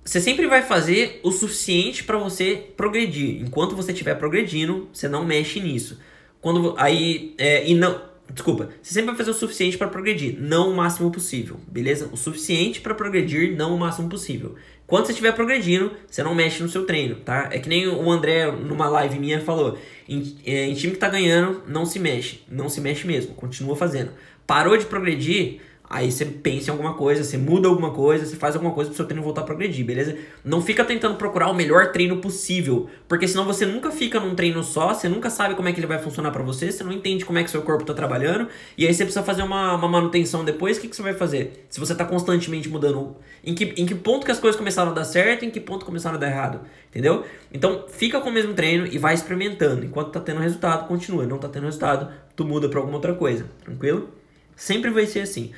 Você 0.05 0.21
sempre 0.21 0.47
vai 0.47 0.61
fazer 0.61 1.19
o 1.21 1.31
suficiente 1.31 2.03
para 2.03 2.17
você 2.17 2.71
progredir. 2.77 3.41
Enquanto 3.41 3.75
você 3.75 3.91
estiver 3.91 4.15
progredindo, 4.15 4.89
você 4.93 5.07
não 5.07 5.25
mexe 5.25 5.59
nisso. 5.59 5.99
Quando 6.39 6.73
aí 6.77 7.35
é, 7.37 7.67
e 7.67 7.75
não 7.75 8.09
Desculpa, 8.31 8.69
você 8.81 8.93
sempre 8.93 9.07
vai 9.07 9.15
fazer 9.15 9.31
o 9.31 9.33
suficiente 9.33 9.77
para 9.77 9.87
progredir, 9.87 10.37
não 10.39 10.71
o 10.71 10.75
máximo 10.75 11.09
possível, 11.09 11.59
beleza? 11.67 12.09
O 12.11 12.17
suficiente 12.17 12.79
para 12.79 12.93
progredir, 12.93 13.55
não 13.55 13.75
o 13.75 13.79
máximo 13.79 14.07
possível. 14.07 14.55
Quando 14.89 15.05
você 15.05 15.11
estiver 15.11 15.31
progredindo, 15.33 15.91
você 16.09 16.23
não 16.23 16.33
mexe 16.33 16.63
no 16.63 16.67
seu 16.67 16.83
treino, 16.83 17.17
tá? 17.17 17.47
É 17.51 17.59
que 17.59 17.69
nem 17.69 17.87
o 17.87 18.09
André, 18.09 18.51
numa 18.51 18.89
live 18.89 19.19
minha, 19.19 19.39
falou: 19.39 19.77
em, 20.07 20.35
é, 20.43 20.65
em 20.65 20.73
time 20.73 20.93
que 20.93 20.99
tá 20.99 21.07
ganhando, 21.07 21.61
não 21.67 21.85
se 21.85 21.99
mexe. 21.99 22.41
Não 22.49 22.67
se 22.67 22.81
mexe 22.81 23.05
mesmo, 23.05 23.35
continua 23.35 23.75
fazendo. 23.75 24.11
Parou 24.47 24.75
de 24.75 24.85
progredir, 24.85 25.61
Aí 25.89 26.11
você 26.11 26.23
pensa 26.23 26.69
em 26.69 26.71
alguma 26.71 26.93
coisa, 26.93 27.23
você 27.23 27.35
muda 27.35 27.67
alguma 27.67 27.89
coisa, 27.89 28.23
você 28.23 28.35
faz 28.35 28.53
alguma 28.53 28.71
coisa 28.71 28.91
pro 28.91 28.95
seu 28.95 29.05
treino 29.05 29.23
voltar 29.23 29.41
a 29.41 29.43
progredir, 29.43 29.83
beleza? 29.83 30.15
Não 30.45 30.61
fica 30.61 30.85
tentando 30.85 31.15
procurar 31.15 31.49
o 31.49 31.53
melhor 31.53 31.91
treino 31.91 32.17
possível, 32.17 32.87
porque 33.07 33.27
senão 33.27 33.43
você 33.43 33.65
nunca 33.65 33.89
fica 33.89 34.19
num 34.19 34.35
treino 34.35 34.63
só, 34.63 34.93
você 34.93 35.09
nunca 35.09 35.31
sabe 35.31 35.55
como 35.55 35.67
é 35.67 35.73
que 35.73 35.79
ele 35.79 35.87
vai 35.87 35.97
funcionar 35.97 36.29
para 36.29 36.43
você, 36.43 36.71
você 36.71 36.83
não 36.83 36.91
entende 36.91 37.25
como 37.25 37.39
é 37.39 37.43
que 37.43 37.49
seu 37.49 37.63
corpo 37.63 37.83
tá 37.85 37.95
trabalhando, 37.95 38.47
e 38.77 38.85
aí 38.85 38.93
você 38.93 39.03
precisa 39.03 39.25
fazer 39.25 39.41
uma, 39.41 39.73
uma 39.73 39.87
manutenção 39.87 40.45
depois, 40.45 40.77
o 40.77 40.81
que, 40.81 40.89
que 40.89 40.95
você 40.95 41.01
vai 41.01 41.13
fazer? 41.15 41.65
Se 41.71 41.79
você 41.79 41.95
tá 41.95 42.05
constantemente 42.05 42.69
mudando, 42.69 43.15
em 43.43 43.55
que, 43.55 43.73
em 43.75 43.85
que 43.87 43.95
ponto 43.95 44.27
que 44.27 44.31
as 44.31 44.39
coisas 44.39 44.59
começaram 44.59 44.91
a 44.91 44.93
dar 44.93 45.05
certo, 45.05 45.43
em 45.43 45.49
que 45.49 45.59
ponto 45.59 45.87
começaram 45.87 46.17
a 46.17 46.19
dar 46.19 46.27
errado, 46.27 46.61
entendeu? 46.87 47.25
Então 47.51 47.85
fica 47.89 48.21
com 48.21 48.29
o 48.29 48.31
mesmo 48.31 48.53
treino 48.53 48.85
e 48.85 48.99
vai 48.99 49.15
experimentando, 49.15 49.83
enquanto 49.83 50.11
tá 50.11 50.19
tendo 50.19 50.39
resultado, 50.39 50.87
continua, 50.87 51.25
não 51.25 51.39
tá 51.39 51.49
tendo 51.49 51.63
resultado, 51.63 52.11
tu 52.35 52.45
muda 52.45 52.69
pra 52.69 52.77
alguma 52.77 52.97
outra 52.97 53.15
coisa, 53.15 53.47
tranquilo? 53.63 54.18
Sempre 54.59 54.91
vai 54.91 55.07
ser 55.07 55.21
assim. 55.21 55.53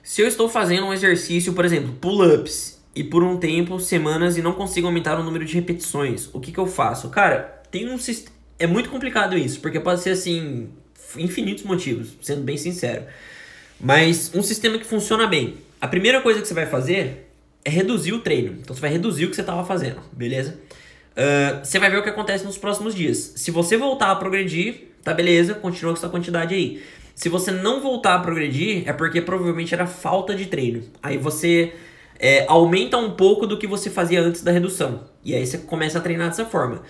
Se 0.00 0.22
eu 0.22 0.28
estou 0.28 0.48
fazendo 0.48 0.86
um 0.86 0.92
exercício, 0.92 1.52
por 1.52 1.64
exemplo, 1.64 1.92
pull-ups, 2.00 2.80
e 2.94 3.02
por 3.02 3.24
um 3.24 3.36
tempo, 3.36 3.80
semanas, 3.80 4.36
e 4.36 4.42
não 4.42 4.52
consigo 4.52 4.86
aumentar 4.86 5.18
o 5.18 5.24
número 5.24 5.44
de 5.44 5.54
repetições, 5.54 6.30
o 6.32 6.38
que, 6.38 6.52
que 6.52 6.58
eu 6.58 6.66
faço? 6.66 7.10
Cara, 7.10 7.62
tem 7.70 7.88
um 7.92 7.98
É 8.58 8.66
muito 8.66 8.88
complicado 8.88 9.36
isso, 9.36 9.60
porque 9.60 9.80
pode 9.80 10.00
ser 10.00 10.10
assim. 10.10 10.70
infinitos 11.16 11.64
motivos, 11.64 12.16
sendo 12.22 12.42
bem 12.42 12.56
sincero. 12.56 13.04
Mas 13.80 14.30
um 14.34 14.42
sistema 14.42 14.78
que 14.78 14.84
funciona 14.84 15.26
bem. 15.26 15.58
A 15.80 15.88
primeira 15.88 16.20
coisa 16.20 16.40
que 16.40 16.46
você 16.46 16.54
vai 16.54 16.66
fazer 16.66 17.28
é 17.64 17.70
reduzir 17.70 18.12
o 18.12 18.20
treino. 18.20 18.58
Então 18.60 18.74
você 18.74 18.80
vai 18.80 18.90
reduzir 18.90 19.26
o 19.26 19.30
que 19.30 19.34
você 19.34 19.42
estava 19.42 19.64
fazendo, 19.64 20.00
beleza? 20.12 20.58
Uh, 21.18 21.64
você 21.64 21.80
vai 21.80 21.90
ver 21.90 21.98
o 21.98 22.02
que 22.02 22.10
acontece 22.10 22.44
nos 22.44 22.56
próximos 22.56 22.94
dias. 22.94 23.32
Se 23.34 23.50
você 23.50 23.76
voltar 23.76 24.12
a 24.12 24.16
progredir, 24.16 24.92
tá 25.02 25.12
beleza, 25.12 25.52
continua 25.52 25.92
com 25.92 25.98
essa 25.98 26.08
quantidade 26.08 26.54
aí. 26.54 26.80
Se 27.12 27.28
você 27.28 27.50
não 27.50 27.80
voltar 27.80 28.14
a 28.14 28.18
progredir, 28.20 28.84
é 28.88 28.92
porque 28.92 29.20
provavelmente 29.20 29.74
era 29.74 29.84
falta 29.84 30.32
de 30.32 30.46
treino. 30.46 30.84
Aí 31.02 31.18
você 31.18 31.72
é, 32.20 32.44
aumenta 32.46 32.96
um 32.96 33.10
pouco 33.10 33.48
do 33.48 33.58
que 33.58 33.66
você 33.66 33.90
fazia 33.90 34.20
antes 34.20 34.42
da 34.42 34.52
redução. 34.52 35.08
E 35.24 35.34
aí 35.34 35.44
você 35.44 35.58
começa 35.58 35.98
a 35.98 36.00
treinar 36.00 36.28
dessa 36.28 36.44
forma. 36.44 36.82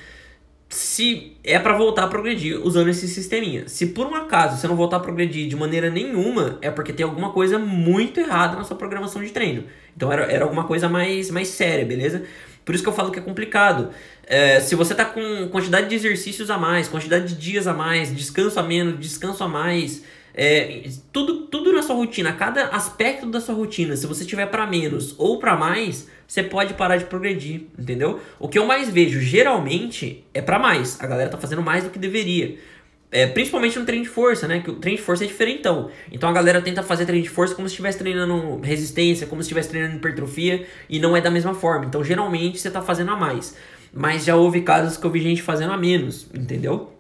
Se 0.69 1.39
é 1.43 1.59
para 1.59 1.79
voltar 1.79 2.05
a 2.05 2.09
progredir 2.09 2.61
usando 2.63 2.89
esse 2.89 3.09
sisteminha. 3.09 3.67
Se 3.67 3.87
por 3.87 4.07
um 4.07 4.15
acaso 4.15 4.61
você 4.61 4.69
não 4.69 4.77
voltar 4.77 4.99
a 4.99 5.01
progredir 5.01 5.49
de 5.49 5.57
maneira 5.57 5.89
nenhuma, 5.89 6.59
é 6.61 6.71
porque 6.71 6.93
tem 6.93 7.05
alguma 7.05 7.33
coisa 7.33 7.59
muito 7.59 8.21
errada 8.21 8.55
na 8.57 8.65
sua 8.65 8.77
programação 8.77 9.25
de 9.25 9.31
treino. 9.31 9.65
Então 9.97 10.13
era, 10.13 10.31
era 10.31 10.45
alguma 10.45 10.65
coisa 10.65 10.87
mais, 10.87 11.31
mais 11.31 11.49
séria, 11.49 11.87
beleza? 11.87 12.25
Por 12.69 12.75
isso 12.75 12.85
que 12.85 12.91
eu 12.91 12.93
falo 12.93 13.11
que 13.11 13.19
é 13.19 13.23
complicado. 13.23 13.89
É, 14.27 14.61
se 14.61 14.75
você 14.75 14.95
tá 14.95 15.03
com 15.03 15.49
quantidade 15.49 15.89
de 15.89 15.95
exercícios 15.95 16.51
a 16.51 16.59
mais, 16.59 16.87
quantidade 16.87 17.29
de 17.29 17.35
dias 17.35 17.67
a 17.67 17.73
mais, 17.73 18.15
descanso 18.15 18.61
a 18.61 18.63
menos, 18.63 19.01
descanso 19.01 19.43
a 19.43 19.49
mais, 19.49 20.05
é, 20.35 20.83
tudo, 21.11 21.47
tudo 21.47 21.73
na 21.73 21.81
sua 21.81 21.97
rotina, 21.97 22.31
cada 22.35 22.67
aspecto 22.67 23.25
da 23.25 23.41
sua 23.41 23.55
rotina, 23.55 23.97
se 23.97 24.07
você 24.07 24.23
tiver 24.23 24.45
para 24.49 24.67
menos 24.67 25.15
ou 25.17 25.39
para 25.39 25.57
mais, 25.57 26.11
você 26.27 26.43
pode 26.43 26.75
parar 26.75 26.99
de 26.99 27.07
progredir, 27.07 27.63
entendeu? 27.79 28.21
O 28.39 28.47
que 28.49 28.59
eu 28.59 28.67
mais 28.67 28.91
vejo 28.91 29.19
geralmente 29.19 30.23
é 30.35 30.43
para 30.43 30.59
mais. 30.59 31.01
A 31.01 31.07
galera 31.07 31.31
tá 31.31 31.39
fazendo 31.39 31.63
mais 31.63 31.85
do 31.85 31.89
que 31.89 31.99
deveria. 31.99 32.59
É, 33.11 33.27
principalmente 33.27 33.79
no 33.79 33.87
treino 33.87 34.05
de 34.05 34.11
força, 34.11 34.47
né? 34.47 34.61
Que 34.61 34.71
o 34.71 34.75
treino 34.75 34.99
de 34.99 35.05
força 35.05 35.25
é 35.25 35.27
diferentão. 35.27 35.91
Então 36.13 36.29
a 36.29 36.33
galera 36.33 36.61
tenta 36.61 36.83
fazer 36.83 37.07
treino 37.07 37.25
de 37.25 37.31
força 37.31 37.55
como 37.55 37.67
se 37.67 37.73
estivesse 37.73 37.99
treinando 37.99 38.61
resistência, 38.61 39.27
como 39.27 39.43
se 39.43 39.47
estivesse 39.47 39.71
treinando 39.71 39.97
hipertrofia, 39.97 40.67
e 40.89 40.99
não 40.99 41.17
é 41.17 41.21
da 41.21 41.31
mesma 41.31 41.55
forma. 41.55 41.87
Então 41.87 42.05
geralmente 42.05 42.59
você 42.59 42.71
tá 42.71 42.83
fazendo 42.83 43.11
a 43.11 43.17
mais. 43.17 43.57
Mas 43.93 44.25
já 44.25 44.37
houve 44.37 44.61
casos 44.61 44.99
que 44.99 45.07
eu 45.07 45.11
vi 45.11 45.21
gente 45.21 45.41
fazendo 45.41 45.73
a 45.73 45.77
menos, 45.79 46.27
entendeu? 46.35 46.93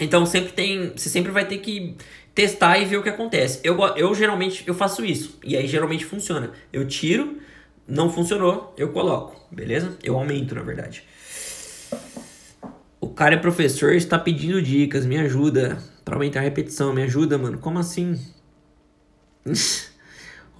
Então 0.00 0.24
sempre 0.24 0.52
tem. 0.52 0.92
Você 0.96 1.08
sempre 1.08 1.32
vai 1.32 1.44
ter 1.44 1.58
que 1.58 1.96
testar 2.34 2.78
e 2.78 2.84
ver 2.84 2.98
o 2.98 3.02
que 3.02 3.08
acontece. 3.08 3.60
Eu, 3.64 3.76
eu 3.96 4.14
geralmente 4.14 4.62
eu 4.66 4.74
faço 4.74 5.04
isso. 5.04 5.38
E 5.44 5.56
aí 5.56 5.66
geralmente 5.66 6.04
funciona. 6.04 6.52
Eu 6.72 6.86
tiro, 6.86 7.38
não 7.88 8.08
funcionou, 8.08 8.72
eu 8.76 8.90
coloco, 8.90 9.48
beleza? 9.50 9.96
Eu 10.02 10.16
aumento, 10.16 10.54
na 10.54 10.62
verdade. 10.62 11.02
O 13.00 13.08
cara 13.08 13.34
é 13.34 13.38
professor 13.38 13.94
está 13.94 14.18
pedindo 14.18 14.60
dicas, 14.60 15.06
me 15.06 15.18
ajuda 15.18 15.78
para 16.04 16.16
aumentar 16.16 16.40
a 16.40 16.42
repetição, 16.42 16.92
me 16.92 17.02
ajuda, 17.02 17.38
mano. 17.38 17.56
Como 17.56 17.78
assim? 17.78 18.20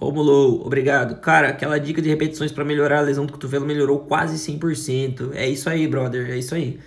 Romulo, 0.01 0.65
obrigado. 0.65 1.21
Cara, 1.21 1.49
aquela 1.49 1.77
dica 1.77 2.01
de 2.01 2.09
repetições 2.09 2.51
para 2.51 2.65
melhorar 2.65 2.97
a 2.97 3.01
lesão 3.01 3.27
do 3.27 3.33
cotovelo 3.33 3.63
melhorou 3.63 3.99
quase 3.99 4.37
100%. 4.37 5.33
É 5.35 5.47
isso 5.47 5.69
aí, 5.69 5.87
brother, 5.87 6.31
é 6.31 6.37
isso 6.39 6.55
aí. 6.55 6.79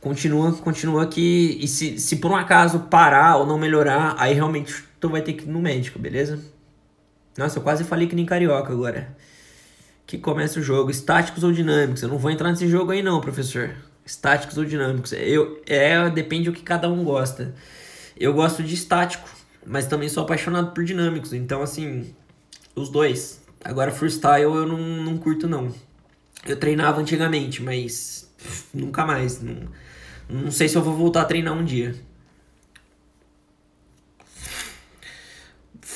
Continua, 0.00 0.52
continua 0.54 1.04
aqui. 1.04 1.58
E 1.60 1.68
se, 1.68 2.00
se 2.00 2.16
por 2.16 2.32
um 2.32 2.36
acaso 2.36 2.80
parar 2.90 3.36
ou 3.36 3.46
não 3.46 3.56
melhorar, 3.56 4.16
aí 4.18 4.34
realmente 4.34 4.82
tu 4.98 5.08
vai 5.08 5.22
ter 5.22 5.34
que 5.34 5.44
ir 5.44 5.48
no 5.48 5.60
médico, 5.60 6.00
beleza? 6.00 6.40
Nossa, 7.38 7.58
eu 7.58 7.62
quase 7.62 7.84
falei 7.84 8.08
que 8.08 8.16
nem 8.16 8.26
carioca 8.26 8.72
agora. 8.72 9.16
Que 10.04 10.18
começa 10.18 10.58
o 10.58 10.62
jogo, 10.62 10.90
estáticos 10.90 11.44
ou 11.44 11.52
dinâmicos? 11.52 12.02
Eu 12.02 12.08
não 12.08 12.18
vou 12.18 12.32
entrar 12.32 12.50
nesse 12.50 12.66
jogo 12.66 12.90
aí 12.90 13.02
não, 13.02 13.20
professor 13.20 13.70
estáticos 14.06 14.56
ou 14.56 14.64
dinâmicos. 14.64 15.12
Eu, 15.12 15.60
é, 15.66 16.08
depende 16.08 16.48
do 16.48 16.56
que 16.56 16.62
cada 16.62 16.88
um 16.88 17.04
gosta. 17.04 17.54
Eu 18.18 18.32
gosto 18.32 18.62
de 18.62 18.74
estático, 18.74 19.28
mas 19.66 19.86
também 19.86 20.08
sou 20.08 20.22
apaixonado 20.22 20.72
por 20.72 20.84
dinâmicos. 20.84 21.32
Então, 21.32 21.60
assim, 21.62 22.14
os 22.74 22.88
dois. 22.88 23.42
Agora, 23.64 23.90
freestyle 23.90 24.44
eu 24.44 24.66
não, 24.66 24.78
não 24.78 25.18
curto, 25.18 25.48
não. 25.48 25.74
Eu 26.46 26.56
treinava 26.56 27.00
antigamente, 27.00 27.62
mas 27.62 28.30
pff, 28.38 28.64
nunca 28.72 29.04
mais. 29.04 29.42
Não, 29.42 29.56
não 30.28 30.50
sei 30.50 30.68
se 30.68 30.76
eu 30.76 30.82
vou 30.82 30.94
voltar 30.94 31.22
a 31.22 31.24
treinar 31.24 31.54
um 31.54 31.64
dia. 31.64 31.94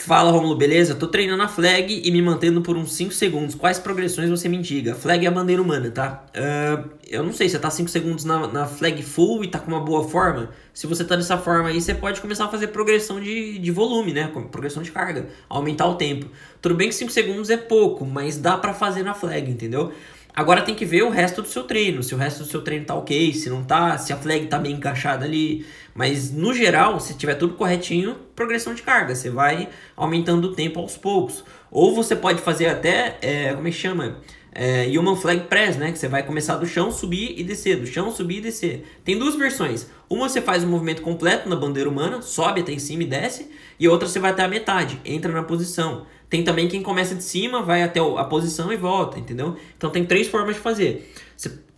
Fala 0.00 0.30
Romulo, 0.30 0.56
beleza? 0.56 0.94
Tô 0.94 1.06
treinando 1.06 1.42
a 1.42 1.48
flag 1.48 2.00
e 2.02 2.10
me 2.10 2.22
mantendo 2.22 2.62
por 2.62 2.74
uns 2.74 2.94
5 2.94 3.12
segundos. 3.12 3.54
Quais 3.54 3.78
progressões 3.78 4.30
você 4.30 4.48
me 4.48 4.56
indica? 4.56 4.94
Flag 4.94 5.26
é 5.26 5.28
a 5.28 5.30
bandeira 5.30 5.60
humana, 5.60 5.90
tá? 5.90 6.24
Uh, 6.34 6.88
eu 7.06 7.22
não 7.22 7.34
sei, 7.34 7.50
você 7.50 7.58
tá 7.58 7.68
5 7.68 7.90
segundos 7.90 8.24
na, 8.24 8.46
na, 8.46 8.66
flag 8.66 9.02
full 9.02 9.44
e 9.44 9.48
tá 9.48 9.58
com 9.58 9.70
uma 9.70 9.80
boa 9.80 10.08
forma? 10.08 10.50
Se 10.72 10.86
você 10.86 11.04
tá 11.04 11.16
dessa 11.16 11.36
forma 11.36 11.68
aí, 11.68 11.82
você 11.82 11.94
pode 11.94 12.18
começar 12.22 12.46
a 12.46 12.48
fazer 12.48 12.68
progressão 12.68 13.20
de, 13.20 13.58
de 13.58 13.70
volume, 13.70 14.14
né? 14.14 14.32
Progressão 14.50 14.82
de 14.82 14.90
carga, 14.90 15.26
aumentar 15.50 15.86
o 15.86 15.96
tempo. 15.96 16.30
Tudo 16.62 16.74
bem 16.74 16.88
que 16.88 16.94
5 16.94 17.12
segundos 17.12 17.50
é 17.50 17.58
pouco, 17.58 18.06
mas 18.06 18.38
dá 18.38 18.56
para 18.56 18.72
fazer 18.72 19.02
na 19.02 19.12
flag, 19.12 19.50
entendeu? 19.50 19.92
Agora 20.34 20.62
tem 20.62 20.74
que 20.74 20.86
ver 20.86 21.02
o 21.02 21.10
resto 21.10 21.42
do 21.42 21.48
seu 21.48 21.64
treino, 21.64 22.02
se 22.02 22.14
o 22.14 22.18
resto 22.18 22.44
do 22.44 22.48
seu 22.48 22.62
treino 22.62 22.86
tá 22.86 22.94
ok, 22.94 23.34
se 23.34 23.50
não 23.50 23.64
tá, 23.64 23.98
se 23.98 24.12
a 24.12 24.16
flag 24.16 24.46
tá 24.46 24.58
bem 24.58 24.72
encaixada 24.72 25.24
ali. 25.24 25.66
Mas 25.94 26.30
no 26.30 26.54
geral, 26.54 27.00
se 27.00 27.14
tiver 27.14 27.34
tudo 27.34 27.54
corretinho, 27.54 28.16
progressão 28.34 28.74
de 28.74 28.82
carga, 28.82 29.14
você 29.14 29.30
vai 29.30 29.68
aumentando 29.96 30.48
o 30.48 30.52
tempo 30.54 30.80
aos 30.80 30.96
poucos. 30.96 31.44
Ou 31.70 31.94
você 31.94 32.16
pode 32.16 32.40
fazer 32.40 32.66
até, 32.66 33.18
é, 33.20 33.52
como 33.54 33.68
é 33.68 33.70
que 33.70 33.76
chama? 33.76 34.18
É, 34.52 34.86
Human 34.98 35.14
Flag 35.14 35.42
Press, 35.42 35.76
né? 35.76 35.92
Que 35.92 35.98
você 35.98 36.08
vai 36.08 36.24
começar 36.24 36.56
do 36.56 36.66
chão, 36.66 36.90
subir 36.90 37.34
e 37.38 37.44
descer, 37.44 37.76
do 37.76 37.86
chão, 37.86 38.10
subir 38.10 38.38
e 38.38 38.40
descer. 38.40 38.84
Tem 39.04 39.18
duas 39.18 39.36
versões. 39.36 39.88
Uma 40.08 40.28
você 40.28 40.40
faz 40.40 40.64
o 40.64 40.66
movimento 40.66 41.02
completo 41.02 41.48
na 41.48 41.54
bandeira 41.54 41.88
humana, 41.88 42.20
sobe 42.20 42.60
até 42.60 42.72
em 42.72 42.78
cima 42.78 43.04
e 43.04 43.06
desce, 43.06 43.48
e 43.78 43.88
outra 43.88 44.08
você 44.08 44.18
vai 44.18 44.32
até 44.32 44.42
a 44.42 44.48
metade, 44.48 45.00
entra 45.04 45.30
na 45.32 45.44
posição. 45.44 46.04
Tem 46.28 46.44
também 46.44 46.68
quem 46.68 46.82
começa 46.82 47.14
de 47.14 47.24
cima, 47.24 47.62
vai 47.62 47.82
até 47.82 48.00
a 48.00 48.24
posição 48.24 48.72
e 48.72 48.76
volta, 48.76 49.18
entendeu? 49.18 49.56
Então 49.76 49.90
tem 49.90 50.04
três 50.04 50.28
formas 50.28 50.54
de 50.56 50.60
fazer. 50.60 51.12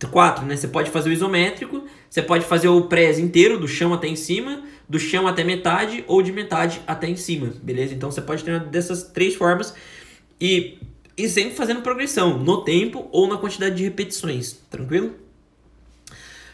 Quatro, 0.07 0.45
né? 0.45 0.55
Você 0.55 0.67
pode 0.67 0.89
fazer 0.89 1.09
o 1.09 1.13
isométrico, 1.13 1.83
você 2.09 2.21
pode 2.21 2.45
fazer 2.45 2.67
o 2.67 2.83
press 2.83 3.19
inteiro, 3.19 3.59
do 3.59 3.67
chão 3.67 3.93
até 3.93 4.07
em 4.07 4.15
cima, 4.15 4.63
do 4.87 4.99
chão 4.99 5.27
até 5.27 5.43
metade 5.43 6.03
ou 6.07 6.21
de 6.21 6.31
metade 6.31 6.81
até 6.85 7.07
em 7.07 7.15
cima, 7.15 7.53
beleza? 7.61 7.93
Então 7.93 8.11
você 8.11 8.21
pode 8.21 8.43
treinar 8.43 8.67
dessas 8.67 9.03
três 9.03 9.35
formas 9.35 9.73
e, 10.39 10.77
e 11.17 11.27
sempre 11.29 11.55
fazendo 11.55 11.81
progressão, 11.81 12.37
no 12.37 12.63
tempo 12.63 13.07
ou 13.11 13.27
na 13.27 13.37
quantidade 13.37 13.75
de 13.75 13.83
repetições, 13.83 14.59
tranquilo? 14.69 15.15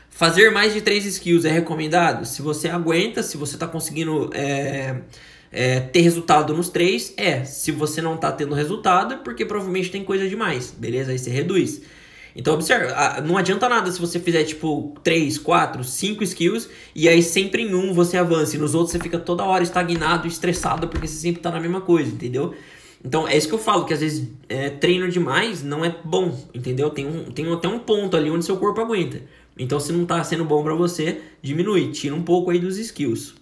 Fazer 0.10 0.52
mais 0.52 0.74
de 0.74 0.82
três 0.82 1.06
skills 1.06 1.46
é 1.46 1.50
recomendado? 1.50 2.26
Se 2.26 2.42
você 2.42 2.68
aguenta, 2.68 3.24
se 3.24 3.38
você 3.38 3.56
está 3.56 3.66
conseguindo 3.66 4.30
é, 4.34 4.98
é, 5.52 5.80
ter 5.80 6.02
resultado 6.02 6.54
nos 6.54 6.70
três, 6.70 7.14
é. 7.18 7.44
Se 7.46 7.72
você 7.72 8.02
não 8.02 8.16
está 8.16 8.32
tendo 8.32 8.54
resultado, 8.54 9.14
é 9.14 9.18
porque 9.18 9.46
provavelmente 9.46 9.90
tem 9.90 10.04
coisa 10.04 10.28
demais, 10.28 10.74
beleza? 10.78 11.12
Aí 11.12 11.18
você 11.18 11.30
reduz. 11.30 11.82
Então, 12.36 12.54
observa, 12.54 13.22
não 13.22 13.38
adianta 13.38 13.68
nada 13.68 13.92
se 13.92 14.00
você 14.00 14.20
fizer 14.20 14.44
tipo 14.44 14.96
3, 15.04 15.38
4, 15.38 15.84
5 15.84 16.24
skills 16.24 16.70
e 16.96 17.10
aí 17.10 17.24
sempre 17.24 17.64
em 17.64 17.74
um 17.74 17.94
você 17.94 18.18
avança 18.18 18.56
e 18.56 18.60
nos 18.60 18.76
outros 18.76 18.92
você 18.92 19.00
fica 19.00 19.18
toda 19.18 19.44
hora 19.44 19.64
estagnado, 19.64 20.28
estressado 20.28 20.88
porque 20.88 21.08
você 21.08 21.16
sempre 21.16 21.42
tá 21.42 21.52
na 21.52 21.60
mesma 21.60 21.82
coisa, 21.82 22.12
entendeu? 22.12 22.54
Então 23.04 23.28
é 23.28 23.36
isso 23.36 23.48
que 23.48 23.56
eu 23.56 23.60
falo, 23.60 23.86
que 23.86 23.94
às 23.94 24.02
vezes 24.02 24.28
é, 24.48 24.70
treino 24.70 25.10
demais 25.10 25.64
não 25.64 25.84
é 25.84 25.96
bom, 26.04 26.38
entendeu? 26.54 26.90
Tem, 26.90 27.08
um, 27.08 27.32
tem 27.32 27.52
até 27.52 27.68
um 27.68 27.80
ponto 27.80 28.16
ali 28.16 28.30
onde 28.30 28.46
seu 28.46 28.58
corpo 28.58 28.82
aguenta. 28.82 29.22
Então 29.58 29.80
se 29.80 29.92
não 29.92 30.06
tá 30.06 30.24
sendo 30.24 30.46
bom 30.46 30.64
para 30.64 30.76
você, 30.76 31.22
diminui, 31.42 31.92
tira 31.92 32.14
um 32.14 32.24
pouco 32.24 32.52
aí 32.52 32.60
dos 32.60 32.78
skills. 32.78 33.39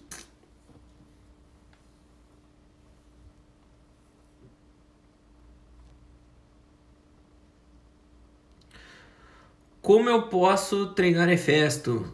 Como 9.88 10.06
eu 10.10 10.24
posso 10.24 10.88
treinar 10.88 11.30
Hefesto? 11.30 12.12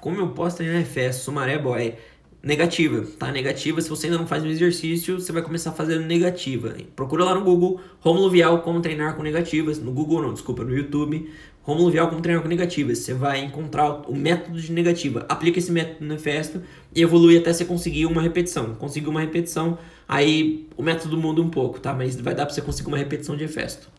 Como 0.00 0.18
eu 0.18 0.30
posso 0.30 0.56
treinar 0.56 0.80
Hefesto? 0.80 1.24
Sumaré 1.24 1.58
boy. 1.58 1.96
Negativa, 2.42 3.06
tá? 3.18 3.30
Negativa. 3.30 3.78
Se 3.82 3.90
você 3.90 4.06
ainda 4.06 4.16
não 4.16 4.26
faz 4.26 4.42
um 4.42 4.46
exercício, 4.46 5.20
você 5.20 5.30
vai 5.32 5.42
começar 5.42 5.72
fazendo 5.72 6.06
negativa. 6.06 6.74
Procura 6.96 7.26
lá 7.26 7.34
no 7.34 7.44
Google 7.44 7.78
Romulo 8.00 8.30
Vial 8.30 8.62
como 8.62 8.80
treinar 8.80 9.16
com 9.16 9.22
negativas. 9.22 9.78
No 9.80 9.92
Google 9.92 10.22
não, 10.22 10.32
desculpa, 10.32 10.64
no 10.64 10.74
YouTube. 10.74 11.30
Romulo 11.60 11.90
Vial 11.90 12.08
como 12.08 12.22
treinar 12.22 12.42
com 12.42 12.48
negativas. 12.48 13.00
Você 13.00 13.12
vai 13.12 13.44
encontrar 13.44 14.08
o 14.10 14.16
método 14.16 14.58
de 14.58 14.72
negativa. 14.72 15.26
Aplica 15.28 15.58
esse 15.58 15.70
método 15.70 16.06
no 16.06 16.14
Hefesto 16.14 16.62
e 16.94 17.02
evolui 17.02 17.36
até 17.36 17.52
você 17.52 17.66
conseguir 17.66 18.06
uma 18.06 18.22
repetição. 18.22 18.74
Conseguir 18.76 19.10
uma 19.10 19.20
repetição, 19.20 19.76
aí 20.08 20.66
o 20.74 20.82
método 20.82 21.18
muda 21.18 21.42
um 21.42 21.50
pouco, 21.50 21.78
tá? 21.78 21.92
Mas 21.92 22.18
vai 22.18 22.34
dar 22.34 22.46
pra 22.46 22.54
você 22.54 22.62
conseguir 22.62 22.88
uma 22.88 22.96
repetição 22.96 23.36
de 23.36 23.44
Hefesto. 23.44 23.90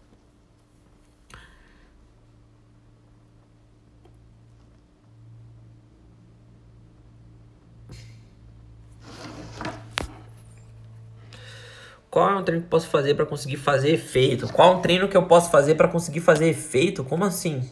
Qual 12.14 12.30
é 12.30 12.36
um 12.36 12.43
treino 12.43 12.61
que 12.61 12.68
eu 12.68 12.70
posso 12.70 12.89
fazer 12.89 13.16
para 13.16 13.26
conseguir 13.26 13.57
fazer 13.57 13.91
efeito? 13.91 14.47
Qual 14.53 14.72
é 14.72 14.76
um 14.78 14.82
treino 14.82 15.07
que 15.07 15.18
eu 15.18 15.24
posso 15.24 15.49
fazer 15.49 15.74
para 15.74 15.88
conseguir 15.88 16.20
fazer 16.20 16.47
efeito? 16.47 17.03
Como 17.03 17.26
assim? 17.26 17.68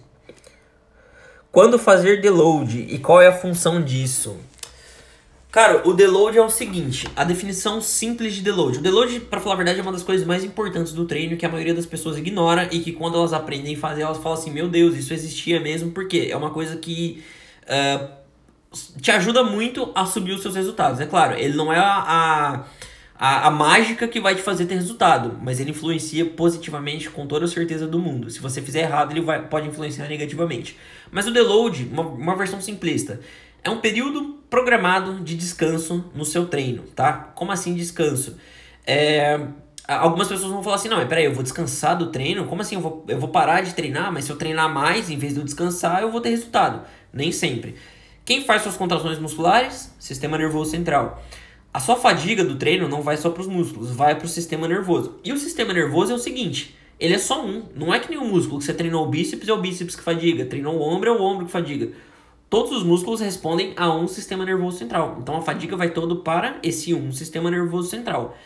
Quando 1.51 1.77
fazer 1.77 2.21
deload 2.21 2.87
e 2.89 2.97
qual 2.97 3.21
é 3.21 3.27
a 3.27 3.33
função 3.33 3.79
disso? 3.79 4.35
Cara, 5.51 5.87
o 5.87 5.93
deload 5.93 6.39
é 6.39 6.41
o 6.41 6.49
seguinte, 6.49 7.07
a 7.15 7.23
definição 7.23 7.79
simples 7.81 8.33
de 8.33 8.41
deload. 8.41 8.79
O 8.79 8.81
deload, 8.81 9.19
para 9.19 9.39
falar 9.39 9.53
a 9.53 9.57
verdade, 9.57 9.77
é 9.77 9.83
uma 9.83 9.91
das 9.91 10.01
coisas 10.01 10.25
mais 10.25 10.43
importantes 10.43 10.91
do 10.91 11.05
treino 11.05 11.37
que 11.37 11.45
a 11.45 11.49
maioria 11.49 11.75
das 11.75 11.85
pessoas 11.85 12.17
ignora 12.17 12.67
e 12.71 12.79
que 12.79 12.93
quando 12.93 13.19
elas 13.19 13.33
aprendem 13.33 13.75
a 13.75 13.77
fazer, 13.77 14.01
elas 14.01 14.17
falam 14.17 14.39
assim, 14.39 14.49
meu 14.49 14.67
Deus, 14.67 14.97
isso 14.97 15.13
existia 15.13 15.59
mesmo, 15.59 15.91
porque 15.91 16.29
é 16.31 16.35
uma 16.35 16.49
coisa 16.49 16.77
que 16.77 17.23
uh, 17.67 18.09
te 18.99 19.11
ajuda 19.11 19.43
muito 19.43 19.91
a 19.93 20.03
subir 20.07 20.31
os 20.31 20.41
seus 20.41 20.55
resultados. 20.55 20.99
É 20.99 21.05
claro, 21.05 21.37
ele 21.37 21.55
não 21.55 21.71
é 21.71 21.77
a, 21.77 21.83
a 21.83 22.63
a, 23.21 23.49
a 23.49 23.51
mágica 23.51 24.07
que 24.07 24.19
vai 24.19 24.33
te 24.33 24.41
fazer 24.41 24.65
ter 24.65 24.73
resultado, 24.73 25.37
mas 25.43 25.59
ele 25.59 25.69
influencia 25.69 26.25
positivamente 26.25 27.07
com 27.07 27.27
toda 27.27 27.45
a 27.45 27.47
certeza 27.47 27.85
do 27.85 27.99
mundo. 27.99 28.31
Se 28.31 28.39
você 28.39 28.63
fizer 28.63 28.79
errado, 28.79 29.11
ele 29.11 29.21
vai, 29.21 29.47
pode 29.47 29.67
influenciar 29.67 30.07
negativamente. 30.07 30.75
Mas 31.11 31.27
o 31.27 31.31
deload, 31.31 31.87
uma, 31.91 32.01
uma 32.01 32.35
versão 32.35 32.59
simplista, 32.59 33.19
é 33.63 33.69
um 33.69 33.77
período 33.77 34.39
programado 34.49 35.19
de 35.19 35.35
descanso 35.35 36.03
no 36.15 36.25
seu 36.25 36.47
treino, 36.47 36.81
tá? 36.95 37.13
Como 37.35 37.51
assim 37.51 37.75
descanso? 37.75 38.37
É, 38.87 39.39
algumas 39.87 40.27
pessoas 40.27 40.51
vão 40.51 40.63
falar 40.63 40.77
assim, 40.77 40.89
não, 40.89 40.97
mas 40.97 41.07
peraí, 41.07 41.25
eu 41.25 41.33
vou 41.35 41.43
descansar 41.43 41.95
do 41.95 42.07
treino? 42.07 42.45
Como 42.45 42.63
assim? 42.63 42.73
Eu 42.73 42.81
vou, 42.81 43.05
eu 43.07 43.19
vou 43.19 43.29
parar 43.29 43.61
de 43.61 43.75
treinar, 43.75 44.11
mas 44.11 44.25
se 44.25 44.31
eu 44.31 44.35
treinar 44.35 44.67
mais 44.73 45.11
em 45.11 45.17
vez 45.19 45.35
de 45.35 45.39
eu 45.41 45.45
descansar, 45.45 46.01
eu 46.01 46.11
vou 46.11 46.21
ter 46.21 46.29
resultado. 46.29 46.81
Nem 47.13 47.31
sempre. 47.31 47.75
Quem 48.25 48.43
faz 48.43 48.63
suas 48.63 48.77
contrações 48.77 49.19
musculares? 49.19 49.93
Sistema 49.99 50.39
nervoso 50.39 50.71
central 50.71 51.21
a 51.73 51.79
sua 51.79 51.95
fadiga 51.95 52.43
do 52.43 52.55
treino 52.55 52.87
não 52.87 53.01
vai 53.01 53.17
só 53.17 53.29
para 53.29 53.41
os 53.41 53.47
músculos, 53.47 53.91
vai 53.91 54.15
para 54.15 54.25
o 54.25 54.29
sistema 54.29 54.67
nervoso. 54.67 55.15
E 55.23 55.31
o 55.31 55.37
sistema 55.37 55.73
nervoso 55.73 56.11
é 56.11 56.15
o 56.15 56.19
seguinte, 56.19 56.75
ele 56.99 57.15
é 57.15 57.17
só 57.17 57.43
um, 57.43 57.63
não 57.75 57.91
é 57.91 57.99
que 57.99 58.09
nem 58.09 58.19
o 58.19 58.25
músculo 58.25 58.59
que 58.59 58.65
você 58.65 58.73
treinou 58.75 59.03
o 59.03 59.09
bíceps 59.09 59.47
é 59.47 59.53
o 59.53 59.57
bíceps 59.57 59.95
que 59.95 60.03
fadiga, 60.03 60.45
treinou 60.45 60.75
o 60.75 60.81
ombro 60.81 61.09
é 61.09 61.11
o 61.11 61.21
ombro 61.21 61.47
que 61.47 61.51
fadiga. 61.51 61.91
Todos 62.47 62.71
os 62.73 62.83
músculos 62.83 63.21
respondem 63.21 63.73
a 63.75 63.91
um 63.91 64.07
sistema 64.07 64.45
nervoso 64.45 64.77
central. 64.77 65.17
Então 65.19 65.37
a 65.37 65.41
fadiga 65.41 65.75
vai 65.75 65.89
todo 65.89 66.17
para 66.17 66.59
esse 66.61 66.93
um 66.93 67.11
sistema 67.11 67.49
nervoso 67.49 67.89
central. 67.89 68.37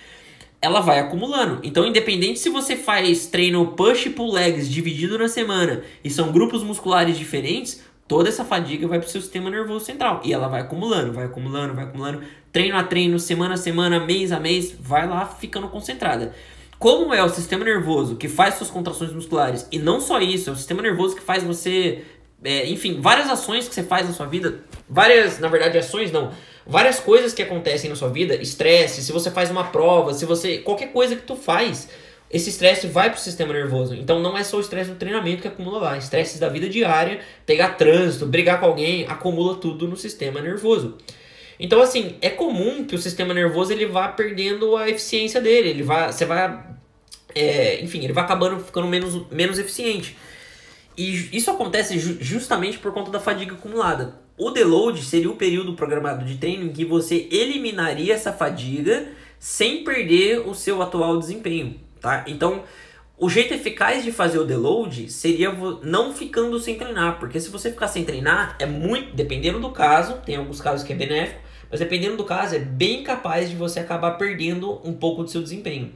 Ela 0.61 0.79
vai 0.79 0.99
acumulando. 0.99 1.59
Então, 1.63 1.85
independente 1.85 2.39
se 2.39 2.49
você 2.49 2.75
faz 2.75 3.27
treino 3.27 3.73
push 3.73 4.05
e 4.05 4.09
pull 4.09 4.31
legs 4.31 4.69
dividido 4.69 5.17
na 5.17 5.27
semana 5.27 5.83
e 6.03 6.09
são 6.09 6.31
grupos 6.31 6.63
musculares 6.63 7.17
diferentes, 7.17 7.83
toda 8.07 8.29
essa 8.29 8.45
fadiga 8.45 8.87
vai 8.87 8.99
para 8.99 9.07
o 9.07 9.11
seu 9.11 9.21
sistema 9.21 9.49
nervoso 9.49 9.85
central. 9.85 10.21
E 10.23 10.33
ela 10.33 10.47
vai 10.47 10.61
acumulando, 10.61 11.13
vai 11.13 11.25
acumulando, 11.25 11.73
vai 11.73 11.85
acumulando. 11.85 12.21
Treino 12.51 12.77
a 12.77 12.83
treino, 12.83 13.19
semana 13.19 13.55
a 13.55 13.57
semana, 13.57 13.99
mês 13.99 14.31
a 14.31 14.39
mês, 14.39 14.75
vai 14.79 15.07
lá 15.07 15.25
ficando 15.25 15.67
concentrada. 15.67 16.33
Como 16.77 17.13
é 17.13 17.23
o 17.23 17.29
sistema 17.29 17.63
nervoso 17.63 18.15
que 18.15 18.27
faz 18.27 18.55
suas 18.55 18.69
contrações 18.69 19.11
musculares, 19.11 19.67
e 19.71 19.79
não 19.79 20.01
só 20.01 20.19
isso, 20.19 20.49
é 20.49 20.53
o 20.53 20.55
sistema 20.55 20.81
nervoso 20.81 21.15
que 21.15 21.21
faz 21.21 21.43
você. 21.43 22.03
É, 22.43 22.69
enfim, 22.69 22.99
várias 23.01 23.29
ações 23.29 23.67
que 23.67 23.73
você 23.73 23.81
faz 23.81 24.07
na 24.07 24.13
sua 24.13 24.25
vida, 24.25 24.59
várias, 24.87 25.39
na 25.39 25.47
verdade, 25.47 25.77
ações 25.77 26.11
não, 26.11 26.31
várias 26.67 26.99
coisas 26.99 27.33
que 27.33 27.41
acontecem 27.41 27.89
na 27.89 27.95
sua 27.95 28.09
vida, 28.09 28.35
estresse, 28.35 29.01
se 29.01 29.11
você 29.11 29.31
faz 29.31 29.49
uma 29.49 29.63
prova, 29.63 30.13
se 30.13 30.25
você. 30.25 30.59
qualquer 30.59 30.91
coisa 30.91 31.15
que 31.15 31.23
tu 31.23 31.35
faz 31.35 31.89
esse 32.29 32.49
estresse 32.49 32.87
vai 32.87 33.09
para 33.09 33.17
o 33.17 33.21
sistema 33.21 33.53
nervoso. 33.53 33.93
Então 33.93 34.19
não 34.19 34.37
é 34.37 34.43
só 34.43 34.57
o 34.57 34.61
estresse 34.61 34.89
do 34.89 34.95
treinamento 34.95 35.41
que 35.41 35.47
acumula 35.47 35.79
lá. 35.79 35.97
Estresses 35.97 36.39
da 36.39 36.49
vida 36.49 36.67
diária, 36.67 37.19
pegar 37.45 37.69
trânsito, 37.69 38.25
brigar 38.25 38.59
com 38.59 38.65
alguém, 38.65 39.05
acumula 39.07 39.55
tudo 39.55 39.87
no 39.87 39.95
sistema 39.95 40.41
nervoso. 40.41 40.97
Então 41.59 41.81
assim, 41.81 42.15
é 42.21 42.29
comum 42.29 42.83
que 42.83 42.95
o 42.95 42.99
sistema 42.99 43.33
nervoso 43.33 43.71
ele 43.71 43.85
vá 43.85 44.07
perdendo 44.07 44.75
a 44.75 44.89
eficiência 44.89 45.39
dele. 45.39 45.69
Ele 45.69 45.83
vai, 45.83 46.11
você 46.11 46.25
vai, 46.25 46.63
é, 47.33 47.81
enfim, 47.81 48.03
ele 48.03 48.13
vai 48.13 48.23
acabando 48.23 48.59
ficando 48.59 48.87
menos, 48.87 49.29
menos 49.31 49.59
eficiente. 49.59 50.17
E 50.97 51.29
isso 51.35 51.51
acontece 51.51 51.99
ju 51.99 52.17
justamente 52.19 52.79
por 52.79 52.91
conta 52.91 53.11
da 53.11 53.19
fadiga 53.19 53.53
acumulada. 53.53 54.15
O 54.37 54.49
deload 54.49 55.01
seria 55.03 55.29
o 55.29 55.35
período 55.35 55.73
programado 55.73 56.25
de 56.25 56.37
treino 56.37 56.65
em 56.65 56.69
que 56.69 56.83
você 56.83 57.27
eliminaria 57.31 58.13
essa 58.13 58.33
fadiga 58.33 59.09
sem 59.39 59.83
perder 59.83 60.39
o 60.39 60.53
seu 60.55 60.81
atual 60.81 61.19
desempenho 61.19 61.84
tá? 62.05 62.23
Então, 62.27 62.63
o 63.17 63.27
jeito 63.27 63.53
eficaz 63.53 64.03
de 64.03 64.11
fazer 64.11 64.37
o 64.37 64.45
deload 64.45 65.11
seria 65.11 65.51
não 65.81 66.13
ficando 66.13 66.59
sem 66.59 66.75
treinar, 66.75 67.17
porque 67.17 67.39
se 67.39 67.49
você 67.49 67.71
ficar 67.71 67.87
sem 67.87 68.05
treinar, 68.05 68.55
é 68.59 68.65
muito, 68.67 69.15
dependendo 69.15 69.59
do 69.59 69.71
caso, 69.71 70.17
tem 70.23 70.35
alguns 70.35 70.61
casos 70.61 70.85
que 70.85 70.93
é 70.93 70.95
benéfico, 70.95 71.41
mas 71.71 71.79
dependendo 71.79 72.15
do 72.15 72.23
caso, 72.23 72.55
é 72.55 72.59
bem 72.59 73.03
capaz 73.03 73.49
de 73.49 73.55
você 73.55 73.79
acabar 73.79 74.11
perdendo 74.11 74.79
um 74.87 74.93
pouco 74.93 75.23
do 75.23 75.29
seu 75.31 75.41
desempenho. 75.41 75.91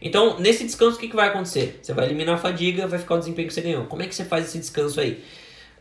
Então, 0.00 0.38
nesse 0.38 0.62
descanso, 0.64 0.96
o 0.96 1.00
que, 1.00 1.08
que 1.08 1.16
vai 1.16 1.28
acontecer? 1.28 1.80
Você 1.82 1.92
vai 1.92 2.04
eliminar 2.04 2.36
a 2.36 2.38
fadiga, 2.38 2.86
vai 2.86 3.00
ficar 3.00 3.16
o 3.16 3.18
desempenho 3.18 3.48
que 3.48 3.54
você 3.54 3.60
ganhou. 3.60 3.86
Como 3.86 4.00
é 4.00 4.06
que 4.06 4.14
você 4.14 4.24
faz 4.24 4.46
esse 4.46 4.58
descanso 4.58 5.00
aí? 5.00 5.24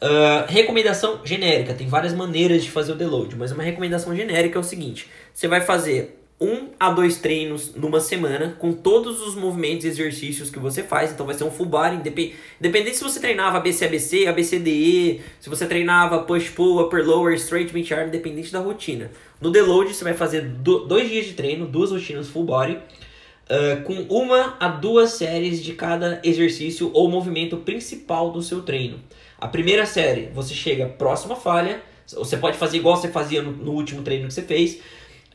Uh, 0.02 0.46
recomendação 0.48 1.22
genérica, 1.24 1.74
tem 1.74 1.88
várias 1.88 2.14
maneiras 2.14 2.64
de 2.64 2.72
fazer 2.72 2.94
o 2.94 2.96
deload, 2.96 3.36
mas 3.36 3.52
uma 3.52 3.64
recomendação 3.64 4.16
genérica 4.16 4.58
é 4.58 4.62
o 4.62 4.64
seguinte: 4.64 5.08
você 5.34 5.48
vai 5.48 5.62
fazer 5.62 6.16
um 6.40 6.70
a 6.80 6.92
dois 6.92 7.18
treinos 7.18 7.74
numa 7.76 8.00
semana 8.00 8.56
com 8.60 8.72
todos 8.72 9.26
os 9.26 9.34
movimentos 9.34 9.86
e 9.86 9.88
exercícios 9.88 10.52
que 10.52 10.60
você 10.60 10.84
faz. 10.84 11.12
Então 11.12 11.26
vai 11.26 11.34
ser 11.34 11.44
um 11.44 11.52
full 11.52 11.66
body, 11.66 11.96
independente 11.96 12.96
se 12.96 13.04
você 13.04 13.20
treinava 13.20 13.58
ABC, 13.58 13.86
ABC, 13.86 14.28
ABCDE, 14.28 15.22
se 15.40 15.50
você 15.50 15.66
treinava 15.66 16.20
push 16.20 16.50
pull, 16.50 16.80
upper 16.80 17.04
lower, 17.04 17.34
straight 17.36 17.74
bench 17.74 17.92
arm, 17.92 18.08
independente 18.08 18.52
da 18.52 18.60
rotina. 18.60 19.10
No 19.42 19.50
deload 19.50 19.94
você 19.94 20.04
vai 20.04 20.14
fazer 20.14 20.42
do, 20.42 20.86
dois 20.86 21.10
dias 21.10 21.26
de 21.26 21.34
treino, 21.34 21.66
duas 21.66 21.92
rotinas 21.92 22.28
full 22.28 22.44
body, 22.44 22.74
uh, 22.74 23.82
com 23.84 23.94
uma 24.08 24.58
a 24.60 24.68
duas 24.68 25.14
séries 25.14 25.64
de 25.64 25.74
cada 25.74 26.22
exercício 26.24 26.92
ou 26.94 27.10
movimento 27.10 27.58
principal 27.58 28.32
do 28.32 28.44
seu 28.44 28.62
treino. 28.62 29.00
A 29.40 29.48
primeira 29.48 29.88
série 29.88 30.30
você 30.34 30.54
chega 30.54 30.86
próxima 30.86 31.36
falha, 31.36 31.82
você 32.14 32.38
pode 32.38 32.58
fazer 32.58 32.78
igual 32.78 32.96
você 32.96 33.08
fazia 33.08 33.42
no, 33.42 33.52
no 33.52 33.72
último 33.72 34.04
treino 34.04 34.28
que 34.28 34.34
você 34.34 34.44
fez 34.44 34.80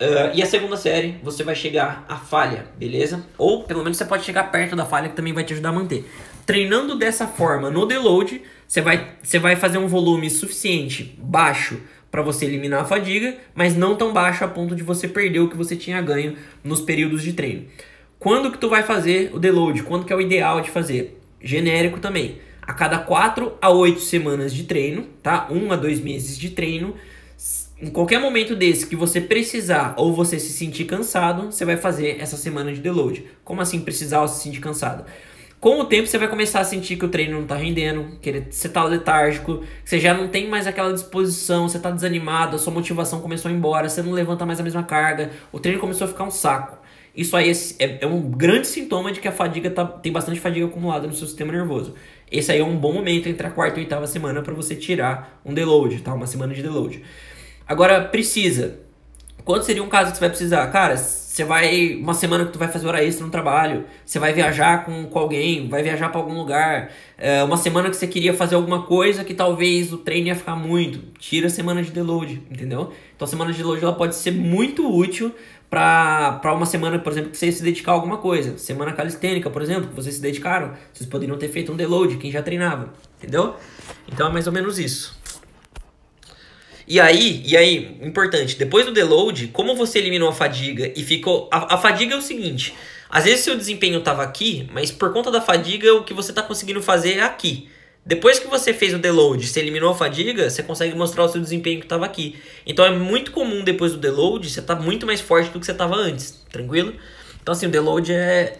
Uh, 0.00 0.34
e 0.34 0.42
a 0.42 0.46
segunda 0.46 0.76
série, 0.76 1.16
você 1.22 1.44
vai 1.44 1.54
chegar 1.54 2.04
à 2.08 2.16
falha, 2.16 2.66
beleza? 2.76 3.24
Ou 3.38 3.62
pelo 3.62 3.82
menos 3.82 3.96
você 3.96 4.04
pode 4.04 4.24
chegar 4.24 4.50
perto 4.50 4.74
da 4.74 4.84
falha, 4.84 5.08
que 5.08 5.14
também 5.14 5.32
vai 5.32 5.44
te 5.44 5.52
ajudar 5.52 5.68
a 5.68 5.72
manter. 5.72 6.04
Treinando 6.44 6.96
dessa 6.96 7.26
forma 7.26 7.70
no 7.70 7.86
deload, 7.86 8.42
você 8.66 8.80
vai, 8.80 9.12
você 9.22 9.38
vai 9.38 9.54
fazer 9.54 9.78
um 9.78 9.86
volume 9.86 10.28
suficiente, 10.28 11.16
baixo, 11.18 11.80
para 12.10 12.20
você 12.20 12.44
eliminar 12.44 12.82
a 12.82 12.84
fadiga, 12.84 13.36
mas 13.54 13.76
não 13.76 13.96
tão 13.96 14.12
baixo 14.12 14.44
a 14.44 14.48
ponto 14.48 14.74
de 14.74 14.82
você 14.82 15.08
perder 15.08 15.40
o 15.40 15.48
que 15.48 15.56
você 15.56 15.76
tinha 15.76 16.00
ganho 16.02 16.36
nos 16.62 16.80
períodos 16.80 17.22
de 17.22 17.32
treino. 17.32 17.64
Quando 18.18 18.52
que 18.52 18.58
tu 18.58 18.68
vai 18.68 18.82
fazer 18.82 19.30
o 19.32 19.38
deload? 19.38 19.82
Quando 19.82 20.04
que 20.04 20.12
é 20.12 20.16
o 20.16 20.20
ideal 20.20 20.60
de 20.60 20.70
fazer? 20.70 21.18
Genérico 21.40 21.98
também. 21.98 22.38
A 22.60 22.72
cada 22.72 22.98
4 22.98 23.54
a 23.60 23.70
8 23.70 23.98
semanas 24.00 24.54
de 24.54 24.64
treino, 24.64 25.06
tá? 25.22 25.48
1 25.50 25.72
a 25.72 25.76
2 25.76 26.00
meses 26.00 26.38
de 26.38 26.50
treino, 26.50 26.94
em 27.82 27.90
qualquer 27.90 28.20
momento 28.20 28.54
desse 28.54 28.86
que 28.86 28.94
você 28.94 29.20
precisar 29.20 29.94
ou 29.96 30.14
você 30.14 30.38
se 30.38 30.52
sentir 30.52 30.84
cansado, 30.84 31.50
você 31.50 31.64
vai 31.64 31.76
fazer 31.76 32.16
essa 32.20 32.36
semana 32.36 32.72
de 32.72 32.80
deload. 32.80 33.24
Como 33.42 33.60
assim 33.60 33.80
precisar 33.80 34.22
ou 34.22 34.28
se 34.28 34.40
sentir 34.40 34.60
cansado? 34.60 35.04
Com 35.58 35.80
o 35.80 35.84
tempo 35.84 36.06
você 36.06 36.16
vai 36.16 36.28
começar 36.28 36.60
a 36.60 36.64
sentir 36.64 36.96
que 36.96 37.04
o 37.04 37.08
treino 37.08 37.34
não 37.34 37.42
está 37.42 37.56
rendendo, 37.56 38.18
que 38.20 38.30
você 38.48 38.68
está 38.68 38.84
letárgico, 38.84 39.58
que 39.58 39.90
você 39.90 39.98
já 39.98 40.14
não 40.14 40.28
tem 40.28 40.48
mais 40.48 40.68
aquela 40.68 40.92
disposição, 40.92 41.68
você 41.68 41.76
está 41.76 41.90
desanimado, 41.90 42.54
a 42.54 42.58
sua 42.58 42.72
motivação 42.72 43.20
começou 43.20 43.48
a 43.48 43.52
ir 43.52 43.56
embora, 43.56 43.88
você 43.88 44.00
não 44.00 44.12
levanta 44.12 44.46
mais 44.46 44.60
a 44.60 44.62
mesma 44.62 44.84
carga, 44.84 45.32
o 45.50 45.58
treino 45.58 45.80
começou 45.80 46.04
a 46.04 46.08
ficar 46.08 46.22
um 46.22 46.30
saco. 46.30 46.78
Isso 47.16 47.36
aí 47.36 47.50
é, 47.80 48.04
é 48.04 48.06
um 48.06 48.20
grande 48.22 48.68
sintoma 48.68 49.10
de 49.10 49.18
que 49.18 49.26
a 49.26 49.32
fadiga 49.32 49.68
tá, 49.70 49.84
tem 49.84 50.12
bastante 50.12 50.38
fadiga 50.38 50.66
acumulada 50.66 51.08
no 51.08 51.12
seu 51.12 51.26
sistema 51.26 51.52
nervoso. 51.52 51.94
Esse 52.30 52.52
aí 52.52 52.60
é 52.60 52.64
um 52.64 52.76
bom 52.76 52.92
momento 52.92 53.28
entre 53.28 53.44
a 53.44 53.50
quarta 53.50 53.78
e 53.78 53.80
a 53.80 53.82
oitava 53.82 54.06
semana 54.06 54.40
para 54.40 54.54
você 54.54 54.76
tirar 54.76 55.40
um 55.44 55.52
deload, 55.52 56.00
tá? 56.00 56.14
Uma 56.14 56.28
semana 56.28 56.54
de 56.54 56.62
deload. 56.62 57.02
Agora, 57.66 58.02
precisa. 58.02 58.80
Quando 59.44 59.64
seria 59.64 59.82
um 59.82 59.88
caso 59.88 60.10
que 60.12 60.18
você 60.18 60.20
vai 60.20 60.28
precisar? 60.28 60.66
Cara, 60.68 60.96
você 60.96 61.44
vai. 61.44 61.96
Uma 61.96 62.14
semana 62.14 62.44
que 62.44 62.52
tu 62.52 62.58
vai 62.58 62.68
fazer 62.68 62.86
hora 62.86 63.02
extra 63.02 63.24
no 63.24 63.32
trabalho, 63.32 63.84
você 64.04 64.18
vai 64.18 64.32
viajar 64.32 64.84
com, 64.84 65.06
com 65.06 65.18
alguém, 65.18 65.68
vai 65.68 65.82
viajar 65.82 66.10
para 66.10 66.20
algum 66.20 66.34
lugar. 66.34 66.90
É, 67.18 67.42
uma 67.42 67.56
semana 67.56 67.90
que 67.90 67.96
você 67.96 68.06
queria 68.06 68.34
fazer 68.34 68.54
alguma 68.54 68.82
coisa 68.82 69.24
que 69.24 69.34
talvez 69.34 69.92
o 69.92 69.98
treino 69.98 70.28
ia 70.28 70.36
ficar 70.36 70.54
muito. 70.54 71.00
Tira 71.18 71.48
a 71.48 71.50
semana 71.50 71.82
de 71.82 71.90
deload, 71.90 72.40
entendeu? 72.50 72.92
Então 73.16 73.26
a 73.26 73.28
semana 73.28 73.50
de 73.50 73.58
deload 73.58 73.82
ela 73.82 73.94
pode 73.94 74.14
ser 74.14 74.30
muito 74.30 74.88
útil 74.88 75.34
para 75.68 76.52
uma 76.54 76.66
semana, 76.66 76.98
por 76.98 77.10
exemplo, 77.10 77.30
que 77.30 77.38
você 77.38 77.50
se 77.50 77.62
dedicar 77.62 77.92
a 77.92 77.94
alguma 77.94 78.18
coisa. 78.18 78.58
Semana 78.58 78.92
calistênica, 78.92 79.48
por 79.48 79.62
exemplo, 79.62 79.88
que 79.88 79.96
vocês 79.96 80.16
se 80.16 80.20
dedicaram. 80.20 80.72
Vocês 80.92 81.08
poderiam 81.08 81.38
ter 81.38 81.48
feito 81.48 81.72
um 81.72 81.76
deload, 81.76 82.18
quem 82.18 82.30
já 82.30 82.42
treinava, 82.42 82.92
entendeu? 83.18 83.56
Então 84.06 84.28
é 84.28 84.32
mais 84.32 84.46
ou 84.46 84.52
menos 84.52 84.78
isso. 84.78 85.18
E 86.92 87.00
aí, 87.00 87.42
e 87.46 87.56
aí, 87.56 87.96
importante, 88.02 88.54
depois 88.54 88.84
do 88.84 88.92
deload, 88.92 89.48
como 89.48 89.74
você 89.74 89.98
eliminou 89.98 90.28
a 90.28 90.32
fadiga 90.34 90.92
e 90.94 91.02
ficou. 91.02 91.48
A, 91.50 91.76
a 91.76 91.78
fadiga 91.78 92.12
é 92.14 92.18
o 92.18 92.20
seguinte: 92.20 92.74
às 93.08 93.24
vezes 93.24 93.40
seu 93.40 93.56
desempenho 93.56 93.98
estava 93.98 94.22
aqui, 94.22 94.68
mas 94.70 94.90
por 94.90 95.10
conta 95.10 95.30
da 95.30 95.40
fadiga, 95.40 95.94
o 95.94 96.04
que 96.04 96.12
você 96.12 96.32
está 96.32 96.42
conseguindo 96.42 96.82
fazer 96.82 97.16
é 97.16 97.22
aqui. 97.22 97.66
Depois 98.04 98.38
que 98.38 98.46
você 98.46 98.74
fez 98.74 98.92
o 98.92 98.98
deload, 98.98 99.48
você 99.48 99.60
eliminou 99.60 99.88
a 99.88 99.94
fadiga, 99.94 100.50
você 100.50 100.62
consegue 100.62 100.94
mostrar 100.94 101.24
o 101.24 101.28
seu 101.30 101.40
desempenho 101.40 101.78
que 101.78 101.86
estava 101.86 102.04
aqui. 102.04 102.36
Então 102.66 102.84
é 102.84 102.90
muito 102.90 103.32
comum 103.32 103.64
depois 103.64 103.92
do 103.92 103.98
deload, 103.98 104.50
você 104.50 104.60
tá 104.60 104.76
muito 104.76 105.06
mais 105.06 105.22
forte 105.22 105.50
do 105.50 105.58
que 105.58 105.64
você 105.64 105.72
estava 105.72 105.96
antes, 105.96 106.44
tranquilo? 106.50 106.92
Então 107.40 107.52
assim, 107.52 107.64
o 107.64 107.70
deload 107.70 108.12
é 108.12 108.58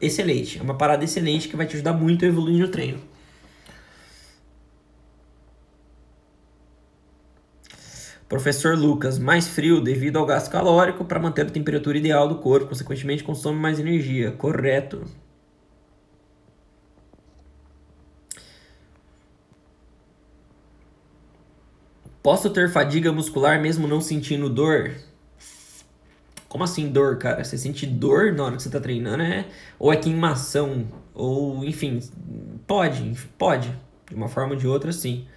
excelente, 0.00 0.60
é 0.60 0.62
uma 0.62 0.78
parada 0.78 1.02
excelente 1.02 1.48
que 1.48 1.56
vai 1.56 1.66
te 1.66 1.74
ajudar 1.74 1.94
muito 1.94 2.24
a 2.24 2.28
evoluir 2.28 2.60
no 2.60 2.68
treino. 2.68 3.15
Professor 8.28 8.76
Lucas, 8.76 9.18
mais 9.18 9.46
frio 9.46 9.80
devido 9.80 10.18
ao 10.18 10.26
gasto 10.26 10.50
calórico 10.50 11.04
para 11.04 11.20
manter 11.20 11.42
a 11.46 11.50
temperatura 11.50 11.96
ideal 11.96 12.28
do 12.28 12.36
corpo, 12.36 12.66
consequentemente 12.66 13.22
consome 13.22 13.58
mais 13.58 13.78
energia. 13.78 14.32
Correto. 14.32 15.04
Posso 22.20 22.50
ter 22.50 22.68
fadiga 22.68 23.12
muscular 23.12 23.60
mesmo 23.62 23.86
não 23.86 24.00
sentindo 24.00 24.50
dor? 24.50 24.90
Como 26.48 26.64
assim 26.64 26.88
dor, 26.88 27.18
cara? 27.18 27.44
Você 27.44 27.56
sente 27.56 27.86
dor 27.86 28.32
na 28.32 28.42
hora 28.42 28.56
que 28.56 28.62
você 28.64 28.70
tá 28.70 28.80
treinando? 28.80 29.22
É... 29.22 29.46
Ou 29.78 29.92
é 29.92 29.96
queimação? 29.96 30.88
Ou, 31.14 31.64
enfim, 31.64 32.00
pode, 32.66 33.14
pode. 33.38 33.72
De 34.08 34.16
uma 34.16 34.26
forma 34.26 34.54
ou 34.54 34.58
de 34.58 34.66
outra, 34.66 34.90
sim. 34.90 35.28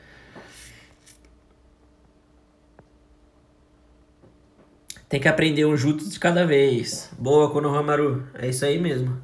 Tem 5.09 5.19
que 5.19 5.27
aprender 5.27 5.65
um 5.65 5.75
jutsu 5.75 6.07
de 6.07 6.19
cada 6.19 6.45
vez. 6.45 7.09
Boa, 7.17 7.49
Konohamaru. 7.49 8.27
É 8.35 8.47
isso 8.47 8.63
aí 8.63 8.77
mesmo. 8.77 9.19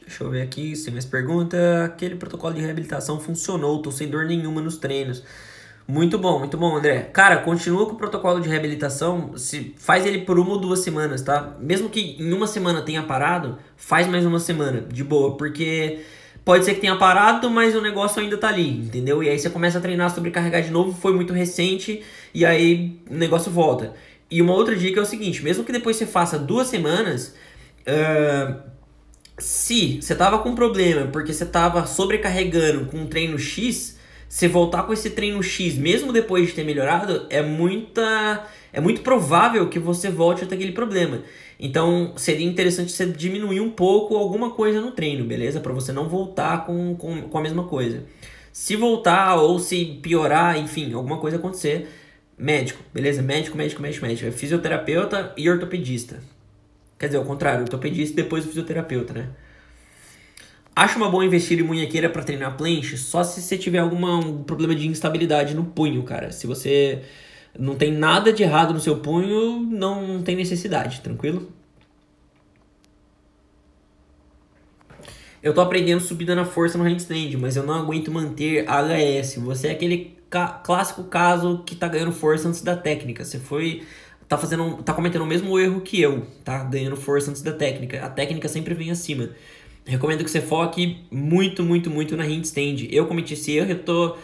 Deixa 0.00 0.24
eu 0.24 0.30
ver 0.30 0.40
aqui, 0.40 0.74
sem 0.74 0.90
mais 0.90 1.04
pergunta. 1.04 1.84
Aquele 1.84 2.16
protocolo 2.16 2.54
de 2.54 2.62
reabilitação 2.62 3.20
funcionou, 3.20 3.82
tô 3.82 3.92
sem 3.92 4.08
dor 4.08 4.24
nenhuma 4.24 4.62
nos 4.62 4.78
treinos. 4.78 5.22
Muito 5.86 6.18
bom, 6.18 6.38
muito 6.38 6.56
bom, 6.56 6.76
André. 6.76 7.02
Cara, 7.12 7.38
continua 7.38 7.84
com 7.86 7.92
o 7.92 7.96
protocolo 7.96 8.40
de 8.40 8.48
reabilitação, 8.48 9.36
se 9.36 9.74
faz 9.78 10.06
ele 10.06 10.22
por 10.22 10.38
uma 10.38 10.50
ou 10.50 10.58
duas 10.58 10.80
semanas, 10.80 11.20
tá? 11.22 11.56
Mesmo 11.60 11.90
que 11.90 12.16
em 12.18 12.32
uma 12.32 12.46
semana 12.46 12.82
tenha 12.82 13.02
parado, 13.02 13.58
faz 13.76 14.06
mais 14.06 14.24
uma 14.24 14.40
semana, 14.40 14.80
de 14.80 15.04
boa, 15.04 15.36
porque 15.36 16.00
pode 16.48 16.64
ser 16.64 16.72
que 16.72 16.80
tenha 16.80 16.96
parado, 16.96 17.50
mas 17.50 17.76
o 17.76 17.80
negócio 17.82 18.22
ainda 18.22 18.38
tá 18.38 18.48
ali, 18.48 18.70
entendeu? 18.70 19.22
E 19.22 19.28
aí 19.28 19.38
você 19.38 19.50
começa 19.50 19.76
a 19.76 19.82
treinar 19.82 20.08
sobrecarregar 20.14 20.62
de 20.62 20.70
novo, 20.70 20.98
foi 20.98 21.12
muito 21.12 21.34
recente, 21.34 22.02
e 22.32 22.42
aí 22.42 22.98
o 23.10 23.14
negócio 23.14 23.52
volta. 23.52 23.92
E 24.30 24.40
uma 24.40 24.54
outra 24.54 24.74
dica 24.74 24.98
é 24.98 25.02
o 25.02 25.04
seguinte, 25.04 25.44
mesmo 25.44 25.62
que 25.62 25.70
depois 25.70 25.96
você 25.96 26.06
faça 26.06 26.38
duas 26.38 26.68
semanas, 26.68 27.34
uh, 27.86 28.62
se 29.38 30.00
você 30.00 30.14
tava 30.14 30.38
com 30.38 30.54
problema 30.54 31.08
porque 31.08 31.34
você 31.34 31.44
tava 31.44 31.86
sobrecarregando 31.86 32.86
com 32.86 32.96
um 32.96 33.06
treino 33.06 33.38
X, 33.38 33.98
você 34.26 34.48
voltar 34.48 34.84
com 34.84 34.92
esse 34.94 35.10
treino 35.10 35.42
X, 35.42 35.76
mesmo 35.76 36.14
depois 36.14 36.46
de 36.46 36.54
ter 36.54 36.64
melhorado, 36.64 37.26
é 37.28 37.42
muita 37.42 38.46
é 38.72 38.80
muito 38.80 39.02
provável 39.02 39.68
que 39.68 39.78
você 39.78 40.08
volte 40.10 40.44
a 40.44 40.46
ter 40.46 40.54
aquele 40.54 40.72
problema. 40.72 41.22
Então 41.58 42.12
seria 42.16 42.46
interessante 42.46 42.92
você 42.92 43.06
diminuir 43.06 43.60
um 43.60 43.70
pouco 43.70 44.16
alguma 44.16 44.50
coisa 44.50 44.80
no 44.80 44.92
treino, 44.92 45.24
beleza? 45.24 45.60
Para 45.60 45.72
você 45.72 45.92
não 45.92 46.08
voltar 46.08 46.64
com, 46.64 46.94
com, 46.94 47.22
com 47.22 47.38
a 47.38 47.40
mesma 47.40 47.64
coisa. 47.64 48.04
Se 48.52 48.76
voltar 48.76 49.36
ou 49.36 49.58
se 49.58 49.84
piorar, 50.02 50.56
enfim, 50.56 50.92
alguma 50.92 51.18
coisa 51.18 51.36
acontecer, 51.36 51.88
médico, 52.36 52.82
beleza? 52.94 53.22
Médico, 53.22 53.56
médico, 53.56 53.82
médico, 53.82 54.06
médico. 54.06 54.28
É 54.28 54.30
fisioterapeuta 54.30 55.32
e 55.36 55.50
ortopedista. 55.50 56.20
Quer 56.98 57.06
dizer, 57.06 57.18
ao 57.18 57.24
contrário, 57.24 57.62
ortopedista 57.62 58.12
e 58.18 58.22
depois 58.22 58.44
o 58.44 58.48
fisioterapeuta, 58.48 59.12
né? 59.12 59.28
Acho 60.74 60.96
uma 60.96 61.10
boa 61.10 61.24
investir 61.24 61.58
em 61.58 61.62
munhequeira 61.62 62.08
para 62.08 62.22
treinar 62.22 62.56
planche 62.56 62.96
só 62.96 63.24
se 63.24 63.42
você 63.42 63.58
tiver 63.58 63.78
algum 63.78 64.44
problema 64.44 64.76
de 64.76 64.86
instabilidade 64.86 65.52
no 65.52 65.64
punho, 65.64 66.04
cara. 66.04 66.30
Se 66.30 66.46
você 66.46 67.02
não 67.58 67.74
tem 67.74 67.92
nada 67.92 68.32
de 68.32 68.42
errado 68.42 68.72
no 68.72 68.80
seu 68.80 68.98
punho, 68.98 69.60
não 69.60 70.22
tem 70.22 70.36
necessidade, 70.36 71.00
tranquilo? 71.00 71.52
Eu 75.42 75.52
tô 75.52 75.60
aprendendo 75.60 76.00
subida 76.00 76.34
na 76.34 76.44
força 76.44 76.78
no 76.78 76.84
handstand, 76.84 77.36
mas 77.36 77.56
eu 77.56 77.64
não 77.64 77.74
aguento 77.74 78.10
manter 78.10 78.64
HS. 78.68 79.36
Você 79.36 79.68
é 79.68 79.72
aquele 79.72 80.16
clássico 80.62 81.04
caso 81.04 81.62
que 81.64 81.74
tá 81.74 81.88
ganhando 81.88 82.12
força 82.12 82.48
antes 82.48 82.62
da 82.62 82.76
técnica. 82.76 83.24
Você 83.24 83.38
foi 83.38 83.82
tá 84.28 84.36
fazendo, 84.36 84.82
tá 84.82 84.92
cometendo 84.92 85.22
o 85.22 85.26
mesmo 85.26 85.58
erro 85.58 85.80
que 85.80 86.00
eu, 86.00 86.26
tá 86.44 86.62
ganhando 86.64 86.96
força 86.96 87.30
antes 87.30 87.40
da 87.40 87.52
técnica. 87.52 88.04
A 88.04 88.10
técnica 88.10 88.48
sempre 88.48 88.74
vem 88.74 88.90
acima. 88.90 89.30
Recomendo 89.86 90.22
que 90.22 90.30
você 90.30 90.42
foque 90.42 90.98
muito, 91.10 91.62
muito, 91.62 91.88
muito 91.88 92.16
na 92.16 92.24
handstand. 92.24 92.88
Eu 92.90 93.06
cometi 93.06 93.32
esse 93.32 93.52
erro, 93.52 93.70
eu 93.70 93.82
tô 93.82 94.16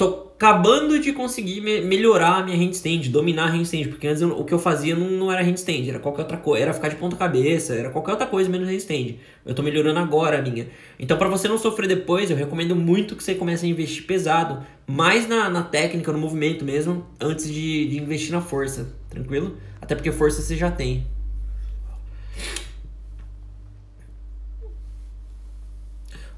tô 0.00 0.30
acabando 0.34 0.98
de 0.98 1.12
conseguir 1.12 1.60
me 1.60 1.82
melhorar 1.82 2.38
a 2.38 2.42
minha 2.42 2.56
handstand, 2.56 3.10
dominar 3.10 3.48
a 3.48 3.50
handstand, 3.50 3.88
porque 3.88 4.08
antes 4.08 4.22
eu, 4.22 4.30
o 4.30 4.46
que 4.46 4.54
eu 4.54 4.58
fazia 4.58 4.96
não, 4.96 5.10
não 5.10 5.30
era 5.30 5.42
handstand, 5.42 5.86
era 5.86 5.98
qualquer 5.98 6.22
outra 6.22 6.38
coisa, 6.38 6.62
era 6.62 6.72
ficar 6.72 6.88
de 6.88 6.96
ponta 6.96 7.14
cabeça, 7.16 7.74
era 7.74 7.90
qualquer 7.90 8.12
outra 8.12 8.26
coisa 8.26 8.48
menos 8.48 8.66
handstand. 8.66 9.16
Eu 9.44 9.54
tô 9.54 9.62
melhorando 9.62 9.98
agora 9.98 10.38
a 10.38 10.42
minha. 10.42 10.68
Então 10.98 11.18
para 11.18 11.28
você 11.28 11.46
não 11.46 11.58
sofrer 11.58 11.86
depois, 11.86 12.30
eu 12.30 12.36
recomendo 12.38 12.74
muito 12.74 13.14
que 13.14 13.22
você 13.22 13.34
comece 13.34 13.66
a 13.66 13.68
investir 13.68 14.06
pesado, 14.06 14.64
mais 14.86 15.28
na, 15.28 15.50
na 15.50 15.62
técnica, 15.62 16.10
no 16.10 16.18
movimento 16.18 16.64
mesmo, 16.64 17.04
antes 17.20 17.46
de, 17.46 17.86
de 17.86 17.98
investir 17.98 18.32
na 18.32 18.40
força, 18.40 18.96
tranquilo? 19.10 19.58
Até 19.82 19.94
porque 19.94 20.10
força 20.10 20.40
você 20.40 20.56
já 20.56 20.70
tem. 20.70 21.06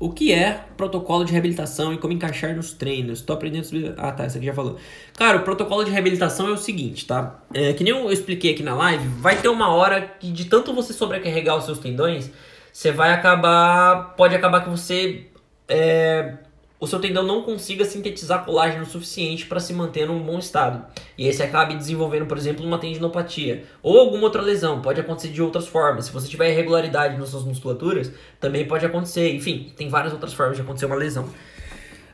O 0.03 0.11
que 0.11 0.33
é 0.33 0.65
protocolo 0.77 1.25
de 1.25 1.31
reabilitação 1.31 1.95
e 1.95 1.97
como 1.97 2.13
encaixar 2.13 2.57
nos 2.57 2.73
treinos? 2.73 3.21
Estou 3.21 3.37
aprendendo 3.37 3.63
sobre. 3.63 3.95
Ah, 3.97 4.11
tá, 4.11 4.27
isso 4.27 4.37
aqui 4.37 4.47
já 4.47 4.53
falou. 4.53 4.77
Cara, 5.17 5.39
o 5.39 5.43
protocolo 5.45 5.85
de 5.85 5.93
reabilitação 5.93 6.49
é 6.49 6.51
o 6.51 6.57
seguinte, 6.57 7.07
tá? 7.07 7.41
É, 7.55 7.73
que 7.73 7.85
nem 7.85 7.93
eu 7.93 8.11
expliquei 8.11 8.53
aqui 8.53 8.65
na 8.65 8.75
live, 8.75 9.07
vai 9.21 9.41
ter 9.41 9.47
uma 9.47 9.69
hora 9.73 10.01
que 10.01 10.33
de 10.33 10.47
tanto 10.47 10.75
você 10.75 10.93
sobrecarregar 10.93 11.57
os 11.57 11.67
seus 11.67 11.79
tendões, 11.79 12.33
você 12.73 12.91
vai 12.91 13.13
acabar. 13.13 14.17
Pode 14.17 14.35
acabar 14.35 14.65
que 14.65 14.71
você. 14.71 15.29
É, 15.69 16.35
o 16.83 16.87
seu 16.89 16.99
tendão 16.99 17.22
não 17.22 17.43
consiga 17.43 17.85
sintetizar 17.85 18.45
colágeno 18.45 18.85
suficiente 18.85 19.47
para 19.47 19.61
se 19.61 19.72
manter 19.72 20.05
num 20.05 20.18
bom 20.18 20.37
estado. 20.37 20.85
E 21.16 21.33
você 21.33 21.45
acabe 21.45 21.76
desenvolvendo, 21.76 22.26
por 22.26 22.37
exemplo, 22.37 22.66
uma 22.66 22.76
tendinopatia 22.76 23.62
ou 23.80 24.01
alguma 24.01 24.24
outra 24.24 24.43
lesão. 24.43 24.83
Pode 24.83 25.01
acontecer 25.01 25.28
de 25.28 25.41
outras 25.41 25.68
formas. 25.68 26.07
Se 26.07 26.12
você 26.12 26.26
tiver 26.26 26.51
irregularidade 26.51 27.16
nas 27.16 27.28
suas 27.28 27.45
musculaturas, 27.45 28.11
também 28.41 28.66
pode 28.66 28.85
acontecer. 28.85 29.33
Enfim, 29.33 29.72
tem 29.76 29.89
várias 29.89 30.12
outras 30.12 30.35
formas 30.35 30.57
de 30.57 30.62
acontecer 30.62 30.87
uma 30.87 30.97
lesão. 30.97 31.22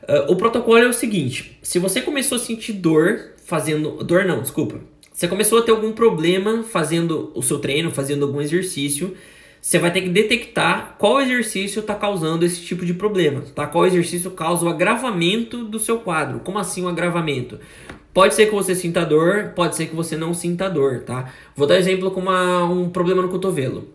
Uh, 0.03 0.31
o 0.31 0.35
protocolo 0.35 0.77
é 0.77 0.87
o 0.87 0.93
seguinte: 0.93 1.57
se 1.63 1.79
você 1.79 1.99
começou 1.99 2.35
a 2.35 2.39
sentir 2.39 2.73
dor 2.73 3.31
fazendo. 3.43 4.03
Dor 4.03 4.25
não, 4.25 4.39
desculpa. 4.39 4.79
Você 5.11 5.27
começou 5.27 5.57
a 5.57 5.61
ter 5.63 5.71
algum 5.71 5.93
problema 5.93 6.61
fazendo 6.61 7.31
o 7.33 7.41
seu 7.41 7.57
treino, 7.57 7.89
fazendo 7.89 8.23
algum 8.23 8.39
exercício 8.39 9.17
você 9.61 9.77
vai 9.77 9.91
ter 9.91 10.01
que 10.01 10.09
detectar 10.09 10.95
qual 10.97 11.21
exercício 11.21 11.81
está 11.81 11.93
causando 11.93 12.45
esse 12.45 12.61
tipo 12.61 12.85
de 12.85 12.93
problema, 12.93 13.41
tá? 13.53 13.67
Qual 13.67 13.85
exercício 13.85 14.31
causa 14.31 14.65
o 14.65 14.69
agravamento 14.69 15.65
do 15.65 15.79
seu 15.79 15.99
quadro? 15.99 16.39
Como 16.39 16.57
assim 16.57 16.81
o 16.81 16.85
um 16.85 16.87
agravamento? 16.87 17.59
Pode 18.13 18.33
ser 18.35 18.47
que 18.47 18.55
você 18.55 18.73
sinta 18.73 19.05
dor, 19.05 19.53
pode 19.55 19.75
ser 19.75 19.87
que 19.87 19.95
você 19.95 20.15
não 20.15 20.33
sinta 20.33 20.69
dor, 20.69 21.01
tá? 21.01 21.31
Vou 21.55 21.67
dar 21.67 21.77
exemplo 21.77 22.09
com 22.11 22.21
uma, 22.21 22.63
um 22.65 22.89
problema 22.89 23.21
no 23.21 23.29
cotovelo. 23.29 23.89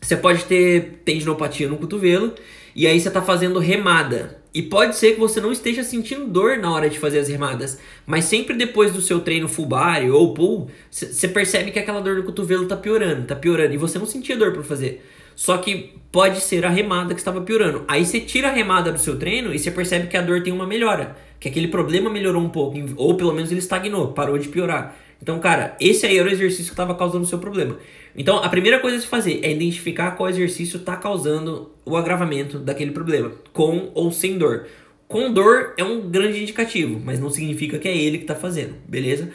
Você 0.00 0.16
pode 0.16 0.44
ter 0.44 1.02
tendinopatia 1.04 1.68
no 1.68 1.76
cotovelo 1.76 2.34
e 2.74 2.86
aí 2.86 3.00
você 3.00 3.08
está 3.08 3.22
fazendo 3.22 3.58
remada. 3.58 4.40
E 4.54 4.60
pode 4.60 4.96
ser 4.96 5.14
que 5.14 5.20
você 5.20 5.40
não 5.40 5.50
esteja 5.50 5.82
sentindo 5.82 6.26
dor 6.26 6.58
na 6.58 6.70
hora 6.70 6.90
de 6.90 6.98
fazer 6.98 7.20
as 7.20 7.28
remadas, 7.28 7.78
mas 8.06 8.26
sempre 8.26 8.54
depois 8.54 8.92
do 8.92 9.00
seu 9.00 9.20
treino 9.20 9.48
full 9.48 9.64
body 9.64 10.10
ou 10.10 10.34
pull, 10.34 10.68
você 10.90 11.26
percebe 11.26 11.70
que 11.70 11.78
aquela 11.78 12.00
dor 12.00 12.16
no 12.16 12.22
cotovelo 12.22 12.64
está 12.64 12.76
piorando, 12.76 13.22
está 13.22 13.34
piorando, 13.34 13.72
e 13.72 13.78
você 13.78 13.98
não 13.98 14.04
sentia 14.04 14.36
dor 14.36 14.52
para 14.52 14.62
fazer. 14.62 15.02
Só 15.34 15.56
que 15.56 15.94
pode 16.10 16.40
ser 16.40 16.66
a 16.66 16.68
remada 16.68 17.14
que 17.14 17.20
estava 17.20 17.40
piorando. 17.40 17.84
Aí 17.88 18.04
você 18.04 18.20
tira 18.20 18.48
a 18.48 18.52
remada 18.52 18.92
do 18.92 18.98
seu 18.98 19.18
treino 19.18 19.54
e 19.54 19.58
você 19.58 19.70
percebe 19.70 20.08
que 20.08 20.16
a 20.16 20.22
dor 20.22 20.42
tem 20.42 20.52
uma 20.52 20.66
melhora, 20.66 21.16
que 21.40 21.48
aquele 21.48 21.68
problema 21.68 22.10
melhorou 22.10 22.42
um 22.42 22.50
pouco, 22.50 22.78
ou 22.96 23.16
pelo 23.16 23.32
menos 23.32 23.50
ele 23.50 23.60
estagnou, 23.60 24.08
parou 24.08 24.36
de 24.36 24.48
piorar. 24.48 24.94
Então, 25.22 25.38
cara, 25.38 25.76
esse 25.80 26.04
aí 26.04 26.18
era 26.18 26.28
o 26.28 26.32
exercício 26.32 26.66
que 26.66 26.72
estava 26.72 26.94
causando 26.94 27.24
o 27.24 27.26
seu 27.26 27.38
problema. 27.38 27.78
Então, 28.16 28.38
a 28.38 28.48
primeira 28.48 28.78
coisa 28.78 28.96
a 28.96 29.00
se 29.00 29.06
fazer 29.06 29.40
é 29.42 29.50
identificar 29.50 30.12
qual 30.12 30.28
exercício 30.28 30.78
está 30.78 30.96
causando 30.96 31.70
o 31.84 31.96
agravamento 31.96 32.58
daquele 32.58 32.90
problema, 32.90 33.32
com 33.52 33.90
ou 33.94 34.12
sem 34.12 34.36
dor. 34.36 34.66
Com 35.08 35.32
dor 35.32 35.74
é 35.76 35.84
um 35.84 36.08
grande 36.10 36.42
indicativo, 36.42 37.00
mas 37.02 37.18
não 37.20 37.30
significa 37.30 37.78
que 37.78 37.88
é 37.88 37.96
ele 37.96 38.18
que 38.18 38.24
está 38.24 38.34
fazendo, 38.34 38.74
beleza? 38.86 39.30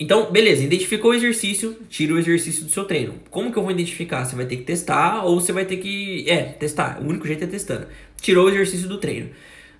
Então, 0.00 0.30
beleza, 0.30 0.62
identificou 0.62 1.10
o 1.10 1.14
exercício, 1.14 1.76
tira 1.88 2.14
o 2.14 2.18
exercício 2.18 2.64
do 2.64 2.70
seu 2.70 2.84
treino. 2.84 3.14
Como 3.30 3.50
que 3.50 3.58
eu 3.58 3.62
vou 3.62 3.72
identificar? 3.72 4.24
Você 4.24 4.36
vai 4.36 4.46
ter 4.46 4.56
que 4.56 4.62
testar 4.62 5.24
ou 5.24 5.40
você 5.40 5.52
vai 5.52 5.64
ter 5.64 5.78
que. 5.78 6.24
É, 6.28 6.42
testar. 6.42 7.00
O 7.02 7.08
único 7.08 7.26
jeito 7.26 7.42
é 7.42 7.46
testando. 7.48 7.88
Tirou 8.20 8.46
o 8.46 8.48
exercício 8.48 8.88
do 8.88 8.98
treino. 8.98 9.30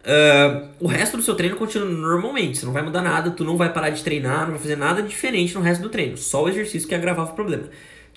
Uh, 0.01 0.69
o 0.81 0.87
resto 0.87 1.16
do 1.16 1.23
seu 1.23 1.35
treino 1.35 1.57
continua 1.57 1.87
normalmente, 1.89 2.57
você 2.59 2.64
não 2.64 2.73
vai 2.73 2.83
mudar 2.83 3.03
nada, 3.03 3.31
tu 3.31 3.45
não 3.45 3.57
vai 3.57 3.73
parar 3.73 3.91
de 3.91 4.03
treinar, 4.03 4.43
não 4.43 4.53
vai 4.53 4.59
fazer 4.59 4.77
nada 4.77 5.03
diferente 5.03 5.55
no 5.55 5.61
resto 5.61 5.83
do 5.83 5.89
treino, 5.89 6.16
só 6.16 6.45
o 6.45 6.49
exercício 6.49 6.89
que 6.89 6.95
agravava 6.95 7.33
o 7.33 7.35
problema. 7.35 7.64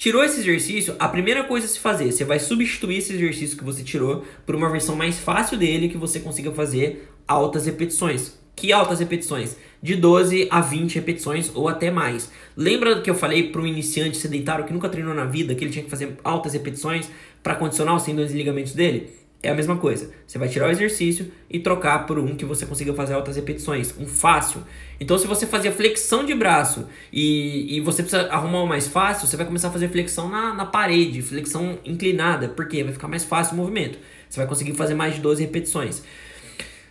Tirou 0.02 0.24
esse 0.24 0.40
exercício, 0.40 0.96
a 0.98 1.08
primeira 1.08 1.44
coisa 1.44 1.68
a 1.68 1.70
se 1.70 1.78
fazer, 1.78 2.12
você 2.12 2.26
vai 2.26 2.40
substituir 2.40 2.98
esse 2.98 3.14
exercício 3.14 3.56
que 3.56 3.64
você 3.64 3.84
tirou 3.84 4.26
por 4.48 4.56
uma 4.56 4.68
versão 4.68 4.96
mais 4.96 5.20
fácil 5.20 5.60
dele 5.60 5.90
que 5.90 5.96
você 5.96 6.20
consiga 6.20 6.52
fazer 6.52 7.08
altas 7.28 7.68
repetições. 7.68 8.36
Que 8.56 8.74
altas 8.74 8.98
repetições? 8.98 9.56
De 9.80 9.96
12 9.96 10.48
a 10.50 10.60
20 10.60 10.96
repetições 10.96 11.52
ou 11.54 11.68
até 11.68 11.92
mais. 11.92 12.32
Lembra 12.58 13.00
que 13.00 13.12
eu 13.12 13.14
falei 13.14 13.52
para 13.52 13.62
um 13.62 13.68
iniciante 13.68 14.18
sedentário 14.18 14.66
que 14.66 14.74
nunca 14.74 14.90
treinou 14.90 15.14
na 15.14 15.26
vida, 15.26 15.54
que 15.54 15.64
ele 15.64 15.72
tinha 15.72 15.84
que 15.84 15.92
fazer 15.92 16.18
altas 16.24 16.54
repetições 16.54 17.08
para 17.44 17.54
condicionar 17.54 17.96
os 17.96 18.02
tendões 18.02 18.32
e 18.32 18.38
ligamentos 18.38 18.74
dele? 18.74 19.21
É 19.44 19.50
a 19.50 19.56
mesma 19.56 19.78
coisa. 19.78 20.12
Você 20.28 20.38
vai 20.38 20.48
tirar 20.48 20.68
o 20.68 20.72
exercício 20.72 21.32
e 21.50 21.60
trocar 21.60 22.06
por 22.06 22.20
um 22.20 22.36
que 22.36 22.46
você 22.46 22.66
consiga 22.66 22.94
fazer 22.94 23.14
altas 23.14 23.36
repetições, 23.36 23.94
um 23.98 24.06
fácil. 24.06 24.64
Então, 25.00 25.18
se 25.18 25.26
você 25.26 25.48
fazia 25.48 25.72
flexão 25.72 26.24
de 26.24 26.34
braço 26.36 26.88
e, 27.12 27.78
e 27.78 27.82
você 27.82 28.04
precisa 28.04 28.28
arrumar 28.28 28.62
o 28.62 28.68
mais 28.68 28.88
fácil, 28.88 29.28
você 29.28 29.36
vai 29.36 29.46
começar 29.46 29.70
a 29.70 29.72
fazer 29.72 29.90
flexão 29.90 30.30
na, 30.30 30.54
na 30.54 30.66
parede, 30.66 31.22
flexão 31.22 31.80
inclinada, 31.84 32.50
porque 32.50 32.84
vai 32.84 32.94
ficar 32.94 33.08
mais 33.08 33.24
fácil 33.24 33.54
o 33.54 33.58
movimento. 33.58 33.98
Você 34.30 34.40
vai 34.40 34.48
conseguir 34.48 34.74
fazer 34.74 34.94
mais 34.94 35.16
de 35.16 35.22
12 35.22 35.44
repetições. 35.44 36.04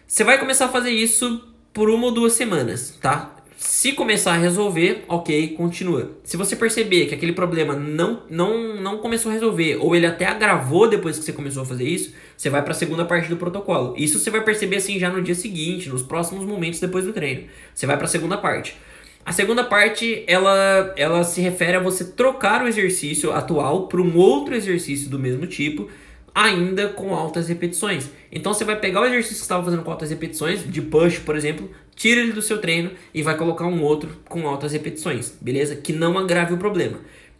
Você 0.06 0.24
vai 0.24 0.38
começar 0.38 0.66
a 0.66 0.68
fazer 0.68 0.90
isso 0.90 1.44
por 1.72 1.88
uma 1.88 2.06
ou 2.06 2.12
duas 2.12 2.32
semanas, 2.32 2.98
tá? 3.00 3.36
Se 3.62 3.92
começar 3.92 4.32
a 4.32 4.38
resolver, 4.38 5.04
ok, 5.06 5.48
continua. 5.48 6.12
Se 6.24 6.34
você 6.34 6.56
perceber 6.56 7.04
que 7.04 7.14
aquele 7.14 7.34
problema 7.34 7.74
não, 7.76 8.22
não, 8.30 8.80
não 8.80 8.96
começou 8.96 9.30
a 9.30 9.34
resolver, 9.34 9.76
ou 9.78 9.94
ele 9.94 10.06
até 10.06 10.24
agravou 10.24 10.88
depois 10.88 11.18
que 11.18 11.24
você 11.26 11.32
começou 11.34 11.62
a 11.62 11.66
fazer 11.66 11.84
isso, 11.84 12.14
você 12.34 12.48
vai 12.48 12.62
para 12.62 12.70
a 12.70 12.74
segunda 12.74 13.04
parte 13.04 13.28
do 13.28 13.36
protocolo. 13.36 13.94
Isso 13.98 14.18
você 14.18 14.30
vai 14.30 14.42
perceber 14.42 14.76
assim 14.76 14.98
já 14.98 15.10
no 15.10 15.20
dia 15.20 15.34
seguinte, 15.34 15.90
nos 15.90 16.02
próximos 16.02 16.46
momentos 16.46 16.80
depois 16.80 17.04
do 17.04 17.12
treino. 17.12 17.48
Você 17.74 17.86
vai 17.86 17.98
para 17.98 18.06
a 18.06 18.08
segunda 18.08 18.38
parte. 18.38 18.78
A 19.26 19.30
segunda 19.30 19.62
parte, 19.62 20.24
ela, 20.26 20.94
ela 20.96 21.22
se 21.22 21.42
refere 21.42 21.76
a 21.76 21.80
você 21.80 22.12
trocar 22.12 22.64
o 22.64 22.66
exercício 22.66 23.30
atual 23.30 23.88
para 23.88 24.00
um 24.00 24.16
outro 24.16 24.54
exercício 24.54 25.10
do 25.10 25.18
mesmo 25.18 25.46
tipo, 25.46 25.86
ainda 26.34 26.88
com 26.88 27.14
altas 27.14 27.48
repetições. 27.48 28.10
Então 28.30 28.54
você 28.54 28.64
vai 28.64 28.76
pegar 28.76 29.00
o 29.00 29.04
exercício 29.06 29.34
que 29.34 29.38
você 29.38 29.44
estava 29.44 29.64
fazendo 29.64 29.82
com 29.82 29.90
altas 29.90 30.10
repetições, 30.10 30.64
de 30.64 30.82
push, 30.82 31.18
por 31.18 31.36
exemplo, 31.36 31.70
tira 31.94 32.20
ele 32.20 32.32
do 32.32 32.42
seu 32.42 32.58
treino 32.58 32.90
e 33.12 33.22
vai 33.22 33.36
colocar 33.36 33.66
um 33.66 33.82
outro 33.82 34.10
com 34.28 34.46
altas 34.48 34.72
repetições, 34.72 35.36
beleza? 35.40 35.76
Que 35.76 35.92
não 35.92 36.18
agrave 36.18 36.54
o 36.54 36.58
problema. 36.58 36.98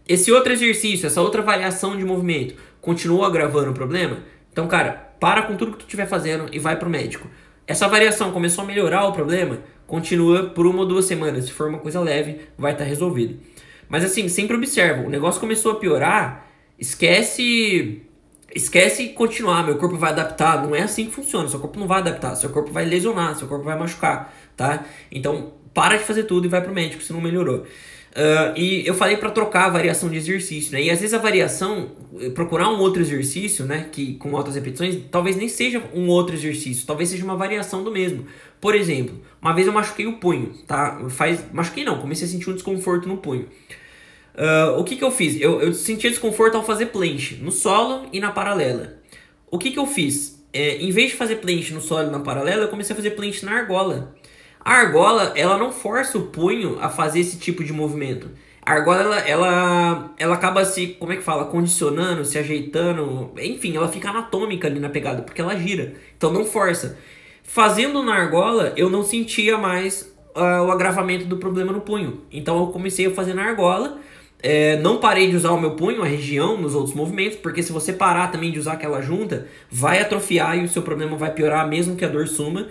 Esse 0.09 0.33
outro 0.33 0.53
exercício, 0.53 1.07
essa 1.07 1.23
outra 1.23 1.43
variação 1.43 1.97
de 1.97 2.05
movimento, 2.05 2.55
continua 2.81 3.27
agravando 3.27 3.71
o 3.71 3.75
problema? 3.75 4.19
Então, 4.53 4.67
cara, 4.67 5.15
para 5.21 5.43
com 5.43 5.57
tudo 5.57 5.73
que 5.73 5.79
tu 5.79 5.85
estiver 5.85 6.07
fazendo 6.07 6.47
e 6.53 6.59
vai 6.59 6.77
pro 6.77 6.91
médico. 6.91 7.29
Essa 7.67 7.87
variação 7.87 8.33
começou 8.33 8.65
a 8.65 8.67
melhorar 8.67 9.07
o 9.07 9.13
problema? 9.13 9.61
Continua 9.87 10.49
por 10.49 10.67
uma 10.67 10.81
ou 10.81 10.87
duas 10.87 11.05
semanas. 11.05 11.45
Se 11.45 11.53
for 11.53 11.69
uma 11.69 11.79
coisa 11.79 12.01
leve, 12.01 12.41
vai 12.59 12.73
estar 12.73 12.85
tá 12.85 12.89
resolvido. 12.89 13.39
Mas 13.89 14.05
assim, 14.05 14.29
sempre 14.29 14.57
observa, 14.57 15.03
o 15.03 15.11
negócio 15.11 15.41
começou 15.41 15.73
a 15.73 15.75
piorar, 15.77 16.47
esquece 16.79 18.03
esquece 18.55 19.09
continuar, 19.09 19.65
meu 19.65 19.77
corpo 19.77 19.97
vai 19.97 20.11
adaptar. 20.11 20.63
Não 20.63 20.75
é 20.75 20.83
assim 20.83 21.07
que 21.07 21.13
funciona. 21.13 21.49
Seu 21.49 21.61
corpo 21.61 21.79
não 21.79 21.87
vai 21.87 22.01
adaptar, 22.01 22.35
seu 22.35 22.51
corpo 22.51 22.73
vai 22.73 22.85
lesionar, 22.85 23.37
seu 23.37 23.49
corpo 23.49 23.65
vai 23.65 23.79
machucar 23.79 24.33
tá? 24.61 24.85
Então, 25.11 25.55
para 25.73 25.97
de 25.97 26.05
fazer 26.05 26.25
tudo 26.25 26.45
e 26.45 26.49
vai 26.51 26.61
pro 26.61 26.75
médico 26.75 27.03
se 27.03 27.15
não 27.15 27.21
melhorou. 27.21 27.61
Uh, 28.11 28.59
e 28.59 28.87
eu 28.87 28.93
falei 28.93 29.17
para 29.17 29.31
trocar 29.31 29.67
a 29.67 29.69
variação 29.71 30.11
de 30.11 30.19
exercício, 30.19 30.73
né? 30.73 30.83
E 30.83 30.91
às 30.91 31.01
vezes 31.01 31.15
a 31.15 31.19
variação, 31.19 31.93
procurar 32.35 32.69
um 32.69 32.79
outro 32.79 33.01
exercício, 33.01 33.65
né? 33.65 33.89
Que 33.91 34.15
com 34.15 34.37
altas 34.37 34.57
repetições, 34.57 34.99
talvez 35.11 35.37
nem 35.37 35.49
seja 35.49 35.83
um 35.95 36.09
outro 36.09 36.35
exercício, 36.35 36.87
talvez 36.87 37.09
seja 37.09 37.25
uma 37.25 37.37
variação 37.37 37.83
do 37.83 37.91
mesmo. 37.91 38.27
Por 38.61 38.75
exemplo, 38.75 39.19
uma 39.41 39.55
vez 39.55 39.67
eu 39.67 39.73
machuquei 39.73 40.07
o 40.07 40.15
punho, 40.15 40.53
tá? 40.67 41.01
Faz, 41.09 41.43
machuquei 41.53 41.85
não, 41.85 41.99
comecei 41.99 42.27
a 42.27 42.31
sentir 42.31 42.51
um 42.51 42.55
desconforto 42.55 43.09
no 43.09 43.17
punho. 43.17 43.47
Uh, 44.35 44.79
o 44.79 44.85
que 44.85 44.97
que 44.97 45.05
eu 45.05 45.11
fiz? 45.11 45.41
Eu, 45.41 45.61
eu 45.61 45.75
sentia 45.75 46.11
desconforto 46.11 46.57
ao 46.57 46.65
fazer 46.65 46.87
planche, 46.87 47.37
no 47.37 47.51
solo 47.51 48.07
e 48.13 48.21
na 48.21 48.31
paralela. 48.31 48.95
O 49.51 49.59
que 49.59 49.71
que 49.71 49.79
eu 49.79 49.87
fiz? 49.87 50.45
É, 50.53 50.77
em 50.77 50.91
vez 50.91 51.11
de 51.11 51.17
fazer 51.17 51.37
planche 51.37 51.73
no 51.73 51.81
solo 51.81 52.09
e 52.09 52.11
na 52.11 52.21
paralela, 52.21 52.63
eu 52.63 52.69
comecei 52.69 52.93
a 52.93 52.97
fazer 52.97 53.11
planche 53.11 53.45
na 53.45 53.53
argola. 53.53 54.15
A 54.63 54.75
argola, 54.75 55.33
ela 55.37 55.57
não 55.57 55.73
força 55.73 56.19
o 56.19 56.27
punho 56.27 56.79
a 56.81 56.89
fazer 56.89 57.21
esse 57.21 57.39
tipo 57.39 57.65
de 57.65 57.73
movimento. 57.73 58.31
A 58.65 58.75
argola, 58.75 59.01
ela, 59.01 59.19
ela, 59.21 60.15
ela 60.19 60.35
acaba 60.35 60.65
se, 60.65 60.89
como 60.99 61.13
é 61.13 61.17
que 61.17 61.23
fala, 61.23 61.47
condicionando, 61.47 62.25
se 62.25 62.39
ajeitando, 62.39 63.33
enfim, 63.39 63.75
ela 63.75 63.89
fica 63.89 64.11
anatômica 64.11 64.69
ali 64.69 64.79
na 64.79 64.91
pegada, 64.91 65.23
porque 65.23 65.41
ela 65.41 65.57
gira, 65.57 65.95
então 66.17 66.33
não 66.33 66.45
força. 66.45 66.99
Fazendo 67.43 68.03
na 68.03 68.15
argola, 68.15 68.73
eu 68.77 68.91
não 68.91 69.03
sentia 69.03 69.57
mais 69.57 70.15
uh, 70.37 70.63
o 70.67 70.71
agravamento 70.71 71.25
do 71.25 71.39
problema 71.39 71.73
no 71.73 71.81
punho. 71.81 72.23
Então 72.31 72.59
eu 72.61 72.67
comecei 72.69 73.07
a 73.07 73.11
fazer 73.11 73.35
na 73.35 73.45
argola, 73.45 73.99
é, 74.43 74.77
não 74.79 74.99
parei 74.99 75.29
de 75.29 75.37
usar 75.37 75.51
o 75.53 75.61
meu 75.61 75.73
punho, 75.73 76.03
a 76.03 76.07
região, 76.07 76.57
nos 76.57 76.75
outros 76.75 76.95
movimentos, 76.95 77.37
porque 77.39 77.63
se 77.63 77.73
você 77.73 77.93
parar 77.93 78.29
também 78.29 78.51
de 78.51 78.59
usar 78.59 78.73
aquela 78.73 79.01
junta, 79.01 79.47
vai 79.71 80.01
atrofiar 80.01 80.59
e 80.59 80.65
o 80.65 80.69
seu 80.69 80.83
problema 80.83 81.17
vai 81.17 81.33
piorar 81.33 81.69
mesmo 81.69 81.97
que 81.97 82.05
a 82.05 82.09
dor 82.09 82.27
suma. 82.27 82.69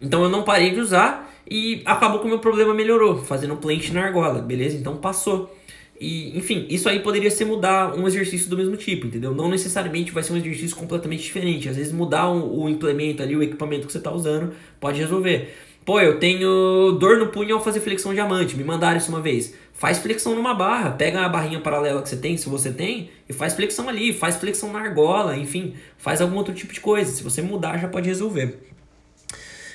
Então 0.00 0.22
eu 0.22 0.30
não 0.30 0.42
parei 0.42 0.70
de 0.70 0.80
usar 0.80 1.30
e 1.48 1.82
acabou 1.84 2.20
que 2.20 2.26
o 2.26 2.28
meu 2.28 2.38
problema 2.38 2.72
melhorou, 2.72 3.18
fazendo 3.18 3.56
planche 3.56 3.92
na 3.92 4.02
argola, 4.02 4.40
beleza? 4.40 4.76
Então 4.76 4.96
passou. 4.96 5.54
E, 6.00 6.36
enfim, 6.38 6.66
isso 6.70 6.88
aí 6.88 7.00
poderia 7.00 7.30
ser 7.30 7.44
mudar 7.44 7.94
um 7.94 8.06
exercício 8.06 8.48
do 8.48 8.56
mesmo 8.56 8.74
tipo, 8.74 9.06
entendeu? 9.06 9.34
Não 9.34 9.50
necessariamente 9.50 10.10
vai 10.12 10.22
ser 10.22 10.32
um 10.32 10.36
exercício 10.38 10.74
completamente 10.74 11.22
diferente. 11.22 11.68
Às 11.68 11.76
vezes 11.76 11.92
mudar 11.92 12.30
o, 12.30 12.62
o 12.62 12.68
implemento 12.70 13.22
ali, 13.22 13.36
o 13.36 13.42
equipamento 13.42 13.86
que 13.86 13.92
você 13.92 13.98
está 13.98 14.10
usando, 14.10 14.54
pode 14.80 14.98
resolver. 14.98 15.52
Pô, 15.84 16.00
eu 16.00 16.18
tenho 16.18 16.92
dor 16.92 17.18
no 17.18 17.28
punho 17.28 17.54
ao 17.54 17.62
fazer 17.62 17.80
flexão 17.80 18.14
diamante. 18.14 18.56
Me 18.56 18.64
mandaram 18.64 18.96
isso 18.96 19.10
uma 19.10 19.20
vez. 19.20 19.54
Faz 19.80 19.98
flexão 19.98 20.34
numa 20.34 20.52
barra. 20.52 20.90
Pega 20.90 21.22
a 21.22 21.28
barrinha 21.30 21.58
paralela 21.58 22.02
que 22.02 22.08
você 22.10 22.16
tem, 22.18 22.36
se 22.36 22.50
você 22.50 22.70
tem, 22.70 23.08
e 23.26 23.32
faz 23.32 23.54
flexão 23.54 23.88
ali. 23.88 24.12
Faz 24.12 24.36
flexão 24.36 24.70
na 24.70 24.78
argola, 24.78 25.34
enfim. 25.38 25.72
Faz 25.96 26.20
algum 26.20 26.36
outro 26.36 26.52
tipo 26.52 26.70
de 26.74 26.80
coisa. 26.80 27.10
Se 27.10 27.22
você 27.22 27.40
mudar, 27.40 27.78
já 27.78 27.88
pode 27.88 28.06
resolver. 28.06 28.58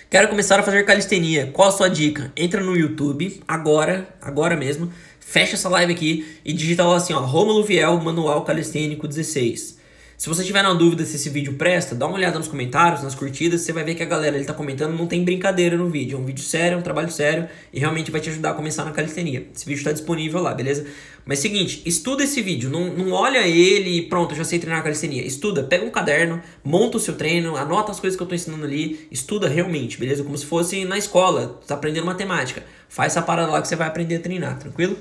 Quero 0.07 0.27
começar 0.27 0.59
a 0.59 0.63
fazer 0.63 0.85
calistenia. 0.85 1.49
Qual 1.51 1.69
a 1.69 1.71
sua 1.71 1.89
dica? 1.89 2.31
Entra 2.37 2.63
no 2.63 2.77
YouTube 2.77 3.41
agora, 3.47 4.07
agora 4.21 4.55
mesmo. 4.55 4.93
Fecha 5.19 5.55
essa 5.55 5.69
live 5.69 5.93
aqui 5.93 6.37
e 6.45 6.53
digita 6.53 6.85
lá 6.85 6.97
assim, 6.97 7.11
ó, 7.11 7.21
Romulo 7.21 7.63
Viel 7.63 7.99
Manual 7.99 8.43
Calistênico 8.43 9.07
16. 9.07 9.74
Se 10.17 10.29
você 10.29 10.45
tiver 10.45 10.63
na 10.63 10.73
dúvida 10.73 11.03
se 11.03 11.17
esse 11.17 11.29
vídeo 11.29 11.53
presta, 11.55 11.93
dá 11.93 12.07
uma 12.07 12.15
olhada 12.15 12.37
nos 12.39 12.47
comentários, 12.47 13.03
nas 13.03 13.13
curtidas, 13.13 13.61
você 13.61 13.73
vai 13.73 13.83
ver 13.83 13.95
que 13.95 14.03
a 14.03 14.05
galera 14.05 14.37
ele 14.37 14.45
tá 14.45 14.53
comentando, 14.53 14.97
não 14.97 15.07
tem 15.07 15.25
brincadeira 15.25 15.75
no 15.75 15.89
vídeo. 15.89 16.17
É 16.17 16.21
um 16.21 16.25
vídeo 16.25 16.43
sério, 16.43 16.75
é 16.75 16.77
um 16.77 16.81
trabalho 16.81 17.11
sério 17.11 17.49
e 17.73 17.79
realmente 17.79 18.11
vai 18.11 18.21
te 18.21 18.29
ajudar 18.29 18.51
a 18.51 18.53
começar 18.53 18.85
na 18.85 18.91
calistenia. 18.91 19.45
Esse 19.53 19.65
vídeo 19.65 19.79
está 19.79 19.91
disponível 19.91 20.41
lá, 20.41 20.53
beleza? 20.53 20.85
Mas 21.25 21.39
seguinte, 21.39 21.81
estuda 21.85 22.23
esse 22.23 22.41
vídeo, 22.41 22.69
não, 22.69 22.93
não 22.93 23.11
olha 23.11 23.45
ele 23.45 23.97
e 23.97 24.01
pronto, 24.03 24.33
já 24.33 24.45
sei 24.45 24.57
treinar 24.57 24.81
calistenia. 24.83 25.25
Estuda, 25.25 25.63
pega 25.63 25.83
um 25.83 25.91
caderno, 25.91 26.41
monta 26.63 26.95
o 26.95 26.99
seu 26.99 27.15
treino, 27.15 27.57
anota 27.57 27.91
as 27.91 27.99
coisas 27.99 28.15
que 28.15 28.23
eu 28.23 28.27
tô 28.27 28.35
ensinando 28.35 28.63
ali, 28.63 29.07
estuda 29.11 29.49
realmente, 29.49 29.99
beleza? 29.99 30.23
Como 30.23 30.37
se 30.37 30.45
fosse 30.45 30.85
na 30.85 30.97
escola, 30.97 31.59
tá 31.67 31.75
aprendendo 31.75 32.05
matemática. 32.05 32.63
Faz 32.87 33.11
essa 33.11 33.21
parada 33.21 33.51
lá 33.51 33.61
que 33.61 33.67
você 33.67 33.75
vai 33.75 33.87
aprender 33.87 34.15
a 34.15 34.19
treinar, 34.19 34.57
tranquilo? 34.59 34.97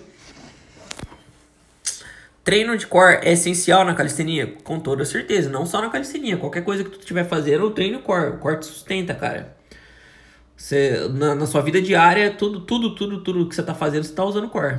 Treino 2.45 2.77
de 2.77 2.87
core 2.87 3.21
é 3.23 3.33
essencial 3.33 3.87
na 3.87 3.95
calistenia? 3.95 4.55
Com 4.63 4.79
toda 4.79 5.03
certeza, 5.07 5.49
não 5.49 5.65
só 5.65 5.81
na 5.81 5.89
calistenia. 5.89 6.37
Qualquer 6.37 6.63
coisa 6.63 6.85
que 6.85 6.91
tu 6.91 6.99
estiver 6.99 7.25
fazendo, 7.25 7.65
o 7.65 7.71
treino 7.71 8.01
core. 8.01 8.33
O 8.33 8.39
core 8.39 8.61
te 8.61 8.67
sustenta, 8.67 9.15
cara. 9.15 9.57
Você, 10.55 11.09
na, 11.15 11.35
na, 11.35 11.47
sua 11.47 11.63
vida 11.63 11.81
diária, 11.81 12.31
tudo, 12.31 12.61
tudo, 12.61 12.95
tudo, 12.95 13.23
tudo 13.23 13.49
que 13.49 13.55
você 13.55 13.63
tá 13.63 13.75
fazendo, 13.75 14.05
você 14.05 14.13
tá 14.13 14.23
usando 14.23 14.51
core. 14.51 14.79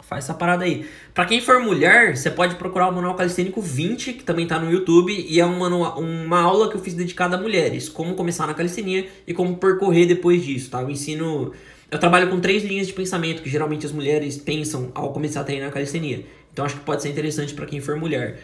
Faz 0.00 0.24
essa 0.24 0.34
parada 0.34 0.64
aí. 0.64 0.84
Pra 1.14 1.24
quem 1.24 1.40
for 1.40 1.60
mulher, 1.60 2.16
você 2.16 2.28
pode 2.28 2.56
procurar 2.56 2.88
o 2.88 2.92
Manual 2.92 3.14
Calistênico 3.14 3.62
20, 3.62 4.14
que 4.14 4.24
também 4.24 4.48
tá 4.48 4.58
no 4.58 4.70
YouTube, 4.70 5.12
e 5.12 5.38
é 5.38 5.46
uma, 5.46 5.94
uma 5.94 6.40
aula 6.40 6.68
que 6.68 6.76
eu 6.76 6.80
fiz 6.80 6.94
dedicada 6.94 7.36
a 7.36 7.40
mulheres. 7.40 7.88
Como 7.88 8.16
começar 8.16 8.48
na 8.48 8.54
calistenia 8.54 9.08
e 9.24 9.32
como 9.32 9.56
percorrer 9.56 10.06
depois 10.06 10.44
disso, 10.44 10.68
tá? 10.68 10.82
Eu 10.82 10.90
ensino... 10.90 11.52
Eu 11.90 11.98
trabalho 11.98 12.28
com 12.30 12.40
três 12.40 12.64
linhas 12.64 12.86
de 12.86 12.92
pensamento 12.94 13.42
que 13.42 13.50
geralmente 13.50 13.84
as 13.84 13.92
mulheres 13.92 14.36
pensam 14.38 14.90
ao 14.94 15.12
começar 15.12 15.42
a 15.42 15.44
treinar 15.44 15.70
calistenia. 15.70 16.24
Então 16.52 16.64
acho 16.64 16.76
que 16.76 16.82
pode 16.82 17.02
ser 17.02 17.08
interessante 17.08 17.54
para 17.54 17.66
quem 17.66 17.80
for 17.80 17.96
mulher. 17.96 18.40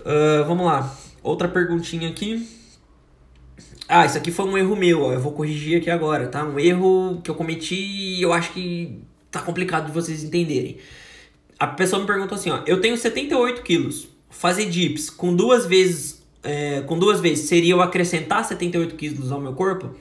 Uh, 0.00 0.44
vamos 0.46 0.66
lá. 0.66 0.96
Outra 1.22 1.48
perguntinha 1.48 2.08
aqui. 2.08 2.46
Ah, 3.88 4.04
isso 4.04 4.18
aqui 4.18 4.30
foi 4.30 4.44
um 4.46 4.58
erro 4.58 4.74
meu, 4.76 5.02
ó. 5.02 5.12
Eu 5.12 5.20
vou 5.20 5.32
corrigir 5.32 5.78
aqui 5.78 5.90
agora, 5.90 6.26
tá? 6.26 6.44
Um 6.44 6.58
erro 6.58 7.20
que 7.22 7.30
eu 7.30 7.34
cometi 7.34 7.76
e 7.76 8.22
eu 8.22 8.32
acho 8.32 8.52
que 8.52 9.00
tá 9.30 9.40
complicado 9.40 9.86
de 9.86 9.92
vocês 9.92 10.24
entenderem. 10.24 10.78
A 11.58 11.66
pessoa 11.66 12.00
me 12.00 12.06
perguntou 12.06 12.36
assim, 12.36 12.50
ó. 12.50 12.62
Eu 12.66 12.80
tenho 12.80 12.96
78 12.96 13.62
quilos. 13.62 14.08
Fazer 14.28 14.66
dips 14.66 15.08
com 15.08 15.34
duas 15.34 15.66
vezes... 15.66 16.22
É, 16.42 16.82
com 16.82 16.98
duas 16.98 17.20
vezes 17.20 17.48
seria 17.48 17.72
eu 17.72 17.80
acrescentar 17.80 18.44
78 18.44 18.96
quilos 18.96 19.32
ao 19.32 19.40
meu 19.40 19.54
corpo? 19.54 19.96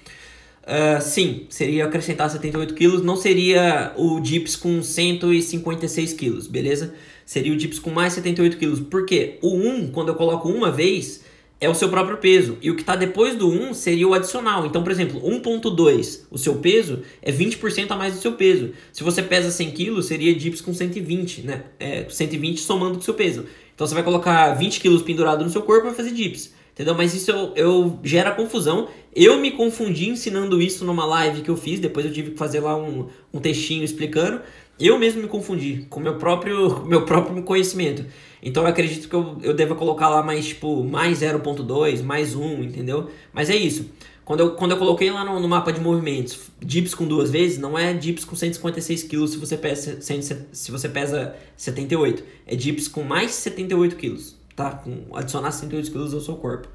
Uh, 0.64 1.02
sim, 1.02 1.46
seria 1.50 1.86
acrescentar 1.86 2.30
78 2.30 2.74
quilos, 2.74 3.02
não 3.02 3.18
seria 3.18 3.92
o 3.98 4.20
dips 4.22 4.56
com 4.56 4.82
156 4.82 6.14
quilos, 6.14 6.48
beleza? 6.48 6.94
Seria 7.26 7.52
o 7.52 7.58
dips 7.58 7.80
com 7.80 7.90
mais 7.90 8.14
78 8.14 8.58
quilos, 8.58 8.80
porque 8.80 9.38
o 9.42 9.58
1, 9.58 9.92
quando 9.92 10.10
eu 10.10 10.16
coloco 10.16 10.48
uma 10.48 10.72
vez, 10.72 11.22
é 11.60 11.70
o 11.70 11.76
seu 11.76 11.90
próprio 11.90 12.18
peso, 12.18 12.58
e 12.62 12.72
o 12.72 12.76
que 12.76 12.82
está 12.82 12.96
depois 12.96 13.36
do 13.36 13.50
1 13.50 13.74
seria 13.74 14.08
o 14.08 14.14
adicional. 14.14 14.66
Então, 14.66 14.84
por 14.84 14.92
exemplo, 14.92 15.22
1.2, 15.22 16.22
o 16.32 16.38
seu 16.38 16.56
peso 16.56 17.02
é 17.22 17.32
20% 17.32 17.92
a 17.92 17.96
mais 17.96 18.14
do 18.14 18.22
seu 18.22 18.34
peso. 18.34 18.72
Se 18.92 19.04
você 19.04 19.22
pesa 19.22 19.52
100 19.52 19.72
quilos, 19.72 20.06
seria 20.06 20.34
dips 20.34 20.62
com 20.62 20.74
120, 20.74 21.42
né? 21.42 21.64
É, 21.80 22.06
120 22.10 22.60
somando 22.60 22.96
com 22.96 23.00
o 23.02 23.04
seu 23.04 23.14
peso. 23.14 23.46
Então 23.76 23.88
você 23.88 23.94
vai 23.94 24.04
colocar 24.04 24.54
20 24.54 24.80
quilos 24.80 25.02
pendurado 25.02 25.44
no 25.44 25.50
seu 25.50 25.62
corpo 25.62 25.88
e 25.90 25.94
fazer 25.94 26.12
dips. 26.12 26.54
Entendeu? 26.74 26.96
Mas 26.96 27.14
isso 27.14 27.30
eu, 27.30 27.54
eu 27.56 28.00
gera 28.04 28.32
confusão. 28.32 28.88
Eu 29.16 29.40
me 29.40 29.52
confundi 29.52 30.10
ensinando 30.10 30.60
isso 30.60 30.84
numa 30.84 31.06
live 31.06 31.42
que 31.42 31.50
eu 31.50 31.56
fiz, 31.56 31.80
depois 31.80 32.06
eu 32.06 32.12
tive 32.12 32.32
que 32.32 32.38
fazer 32.38 32.62
lá 32.62 32.76
um, 32.76 33.08
um 33.32 33.40
textinho 33.40 33.84
explicando. 33.84 34.42
Eu 34.80 34.98
mesmo 34.98 35.22
me 35.22 35.28
confundi 35.28 35.86
com 35.88 36.00
meu 36.00 36.16
próprio 36.16 36.84
meu 36.86 37.06
próprio 37.06 37.44
conhecimento. 37.44 38.04
Então 38.42 38.64
eu 38.64 38.70
acredito 38.70 39.08
que 39.08 39.16
eu, 39.16 39.38
eu 39.44 39.54
deva 39.54 39.76
colocar 39.76 40.10
lá 40.10 40.24
mais 40.24 40.48
tipo 40.48 40.84
mais 40.84 41.20
0.2, 41.20 42.02
mais 42.02 42.36
1, 42.36 42.64
entendeu? 42.64 43.10
Mas 43.32 43.52
é 43.52 43.56
isso. 43.56 43.92
Quando 44.26 44.40
eu, 44.40 44.52
quando 44.52 44.72
eu 44.72 44.78
coloquei 44.78 45.12
lá 45.12 45.24
no, 45.24 45.40
no, 45.40 45.50
mapa 45.50 45.72
de 45.72 45.82
movimentos 45.82 46.50
dips 46.60 46.96
com 46.96 47.06
duas 47.06 47.30
vezes, 47.30 47.60
não 47.60 47.78
é 47.78 47.94
dips 47.94 48.24
com 48.24 48.38
156 48.38 49.04
quilos 49.04 49.32
se 49.32 49.38
você 49.38 49.58
pesa, 49.58 50.00
se 50.02 50.72
você 50.72 50.90
pesa 50.90 51.36
78. 51.58 52.24
É 52.48 52.56
dips 52.56 52.88
com 52.88 53.04
mais 53.04 53.32
78 53.32 53.96
quilos 53.98 54.43
tá? 54.56 54.72
Com 54.72 55.16
adicionar 55.16 55.52
108 55.52 55.92
quilos 55.92 56.14
ao 56.14 56.22
seu 56.22 56.36
corpo. 56.36 56.68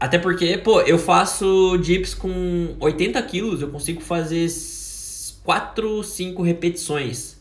Até 0.00 0.18
porque, 0.18 0.56
pô, 0.58 0.80
eu 0.82 0.98
faço 0.98 1.76
dips 1.78 2.14
com 2.14 2.76
80 2.78 3.20
quilos, 3.22 3.60
eu 3.60 3.68
consigo 3.68 4.00
fazer 4.00 4.48
4, 5.42 6.04
5 6.04 6.42
repetições. 6.42 7.36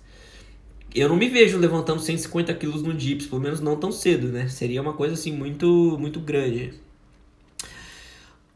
Eu 0.96 1.10
não 1.10 1.16
me 1.16 1.30
vejo 1.30 1.58
levantando 1.60 2.02
150 2.02 2.54
quilos 2.56 2.82
no 2.82 2.94
dips, 2.94 3.28
pelo 3.28 3.42
menos 3.42 3.60
não 3.60 3.76
tão 3.76 3.92
cedo, 3.92 4.30
né? 4.30 4.48
Seria 4.48 4.82
uma 4.82 4.94
coisa 4.94 5.14
assim 5.14 5.32
muito, 5.32 5.98
muito 6.00 6.20
grande. 6.20 6.74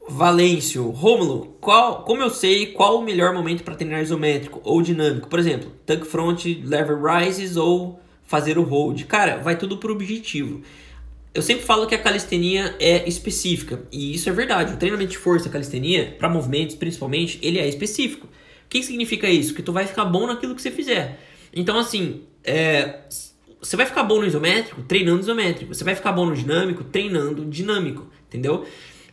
Valêncio, 0.09 0.89
Rômulo, 0.89 1.55
qual, 1.61 2.03
como 2.03 2.23
eu 2.23 2.29
sei 2.29 2.73
qual 2.73 2.97
o 2.97 3.03
melhor 3.03 3.33
momento 3.33 3.63
para 3.63 3.75
treinar 3.75 4.01
isométrico 4.01 4.59
ou 4.63 4.81
dinâmico? 4.81 5.29
Por 5.29 5.37
exemplo, 5.37 5.71
tuck 5.85 6.05
front, 6.05 6.43
lever 6.45 6.97
rises 6.99 7.55
ou 7.55 8.00
fazer 8.31 8.57
o 8.57 8.63
hold. 8.63 9.03
Cara, 9.03 9.37
vai 9.37 9.57
tudo 9.57 9.77
pro 9.77 9.91
objetivo. 9.91 10.61
Eu 11.33 11.41
sempre 11.41 11.65
falo 11.65 11.85
que 11.85 11.93
a 11.93 11.97
calistenia 11.97 12.75
é 12.79 13.07
específica, 13.07 13.83
e 13.91 14.15
isso 14.15 14.29
é 14.29 14.31
verdade. 14.31 14.73
O 14.73 14.77
treinamento 14.77 15.11
de 15.11 15.17
força, 15.17 15.49
calistenia, 15.49 16.15
para 16.17 16.29
movimentos 16.29 16.75
principalmente, 16.75 17.37
ele 17.41 17.59
é 17.59 17.67
específico. 17.67 18.27
O 18.27 18.69
que 18.69 18.81
significa 18.81 19.29
isso? 19.29 19.53
Que 19.53 19.61
tu 19.61 19.73
vai 19.73 19.85
ficar 19.85 20.05
bom 20.05 20.25
naquilo 20.27 20.55
que 20.55 20.61
você 20.61 20.71
fizer. 20.71 21.19
Então, 21.53 21.77
assim, 21.77 22.23
é, 22.43 23.01
você 23.61 23.75
vai 23.75 23.85
ficar 23.85 24.03
bom 24.03 24.19
no 24.19 24.25
isométrico 24.25 24.81
treinando 24.83 25.19
isométrico. 25.19 25.73
Você 25.73 25.83
vai 25.83 25.95
ficar 25.95 26.13
bom 26.13 26.25
no 26.25 26.35
dinâmico 26.35 26.83
treinando 26.85 27.45
dinâmico, 27.45 28.07
entendeu? 28.27 28.65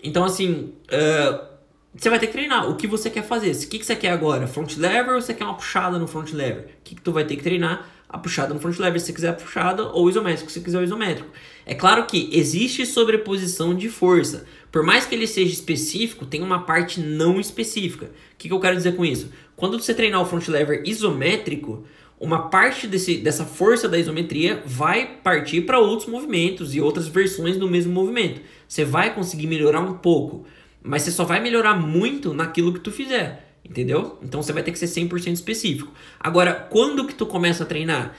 Então, 0.02 0.24
assim, 0.24 0.72
uh, 0.92 1.48
você 1.94 2.08
vai 2.08 2.18
ter 2.18 2.28
que 2.28 2.32
treinar 2.32 2.70
o 2.70 2.76
que 2.76 2.86
você 2.86 3.10
quer 3.10 3.22
fazer. 3.22 3.50
O 3.50 3.68
que, 3.68 3.78
que 3.78 3.84
você 3.86 3.96
quer 3.96 4.10
agora? 4.10 4.46
Front 4.46 4.76
lever 4.76 5.12
ou 5.12 5.20
você 5.20 5.34
quer 5.34 5.44
uma 5.44 5.54
puxada 5.54 5.98
no 5.98 6.06
front 6.06 6.32
lever? 6.32 6.76
O 6.80 6.82
que, 6.84 6.94
que 6.94 7.02
tu 7.02 7.12
vai 7.12 7.24
ter 7.24 7.36
que 7.36 7.42
treinar? 7.42 7.97
A 8.08 8.16
puxada 8.16 8.54
no 8.54 8.60
front 8.60 8.78
lever 8.78 9.00
se 9.00 9.12
quiser 9.12 9.28
a 9.28 9.32
puxada 9.34 9.84
ou 9.84 10.08
isométrico 10.08 10.50
se 10.50 10.60
quiser 10.60 10.78
o 10.78 10.84
isométrico. 10.84 11.28
É 11.66 11.74
claro 11.74 12.06
que 12.06 12.30
existe 12.32 12.86
sobreposição 12.86 13.74
de 13.74 13.88
força. 13.88 14.46
Por 14.72 14.82
mais 14.82 15.04
que 15.04 15.14
ele 15.14 15.26
seja 15.26 15.52
específico, 15.52 16.24
tem 16.24 16.42
uma 16.42 16.62
parte 16.62 17.00
não 17.00 17.38
específica. 17.38 18.06
O 18.06 18.10
que, 18.38 18.48
que 18.48 18.54
eu 18.54 18.60
quero 18.60 18.76
dizer 18.76 18.96
com 18.96 19.04
isso? 19.04 19.30
Quando 19.54 19.78
você 19.78 19.92
treinar 19.92 20.22
o 20.22 20.26
front 20.26 20.48
lever 20.48 20.82
isométrico, 20.86 21.84
uma 22.18 22.48
parte 22.48 22.86
desse, 22.86 23.18
dessa 23.18 23.44
força 23.44 23.88
da 23.88 23.98
isometria 23.98 24.62
vai 24.64 25.18
partir 25.22 25.62
para 25.62 25.78
outros 25.78 26.08
movimentos 26.08 26.74
e 26.74 26.80
outras 26.80 27.06
versões 27.06 27.56
do 27.56 27.68
mesmo 27.68 27.92
movimento. 27.92 28.40
Você 28.66 28.84
vai 28.84 29.14
conseguir 29.14 29.46
melhorar 29.46 29.80
um 29.80 29.94
pouco, 29.94 30.44
mas 30.82 31.02
você 31.02 31.10
só 31.10 31.24
vai 31.24 31.40
melhorar 31.40 31.74
muito 31.74 32.34
naquilo 32.34 32.72
que 32.72 32.80
tu 32.80 32.90
fizer. 32.90 33.47
Entendeu? 33.64 34.18
Então 34.22 34.42
você 34.42 34.52
vai 34.52 34.62
ter 34.62 34.72
que 34.72 34.78
ser 34.78 34.86
100% 34.86 35.34
específico. 35.34 35.92
Agora, 36.18 36.54
quando 36.54 37.06
que 37.06 37.14
tu 37.14 37.26
começa 37.26 37.64
a 37.64 37.66
treinar? 37.66 38.14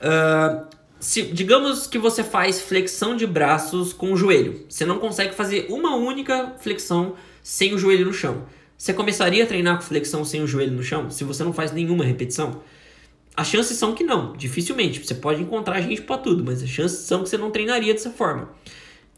Uh, 0.00 0.66
se, 1.00 1.22
digamos 1.22 1.86
que 1.86 1.98
você 1.98 2.24
faz 2.24 2.60
flexão 2.60 3.16
de 3.16 3.26
braços 3.26 3.92
com 3.92 4.12
o 4.12 4.16
joelho. 4.16 4.64
Você 4.68 4.84
não 4.84 4.98
consegue 4.98 5.34
fazer 5.34 5.66
uma 5.68 5.94
única 5.94 6.54
flexão 6.58 7.14
sem 7.42 7.74
o 7.74 7.78
joelho 7.78 8.06
no 8.06 8.12
chão. 8.12 8.44
Você 8.76 8.92
começaria 8.92 9.44
a 9.44 9.46
treinar 9.46 9.76
com 9.76 9.82
flexão 9.82 10.24
sem 10.24 10.42
o 10.42 10.46
joelho 10.46 10.72
no 10.72 10.82
chão 10.82 11.10
se 11.10 11.24
você 11.24 11.44
não 11.44 11.52
faz 11.52 11.72
nenhuma 11.72 12.04
repetição? 12.04 12.60
As 13.36 13.46
chances 13.46 13.76
são 13.76 13.94
que 13.94 14.02
não, 14.02 14.32
dificilmente. 14.36 15.04
Você 15.04 15.14
pode 15.14 15.40
encontrar 15.40 15.80
gente 15.80 16.02
para 16.02 16.18
tudo, 16.18 16.44
mas 16.44 16.62
as 16.62 16.68
chances 16.68 16.98
são 17.00 17.22
que 17.22 17.28
você 17.28 17.38
não 17.38 17.50
treinaria 17.52 17.92
dessa 17.92 18.10
forma. 18.10 18.50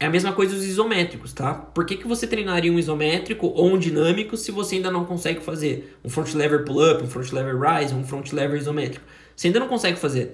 É 0.01 0.07
a 0.07 0.09
mesma 0.09 0.33
coisa 0.33 0.55
os 0.55 0.65
isométricos, 0.65 1.31
tá? 1.31 1.53
Por 1.53 1.85
que, 1.85 1.95
que 1.95 2.07
você 2.07 2.25
treinaria 2.25 2.73
um 2.73 2.79
isométrico 2.79 3.45
ou 3.45 3.67
um 3.67 3.77
dinâmico 3.77 4.35
se 4.35 4.49
você 4.49 4.77
ainda 4.77 4.89
não 4.89 5.05
consegue 5.05 5.41
fazer 5.41 5.95
um 6.03 6.09
front 6.09 6.33
lever 6.33 6.65
pull-up, 6.65 7.03
um 7.03 7.07
front 7.07 7.31
lever 7.31 7.55
rise, 7.55 7.93
um 7.93 8.03
front 8.03 8.31
lever 8.31 8.57
isométrico? 8.57 9.05
Você 9.35 9.45
ainda 9.45 9.59
não 9.59 9.67
consegue 9.67 9.99
fazer. 9.99 10.33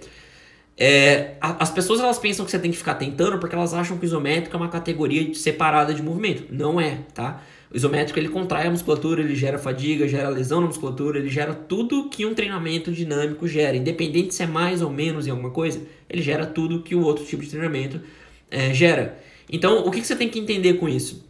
É, 0.78 1.36
as 1.42 1.70
pessoas 1.70 2.00
elas 2.00 2.18
pensam 2.18 2.46
que 2.46 2.52
você 2.52 2.58
tem 2.58 2.72
que 2.72 2.78
ficar 2.78 2.96
tentando 2.96 3.40
porque 3.40 3.54
elas 3.56 3.74
acham 3.74 3.98
que 3.98 4.06
o 4.06 4.08
isométrico 4.08 4.56
é 4.56 4.58
uma 4.58 4.70
categoria 4.70 5.34
separada 5.34 5.94
de 5.94 6.02
movimento. 6.02 6.46
Não 6.50 6.80
é, 6.80 7.00
tá? 7.14 7.44
O 7.70 7.76
isométrico 7.76 8.18
ele 8.18 8.30
contrai 8.30 8.68
a 8.68 8.72
musculatura, 8.72 9.20
ele 9.20 9.36
gera 9.36 9.58
fadiga, 9.58 10.08
gera 10.08 10.30
lesão 10.30 10.62
na 10.62 10.68
musculatura, 10.68 11.20
ele 11.20 11.28
gera 11.28 11.54
tudo 11.54 12.08
que 12.08 12.26
um 12.26 12.34
treinamento 12.34 12.90
dinâmico 12.90 13.46
gera. 13.46 13.76
Independente 13.76 14.34
se 14.34 14.44
é 14.44 14.48
mais 14.48 14.82
ou 14.82 14.90
menos 14.90 15.28
em 15.28 15.32
alguma 15.32 15.52
coisa, 15.52 15.82
ele 16.10 16.22
gera 16.22 16.46
tudo 16.46 16.84
que 16.84 16.96
o 16.96 17.04
outro 17.04 17.26
tipo 17.26 17.44
de 17.44 17.50
treinamento 17.50 18.00
é, 18.50 18.74
gera. 18.74 19.27
Então, 19.50 19.86
o 19.86 19.92
que, 19.92 20.02
que 20.02 20.08
você 20.08 20.16
tem 20.16 20.30
que 20.30 20.40
entender 20.40 20.74
com 20.74 20.90
isso? 20.90 21.26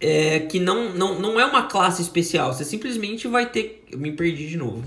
É 0.00 0.40
que 0.40 0.60
não, 0.60 0.94
não, 0.94 1.18
não 1.18 1.40
é 1.40 1.44
uma 1.44 1.64
classe 1.64 2.00
especial. 2.00 2.52
Você 2.52 2.64
simplesmente 2.64 3.26
vai 3.26 3.46
ter. 3.46 3.84
Eu 3.90 3.98
me 3.98 4.12
perdi 4.12 4.48
de 4.48 4.56
novo. 4.56 4.84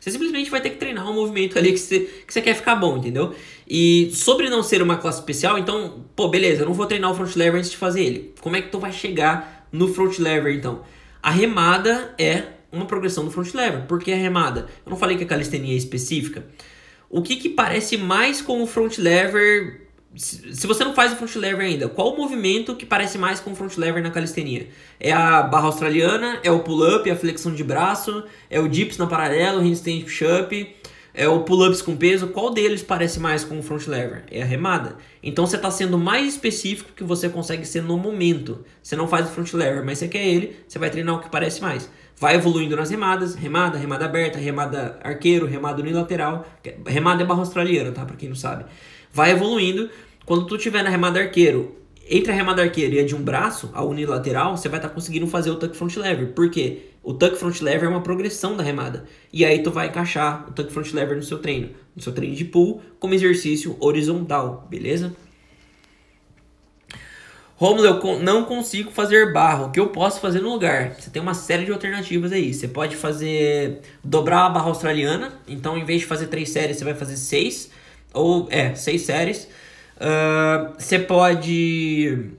Você 0.00 0.12
simplesmente 0.12 0.50
vai 0.50 0.60
ter 0.60 0.70
que 0.70 0.76
treinar 0.76 1.10
um 1.10 1.14
movimento 1.14 1.58
ali 1.58 1.72
que 1.72 1.78
você, 1.78 2.00
que 2.26 2.32
você 2.32 2.40
quer 2.40 2.54
ficar 2.54 2.76
bom, 2.76 2.96
entendeu? 2.96 3.34
E 3.68 4.10
sobre 4.14 4.48
não 4.48 4.62
ser 4.62 4.80
uma 4.80 4.96
classe 4.96 5.18
especial, 5.18 5.58
então, 5.58 6.04
pô, 6.14 6.28
beleza, 6.28 6.62
eu 6.62 6.66
não 6.66 6.72
vou 6.72 6.86
treinar 6.86 7.10
o 7.10 7.14
front 7.14 7.34
lever 7.34 7.58
antes 7.58 7.70
de 7.70 7.76
fazer 7.76 8.04
ele. 8.04 8.34
Como 8.40 8.56
é 8.56 8.62
que 8.62 8.70
tu 8.70 8.78
vai 8.78 8.92
chegar 8.92 9.68
no 9.72 9.92
front 9.92 10.18
lever, 10.18 10.54
então? 10.54 10.82
A 11.22 11.30
remada 11.30 12.14
é 12.16 12.44
uma 12.70 12.86
progressão 12.86 13.24
do 13.24 13.30
front 13.30 13.52
lever. 13.54 13.86
Por 13.86 13.98
que 13.98 14.12
a 14.12 14.16
remada? 14.16 14.68
Eu 14.86 14.90
não 14.90 14.96
falei 14.96 15.16
que 15.16 15.24
a 15.24 15.26
calistenia 15.26 15.74
é 15.74 15.76
específica. 15.76 16.46
O 17.10 17.22
que, 17.22 17.36
que 17.36 17.48
parece 17.48 17.96
mais 17.96 18.40
com 18.40 18.62
o 18.62 18.66
front 18.66 18.98
lever 18.98 19.87
se 20.18 20.66
você 20.66 20.84
não 20.84 20.92
faz 20.92 21.12
o 21.12 21.16
front 21.16 21.34
lever 21.36 21.64
ainda, 21.64 21.88
qual 21.88 22.12
o 22.12 22.16
movimento 22.16 22.74
que 22.74 22.84
parece 22.84 23.16
mais 23.16 23.38
com 23.38 23.52
o 23.52 23.54
front 23.54 23.76
lever 23.76 24.02
na 24.02 24.10
calistenia? 24.10 24.68
É 24.98 25.12
a 25.12 25.42
barra 25.42 25.66
australiana, 25.66 26.40
é 26.42 26.50
o 26.50 26.60
pull-up, 26.60 27.08
é 27.08 27.12
a 27.12 27.16
flexão 27.16 27.54
de 27.54 27.62
braço, 27.62 28.24
é 28.50 28.58
o 28.58 28.68
dips 28.68 28.98
na 28.98 29.06
paralelo, 29.06 29.60
handstand 29.60 30.00
push-up, 30.02 30.76
é 31.14 31.28
o 31.28 31.40
pull-ups 31.40 31.80
com 31.82 31.96
peso, 31.96 32.28
qual 32.28 32.50
deles 32.50 32.82
parece 32.82 33.20
mais 33.20 33.44
com 33.44 33.58
o 33.58 33.62
front 33.62 33.86
lever? 33.86 34.24
É 34.30 34.42
a 34.42 34.44
remada. 34.44 34.96
Então 35.22 35.46
você 35.46 35.56
está 35.56 35.70
sendo 35.70 35.96
mais 35.96 36.34
específico 36.34 36.92
que 36.94 37.04
você 37.04 37.28
consegue 37.28 37.64
ser 37.64 37.82
no 37.82 37.96
momento. 37.96 38.64
Você 38.82 38.96
não 38.96 39.06
faz 39.06 39.26
o 39.26 39.30
front 39.30 39.52
lever, 39.54 39.84
mas 39.84 39.98
você 39.98 40.08
quer 40.08 40.26
ele, 40.26 40.56
você 40.66 40.78
vai 40.78 40.90
treinar 40.90 41.14
o 41.14 41.20
que 41.20 41.30
parece 41.30 41.60
mais. 41.60 41.88
Vai 42.16 42.34
evoluindo 42.34 42.74
nas 42.74 42.90
remadas, 42.90 43.36
remada, 43.36 43.78
remada 43.78 44.04
aberta, 44.04 44.38
remada 44.38 44.98
arqueiro, 45.02 45.46
remada 45.46 45.80
unilateral. 45.80 46.44
Remada 46.84 47.22
é 47.22 47.26
barra 47.26 47.40
australiana, 47.40 47.92
tá? 47.92 48.04
Para 48.04 48.16
quem 48.16 48.28
não 48.28 48.36
sabe. 48.36 48.64
Vai 49.12 49.30
evoluindo. 49.30 49.88
Quando 50.28 50.44
tu 50.44 50.58
tiver 50.58 50.82
na 50.82 50.90
remada 50.90 51.18
arqueiro, 51.18 51.74
entre 52.06 52.30
a 52.30 52.34
remada 52.34 52.60
arqueiro 52.60 52.94
e 52.94 53.00
a 53.00 53.02
de 53.06 53.16
um 53.16 53.22
braço, 53.22 53.70
a 53.72 53.82
unilateral, 53.82 54.54
você 54.58 54.68
vai 54.68 54.78
estar 54.78 54.90
tá 54.90 54.94
conseguindo 54.94 55.26
fazer 55.26 55.50
o 55.50 55.56
tuck 55.56 55.74
front 55.74 55.96
lever. 55.96 56.34
Por 56.34 56.50
quê? 56.50 56.90
O 57.02 57.14
tuck 57.14 57.34
front 57.34 57.62
lever 57.62 57.86
é 57.86 57.88
uma 57.88 58.02
progressão 58.02 58.54
da 58.54 58.62
remada. 58.62 59.06
E 59.32 59.42
aí 59.42 59.62
tu 59.62 59.70
vai 59.70 59.86
encaixar 59.86 60.46
o 60.46 60.52
tuck 60.52 60.70
front 60.70 60.92
lever 60.92 61.16
no 61.16 61.22
seu 61.22 61.38
treino, 61.38 61.70
no 61.96 62.02
seu 62.02 62.12
treino 62.12 62.36
de 62.36 62.44
pull, 62.44 62.82
como 63.00 63.14
exercício 63.14 63.74
horizontal, 63.80 64.66
beleza? 64.68 65.16
Romulo, 67.56 67.86
eu 67.86 68.20
não 68.20 68.44
consigo 68.44 68.90
fazer 68.90 69.32
barra. 69.32 69.64
O 69.64 69.70
que 69.70 69.80
eu 69.80 69.88
posso 69.88 70.20
fazer 70.20 70.42
no 70.42 70.50
lugar? 70.50 70.94
Você 71.00 71.08
tem 71.08 71.22
uma 71.22 71.32
série 71.32 71.64
de 71.64 71.72
alternativas 71.72 72.32
aí. 72.32 72.52
Você 72.52 72.68
pode 72.68 72.96
fazer 72.96 73.80
dobrar 74.04 74.44
a 74.44 74.50
barra 74.50 74.66
australiana. 74.66 75.40
Então, 75.48 75.78
em 75.78 75.86
vez 75.86 76.02
de 76.02 76.06
fazer 76.06 76.26
três 76.26 76.50
séries, 76.50 76.76
você 76.76 76.84
vai 76.84 76.94
fazer 76.94 77.16
seis. 77.16 77.70
Ou, 78.12 78.46
é, 78.50 78.74
seis 78.74 79.00
séries. 79.06 79.48
Você 80.78 80.98
pode 80.98 82.30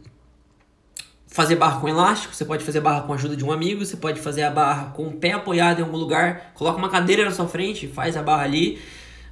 fazer 1.27 1.55
barra 1.55 1.79
com 1.79 1.87
elástico, 1.87 2.33
você 2.33 2.43
pode 2.43 2.63
fazer 2.63 2.81
barra 2.81 3.01
com 3.01 3.13
a 3.13 3.15
ajuda 3.15 3.35
de 3.35 3.45
um 3.45 3.51
amigo, 3.51 3.85
você 3.85 3.95
pode 3.95 4.19
fazer 4.19 4.43
a 4.43 4.49
barra 4.49 4.91
com 4.91 5.07
o 5.07 5.13
pé 5.13 5.31
apoiado 5.31 5.79
em 5.79 5.83
algum 5.83 5.97
lugar, 5.97 6.51
coloca 6.55 6.77
uma 6.77 6.89
cadeira 6.89 7.23
na 7.23 7.31
sua 7.31 7.47
frente, 7.47 7.87
faz 7.87 8.17
a 8.17 8.23
barra 8.23 8.43
ali. 8.43 8.79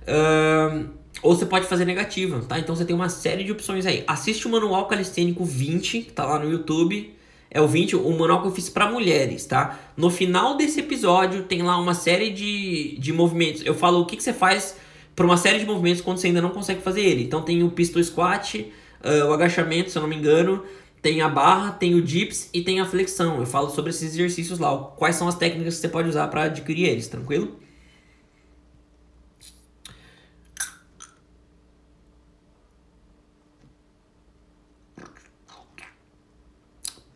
Uh, 0.04 0.90
ou 1.22 1.36
você 1.36 1.46
pode 1.46 1.66
fazer 1.66 1.86
negativa, 1.86 2.42
tá? 2.48 2.60
Então 2.60 2.76
você 2.76 2.86
tem 2.86 2.96
uma 2.96 3.10
série 3.10 3.44
de 3.44 3.52
opções 3.52 3.86
aí. 3.86 4.04
Assiste 4.08 4.48
o 4.48 4.52
Manual 4.52 4.86
Calistênico 4.86 5.44
20, 5.44 6.02
que 6.04 6.12
tá 6.12 6.26
lá 6.26 6.40
no 6.40 6.50
YouTube. 6.50 7.14
É 7.50 7.62
o 7.62 7.68
20, 7.68 7.96
o 7.96 8.12
manual 8.12 8.42
que 8.42 8.48
eu 8.50 8.52
fiz 8.52 8.70
para 8.70 8.92
mulheres, 8.92 9.46
tá? 9.46 9.80
No 9.96 10.10
final 10.10 10.58
desse 10.58 10.82
episódio 10.82 11.44
tem 11.44 11.64
lá 11.64 11.80
uma 11.80 11.94
série 11.94 12.30
de, 12.30 12.98
de 13.00 13.12
movimentos. 13.12 13.66
Eu 13.66 13.74
falo 13.74 14.02
o 14.02 14.06
que, 14.06 14.18
que 14.18 14.24
você 14.24 14.34
faz 14.34 14.76
para 15.18 15.26
uma 15.26 15.36
série 15.36 15.58
de 15.58 15.66
movimentos 15.66 16.00
quando 16.00 16.20
você 16.20 16.28
ainda 16.28 16.44
não 16.44 16.52
consegue 16.52 16.80
fazer 16.80 17.02
ele. 17.02 17.24
Então 17.24 17.42
tem 17.42 17.64
o 17.64 17.72
pistol 17.72 18.04
squat, 18.04 18.72
uh, 19.04 19.26
o 19.26 19.34
agachamento, 19.34 19.90
se 19.90 19.98
eu 19.98 20.04
não 20.04 20.08
me 20.08 20.16
engano, 20.16 20.64
tem 21.02 21.22
a 21.22 21.28
barra, 21.28 21.72
tem 21.72 21.96
o 21.96 22.02
dips 22.04 22.52
e 22.54 22.62
tem 22.62 22.80
a 22.80 22.86
flexão. 22.86 23.40
Eu 23.40 23.46
falo 23.48 23.72
sobre 23.72 23.90
esses 23.90 24.14
exercícios 24.14 24.60
lá, 24.60 24.78
quais 24.96 25.16
são 25.16 25.28
as 25.28 25.34
técnicas 25.34 25.74
que 25.76 25.82
você 25.82 25.90
pode 25.90 26.08
usar 26.08 26.28
para 26.28 26.44
adquirir 26.44 26.86
eles, 26.90 27.08
tranquilo? 27.08 27.60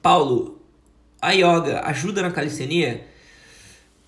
Paulo, 0.01 0.59
a 1.21 1.33
yoga 1.33 1.81
ajuda 1.85 2.23
na 2.23 2.31
calistenia? 2.31 3.10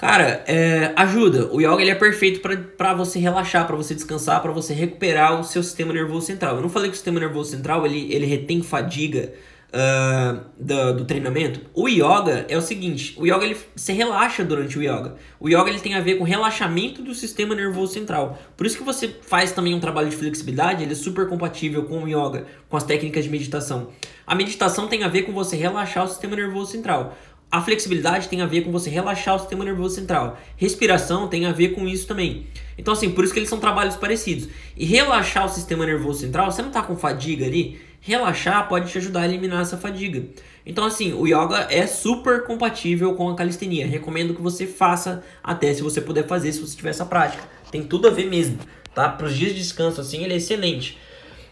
Cara, 0.04 0.44
é, 0.48 0.92
ajuda. 0.98 1.48
O 1.54 1.62
yoga 1.62 1.82
ele 1.82 1.90
é 1.90 1.96
perfeito 1.96 2.42
para 2.76 2.94
você 2.94 3.20
relaxar, 3.20 3.66
para 3.66 3.78
você 3.78 3.96
descansar, 3.96 4.42
para 4.42 4.52
você 4.52 4.74
recuperar 4.74 5.40
o 5.40 5.46
seu 5.46 5.64
sistema 5.64 5.94
nervoso 5.94 6.26
central. 6.26 6.58
Eu 6.58 6.62
não 6.62 6.68
falei 6.68 6.90
que 6.90 6.96
o 6.96 6.98
sistema 6.98 7.22
nervoso 7.22 7.52
central 7.52 7.86
ele, 7.86 8.14
ele 8.14 8.26
retém 8.26 8.62
fadiga 8.62 9.32
uh, 9.74 10.42
do, 10.60 10.98
do, 10.98 11.06
treinamento. 11.06 11.62
O 11.74 11.88
yoga 11.88 12.46
é 12.50 12.58
o 12.58 12.62
seguinte: 12.62 13.16
o 13.18 13.26
yoga 13.26 13.46
ele 13.46 13.58
se 13.78 13.94
relaxa 13.94 14.44
durante 14.44 14.78
o 14.78 14.82
yoga. 14.82 15.16
O 15.40 15.48
yoga 15.48 15.70
ele 15.70 15.80
tem 15.80 15.96
a 15.96 16.02
ver 16.02 16.16
com 16.16 16.26
relaxamento 16.26 17.02
do 17.02 17.16
sistema 17.16 17.56
nervoso 17.56 17.94
central. 17.94 18.38
Por 18.58 18.66
isso 18.66 18.78
que 18.78 18.84
você 18.84 19.08
faz 19.22 19.54
também 19.54 19.74
um 19.74 19.80
trabalho 19.80 20.10
de 20.10 20.18
flexibilidade, 20.18 20.84
ele 20.84 20.92
é 20.92 20.96
super 20.96 21.30
compatível 21.30 21.86
com 21.86 22.04
o 22.04 22.08
yoga, 22.10 22.46
com 22.70 22.76
as 22.76 22.84
técnicas 22.84 23.24
de 23.24 23.30
meditação. 23.30 23.88
A 24.26 24.36
meditação 24.36 24.88
tem 24.88 25.04
a 25.04 25.08
ver 25.08 25.24
com 25.24 25.34
você 25.34 25.56
relaxar 25.56 26.06
o 26.06 26.08
sistema 26.08 26.36
nervoso 26.36 26.72
central. 26.72 27.18
A 27.54 27.62
flexibilidade 27.62 28.30
tem 28.30 28.42
a 28.42 28.48
ver 28.48 28.62
com 28.62 28.72
você 28.72 28.90
relaxar 28.90 29.36
o 29.36 29.38
sistema 29.38 29.64
nervoso 29.64 29.94
central. 29.94 30.40
Respiração 30.58 31.28
tem 31.28 31.46
a 31.46 31.52
ver 31.52 31.76
com 31.76 31.88
isso 31.88 32.08
também. 32.08 32.48
Então, 32.80 32.96
assim, 32.96 33.12
por 33.12 33.24
isso 33.24 33.32
que 33.32 33.38
eles 33.38 33.48
são 33.48 33.60
trabalhos 33.60 33.96
parecidos. 33.96 34.50
E 34.76 34.84
relaxar 34.86 35.46
o 35.46 35.50
sistema 35.50 35.86
nervoso 35.86 36.22
central, 36.22 36.52
você 36.52 36.64
não 36.64 36.70
está 36.70 36.82
com 36.82 36.96
fadiga 36.96 37.46
ali? 37.46 37.80
Relaxar 38.02 38.68
pode 38.68 38.92
te 38.92 38.98
ajudar 38.98 39.22
a 39.22 39.26
eliminar 39.26 39.62
essa 39.62 39.78
fadiga. 39.78 40.24
Então, 40.66 40.84
assim, 40.84 41.14
o 41.14 41.28
yoga 41.28 41.68
é 41.70 41.86
super 41.86 42.44
compatível 42.44 43.14
com 43.14 43.30
a 43.30 43.36
calistenia. 43.36 43.86
Recomendo 43.86 44.34
que 44.34 44.42
você 44.42 44.66
faça 44.66 45.24
até 45.44 45.72
se 45.76 45.84
você 45.84 46.02
puder 46.02 46.26
fazer, 46.26 46.52
se 46.54 46.60
você 46.60 46.76
tiver 46.76 46.90
essa 46.90 47.06
prática. 47.06 47.44
Tem 47.70 47.84
tudo 47.84 48.08
a 48.08 48.10
ver 48.10 48.26
mesmo, 48.26 48.58
tá? 48.96 49.10
Para 49.10 49.28
os 49.28 49.38
dias 49.38 49.52
de 49.52 49.60
descanso, 49.60 50.02
assim, 50.02 50.24
ele 50.24 50.34
é 50.34 50.38
excelente. 50.38 50.98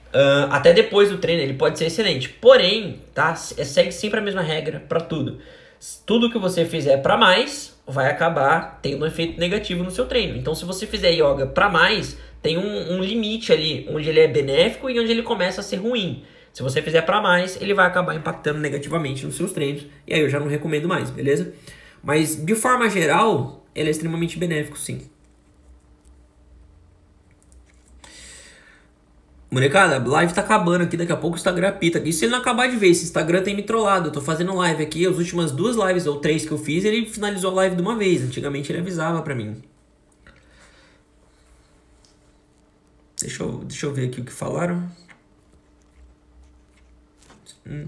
Uh, 0.07 0.49
até 0.49 0.73
depois 0.73 1.11
do 1.11 1.19
treino, 1.19 1.43
ele 1.43 1.53
pode 1.53 1.77
ser 1.77 1.85
excelente. 1.85 2.27
Porém, 2.27 3.01
tá? 3.13 3.35
É, 3.55 3.63
segue 3.63 3.91
sempre 3.91 4.19
a 4.19 4.23
mesma 4.23 4.41
regra 4.41 4.83
para 4.89 4.99
tudo 4.99 5.37
tudo 6.05 6.29
que 6.29 6.37
você 6.37 6.63
fizer 6.63 6.97
para 6.97 7.17
mais 7.17 7.75
vai 7.87 8.09
acabar 8.09 8.79
tendo 8.81 9.03
um 9.03 9.07
efeito 9.07 9.39
negativo 9.39 9.83
no 9.83 9.89
seu 9.89 10.05
treino. 10.05 10.37
Então, 10.37 10.53
se 10.53 10.63
você 10.63 10.85
fizer 10.85 11.11
yoga 11.11 11.47
para 11.47 11.69
mais, 11.69 12.17
tem 12.41 12.57
um, 12.57 12.93
um, 12.93 12.99
limite 13.01 13.51
ali 13.51 13.87
onde 13.89 14.07
ele 14.07 14.19
é 14.19 14.27
benéfico 14.27 14.89
e 14.89 14.99
onde 14.99 15.11
ele 15.11 15.23
começa 15.23 15.61
a 15.61 15.63
ser 15.63 15.77
ruim. 15.77 16.23
Se 16.53 16.61
você 16.61 16.81
fizer 16.81 17.01
para 17.01 17.21
mais, 17.21 17.59
ele 17.61 17.73
vai 17.73 17.87
acabar 17.87 18.15
impactando 18.15 18.59
negativamente 18.59 19.25
nos 19.25 19.35
seus 19.35 19.53
treinos. 19.53 19.87
E 20.05 20.13
aí 20.13 20.21
eu 20.21 20.29
já 20.29 20.39
não 20.39 20.47
recomendo 20.47 20.87
mais, 20.87 21.09
beleza? 21.09 21.53
Mas 22.03 22.35
de 22.35 22.55
forma 22.55 22.89
geral, 22.89 23.65
ele 23.73 23.87
é 23.87 23.91
extremamente 23.91 24.37
benéfico, 24.37 24.77
sim. 24.77 25.09
Molecada, 29.51 29.97
a 29.97 29.99
live 29.99 30.33
tá 30.33 30.39
acabando 30.39 30.85
aqui, 30.85 30.95
daqui 30.95 31.11
a 31.11 31.17
pouco 31.17 31.35
o 31.35 31.37
Instagram 31.37 31.67
apita 31.67 31.97
aqui. 31.97 32.13
Se 32.13 32.23
ele 32.23 32.31
não 32.31 32.39
acabar 32.39 32.67
de 32.67 32.77
ver, 32.77 32.87
esse 32.87 33.03
Instagram 33.03 33.43
tem 33.43 33.53
me 33.53 33.63
trollado. 33.63 34.07
Eu 34.07 34.11
tô 34.13 34.21
fazendo 34.21 34.55
live 34.55 34.81
aqui, 34.81 35.05
as 35.05 35.17
últimas 35.17 35.51
duas 35.51 35.75
lives 35.75 36.07
ou 36.07 36.19
três 36.21 36.45
que 36.45 36.51
eu 36.53 36.57
fiz, 36.57 36.85
ele 36.85 37.05
finalizou 37.05 37.51
a 37.51 37.55
live 37.55 37.75
de 37.75 37.81
uma 37.81 37.97
vez. 37.97 38.23
Antigamente 38.23 38.71
ele 38.71 38.79
avisava 38.79 39.21
pra 39.21 39.35
mim. 39.35 39.61
Deixa 43.19 43.43
eu, 43.43 43.57
deixa 43.65 43.85
eu 43.87 43.93
ver 43.93 44.07
aqui 44.07 44.21
o 44.21 44.23
que 44.23 44.31
falaram. 44.31 44.89
Hum. 47.67 47.87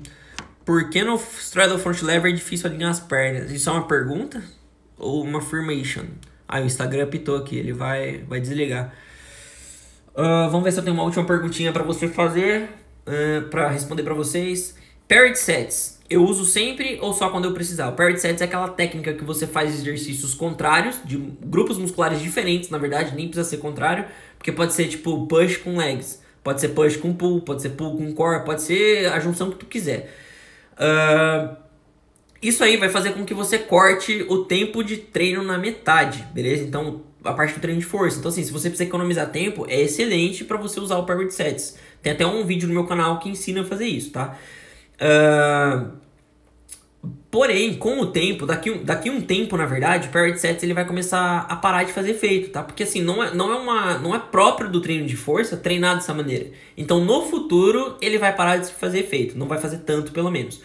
Por 0.66 0.90
que 0.90 1.02
no 1.02 1.16
straddle 1.16 1.80
front 1.80 2.02
lever 2.02 2.34
é 2.34 2.36
difícil 2.36 2.70
alinhar 2.70 2.92
as 2.92 3.00
pernas? 3.00 3.50
Isso 3.52 3.70
é 3.70 3.74
uma 3.74 3.88
pergunta? 3.88 4.44
Ou 4.98 5.24
uma 5.24 5.40
affirmation? 5.40 6.06
Ah, 6.46 6.60
o 6.60 6.66
Instagram 6.66 7.06
apitou 7.06 7.38
aqui, 7.38 7.56
ele 7.56 7.72
vai, 7.72 8.18
vai 8.28 8.42
desligar. 8.42 8.94
Uh, 10.16 10.50
vamos 10.50 10.64
ver 10.64 10.72
se 10.72 10.80
eu 10.80 10.84
tenho 10.84 10.96
uma 10.96 11.04
última 11.04 11.26
perguntinha 11.26 11.72
para 11.72 11.84
você 11.84 12.08
fazer, 12.08 12.70
uh, 13.08 13.50
para 13.50 13.70
responder 13.70 14.04
para 14.04 14.14
vocês. 14.14 14.76
Parrot 15.08 15.38
sets, 15.38 16.00
eu 16.10 16.24
uso 16.24 16.46
sempre 16.46 16.98
ou 17.02 17.14
só 17.14 17.30
quando 17.30 17.46
eu 17.46 17.54
precisar? 17.54 17.90
O 17.90 17.94
parrot 17.94 18.20
sets 18.20 18.42
é 18.42 18.46
aquela 18.46 18.70
técnica 18.70 19.14
que 19.14 19.24
você 19.24 19.48
faz 19.48 19.74
exercícios 19.74 20.34
contrários, 20.34 20.98
de 21.04 21.18
grupos 21.18 21.78
musculares 21.78 22.22
diferentes, 22.22 22.70
na 22.70 22.78
verdade, 22.78 23.16
nem 23.16 23.28
precisa 23.28 23.50
ser 23.50 23.58
contrário, 23.58 24.06
porque 24.38 24.52
pode 24.52 24.74
ser 24.74 24.88
tipo 24.88 25.26
push 25.28 25.58
com 25.58 25.78
legs, 25.78 26.22
pode 26.44 26.62
ser 26.62 26.70
push 26.70 26.96
com 26.98 27.14
pull, 27.14 27.42
pode 27.42 27.62
ser 27.62 27.70
pull 27.70 27.98
com 27.98 28.14
core, 28.14 28.46
pode 28.46 28.62
ser 28.62 29.12
a 29.12 29.20
junção 29.20 29.50
que 29.50 29.58
tu 29.58 29.66
quiser. 29.66 30.14
Uh, 30.74 31.56
isso 32.42 32.64
aí 32.64 32.78
vai 32.78 32.90
fazer 32.90 33.14
com 33.14 33.24
que 33.26 33.34
você 33.34 33.58
corte 33.58 34.26
o 34.30 34.46
tempo 34.46 34.84
de 34.84 34.98
treino 34.98 35.42
na 35.42 35.58
metade, 35.58 36.28
beleza? 36.34 36.64
Então, 36.64 37.02
a 37.24 37.34
parte 37.34 37.54
do 37.56 37.60
treino 37.60 37.80
de 37.80 37.86
força. 37.86 38.20
Então, 38.20 38.30
assim, 38.30 38.44
se 38.44 38.52
você 38.52 38.70
precisa 38.70 38.88
economizar 38.88 39.30
tempo, 39.30 39.66
é 39.70 39.82
excelente 39.82 40.44
para 40.44 40.58
você 40.58 40.80
usar 40.80 40.98
o 40.98 41.06
Power 41.06 41.32
Sets. 41.32 41.78
Tem 42.02 42.12
até 42.14 42.26
um 42.26 42.46
vídeo 42.46 42.68
no 42.68 42.74
meu 42.74 42.86
canal 42.86 43.20
que 43.20 43.30
ensina 43.30 43.62
a 43.62 43.66
fazer 43.66 43.88
isso, 43.88 44.12
tá? 44.12 44.38
Uh, 44.96 45.92
porém, 47.32 47.76
com 47.76 48.00
o 48.00 48.08
tempo, 48.08 48.46
daqui, 48.46 48.74
daqui 48.80 49.10
um 49.10 49.22
tempo, 49.22 49.56
na 49.58 49.66
verdade, 49.66 50.08
o 50.08 50.12
Power 50.12 50.38
Sets 50.38 50.64
ele 50.64 50.74
vai 50.74 50.86
começar 50.86 51.46
a 51.50 51.56
parar 51.56 51.84
de 51.84 51.94
fazer 51.94 52.12
efeito, 52.12 52.50
tá? 52.50 52.62
Porque, 52.64 52.84
assim, 52.84 53.02
não 53.02 53.24
é, 53.24 53.34
não 53.34 53.52
é, 53.54 53.56
uma, 53.56 53.98
não 54.00 54.14
é 54.14 54.20
próprio 54.20 54.70
do 54.70 54.82
treino 54.82 55.06
de 55.06 55.16
força 55.16 55.58
treinar 55.58 55.96
dessa 55.96 56.14
maneira. 56.14 56.48
Então, 56.78 57.04
no 57.04 57.26
futuro, 57.26 57.98
ele 58.02 58.18
vai 58.18 58.36
parar 58.36 58.58
de 58.58 58.72
fazer 58.72 59.00
efeito. 59.00 59.38
Não 59.38 59.48
vai 59.48 59.60
fazer 59.60 59.80
tanto, 59.80 60.12
pelo 60.12 60.30
menos. 60.30 60.62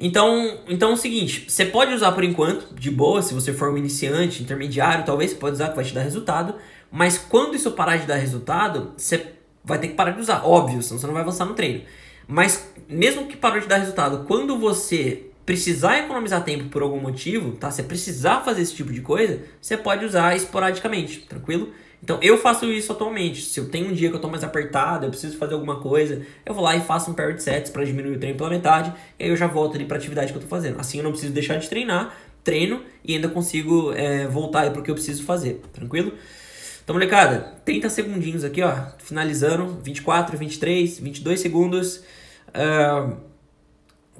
Então, 0.00 0.58
então 0.68 0.90
é 0.90 0.94
o 0.94 0.96
seguinte, 0.96 1.46
você 1.48 1.64
pode 1.64 1.92
usar 1.92 2.12
por 2.12 2.22
enquanto, 2.22 2.72
de 2.74 2.90
boa, 2.90 3.20
se 3.20 3.34
você 3.34 3.52
for 3.52 3.72
um 3.72 3.76
iniciante, 3.76 4.42
intermediário, 4.42 5.04
talvez 5.04 5.32
você 5.32 5.36
pode 5.36 5.54
usar 5.54 5.70
que 5.70 5.76
vai 5.76 5.84
te 5.84 5.92
dar 5.92 6.02
resultado, 6.02 6.54
mas 6.90 7.18
quando 7.18 7.56
isso 7.56 7.72
parar 7.72 7.96
de 7.96 8.06
dar 8.06 8.16
resultado, 8.16 8.92
você 8.96 9.32
vai 9.64 9.78
ter 9.78 9.88
que 9.88 9.94
parar 9.94 10.12
de 10.12 10.20
usar, 10.20 10.46
óbvio, 10.46 10.80
senão 10.82 11.00
você 11.00 11.06
não 11.06 11.14
vai 11.14 11.22
avançar 11.22 11.44
no 11.44 11.54
treino. 11.54 11.82
Mas 12.28 12.72
mesmo 12.88 13.26
que 13.26 13.36
parou 13.36 13.60
de 13.60 13.66
dar 13.66 13.78
resultado, 13.78 14.24
quando 14.24 14.56
você 14.56 15.24
precisar 15.44 15.98
economizar 15.98 16.44
tempo 16.44 16.68
por 16.68 16.82
algum 16.82 17.00
motivo, 17.00 17.52
tá? 17.52 17.70
Você 17.70 17.82
precisar 17.82 18.42
fazer 18.42 18.62
esse 18.62 18.74
tipo 18.74 18.92
de 18.92 19.00
coisa, 19.00 19.40
você 19.60 19.78
pode 19.78 20.04
usar 20.04 20.36
esporadicamente, 20.36 21.20
tranquilo? 21.20 21.72
Então 22.02 22.18
eu 22.22 22.38
faço 22.38 22.66
isso 22.66 22.92
atualmente. 22.92 23.42
Se 23.42 23.58
eu 23.58 23.68
tenho 23.68 23.88
um 23.88 23.92
dia 23.92 24.08
que 24.08 24.16
eu 24.16 24.20
tô 24.20 24.28
mais 24.28 24.44
apertado, 24.44 25.06
eu 25.06 25.10
preciso 25.10 25.36
fazer 25.36 25.54
alguma 25.54 25.80
coisa, 25.80 26.24
eu 26.46 26.54
vou 26.54 26.62
lá 26.62 26.76
e 26.76 26.80
faço 26.80 27.10
um 27.10 27.14
pair 27.14 27.34
de 27.34 27.42
sets 27.42 27.70
para 27.70 27.84
diminuir 27.84 28.16
o 28.16 28.18
treino 28.18 28.36
pela 28.36 28.50
metade, 28.50 28.92
e 29.18 29.24
aí 29.24 29.30
eu 29.30 29.36
já 29.36 29.46
volto 29.46 29.74
ali 29.74 29.84
pra 29.84 29.96
atividade 29.96 30.32
que 30.32 30.38
eu 30.38 30.42
tô 30.42 30.48
fazendo. 30.48 30.80
Assim 30.80 30.98
eu 30.98 31.04
não 31.04 31.10
preciso 31.10 31.32
deixar 31.32 31.56
de 31.56 31.68
treinar, 31.68 32.16
treino 32.44 32.82
e 33.04 33.14
ainda 33.14 33.28
consigo 33.28 33.92
é, 33.92 34.26
voltar 34.26 34.62
aí 34.62 34.70
pro 34.70 34.82
que 34.82 34.90
eu 34.90 34.94
preciso 34.94 35.24
fazer, 35.24 35.60
tranquilo? 35.72 36.12
Então, 36.88 36.94
molecada, 36.94 37.52
30 37.66 37.90
segundinhos 37.90 38.44
aqui, 38.44 38.62
ó, 38.62 38.74
finalizando, 38.98 39.78
24, 39.82 40.38
23, 40.38 40.98
22 40.98 41.38
segundos. 41.38 42.02
Uh, 42.48 43.27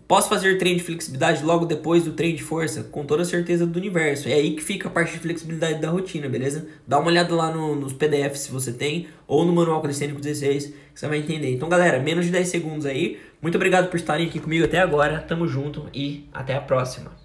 posso 0.08 0.28
fazer 0.30 0.56
treino 0.56 0.78
de 0.78 0.84
flexibilidade 0.84 1.44
logo 1.44 1.66
depois 1.66 2.02
do 2.02 2.12
treino 2.12 2.38
de 2.38 2.42
força? 2.42 2.82
Com 2.84 3.04
toda 3.04 3.24
certeza 3.26 3.66
do 3.66 3.78
universo. 3.78 4.26
É 4.26 4.32
aí 4.32 4.56
que 4.56 4.62
fica 4.62 4.88
a 4.88 4.90
parte 4.90 5.12
de 5.12 5.18
flexibilidade 5.18 5.80
da 5.80 5.90
rotina, 5.90 6.26
beleza? 6.28 6.66
Dá 6.86 6.98
uma 6.98 7.08
olhada 7.08 7.34
lá 7.34 7.52
no, 7.52 7.76
nos 7.76 7.92
PDFs 7.92 8.40
se 8.40 8.50
você 8.50 8.72
tem, 8.72 9.06
ou 9.26 9.44
no 9.44 9.52
Manual 9.52 9.82
Calisthênico 9.82 10.20
16, 10.20 10.66
que 10.66 10.74
você 10.94 11.06
vai 11.06 11.18
entender. 11.18 11.52
Então, 11.52 11.68
galera, 11.68 12.00
menos 12.00 12.24
de 12.24 12.32
10 12.32 12.48
segundos 12.48 12.86
aí. 12.86 13.20
Muito 13.42 13.56
obrigado 13.56 13.90
por 13.90 13.96
estarem 13.96 14.26
aqui 14.26 14.40
comigo 14.40 14.64
até 14.64 14.78
agora. 14.78 15.20
Tamo 15.20 15.46
junto 15.46 15.86
e 15.92 16.26
até 16.32 16.54
a 16.54 16.60
próxima. 16.60 17.17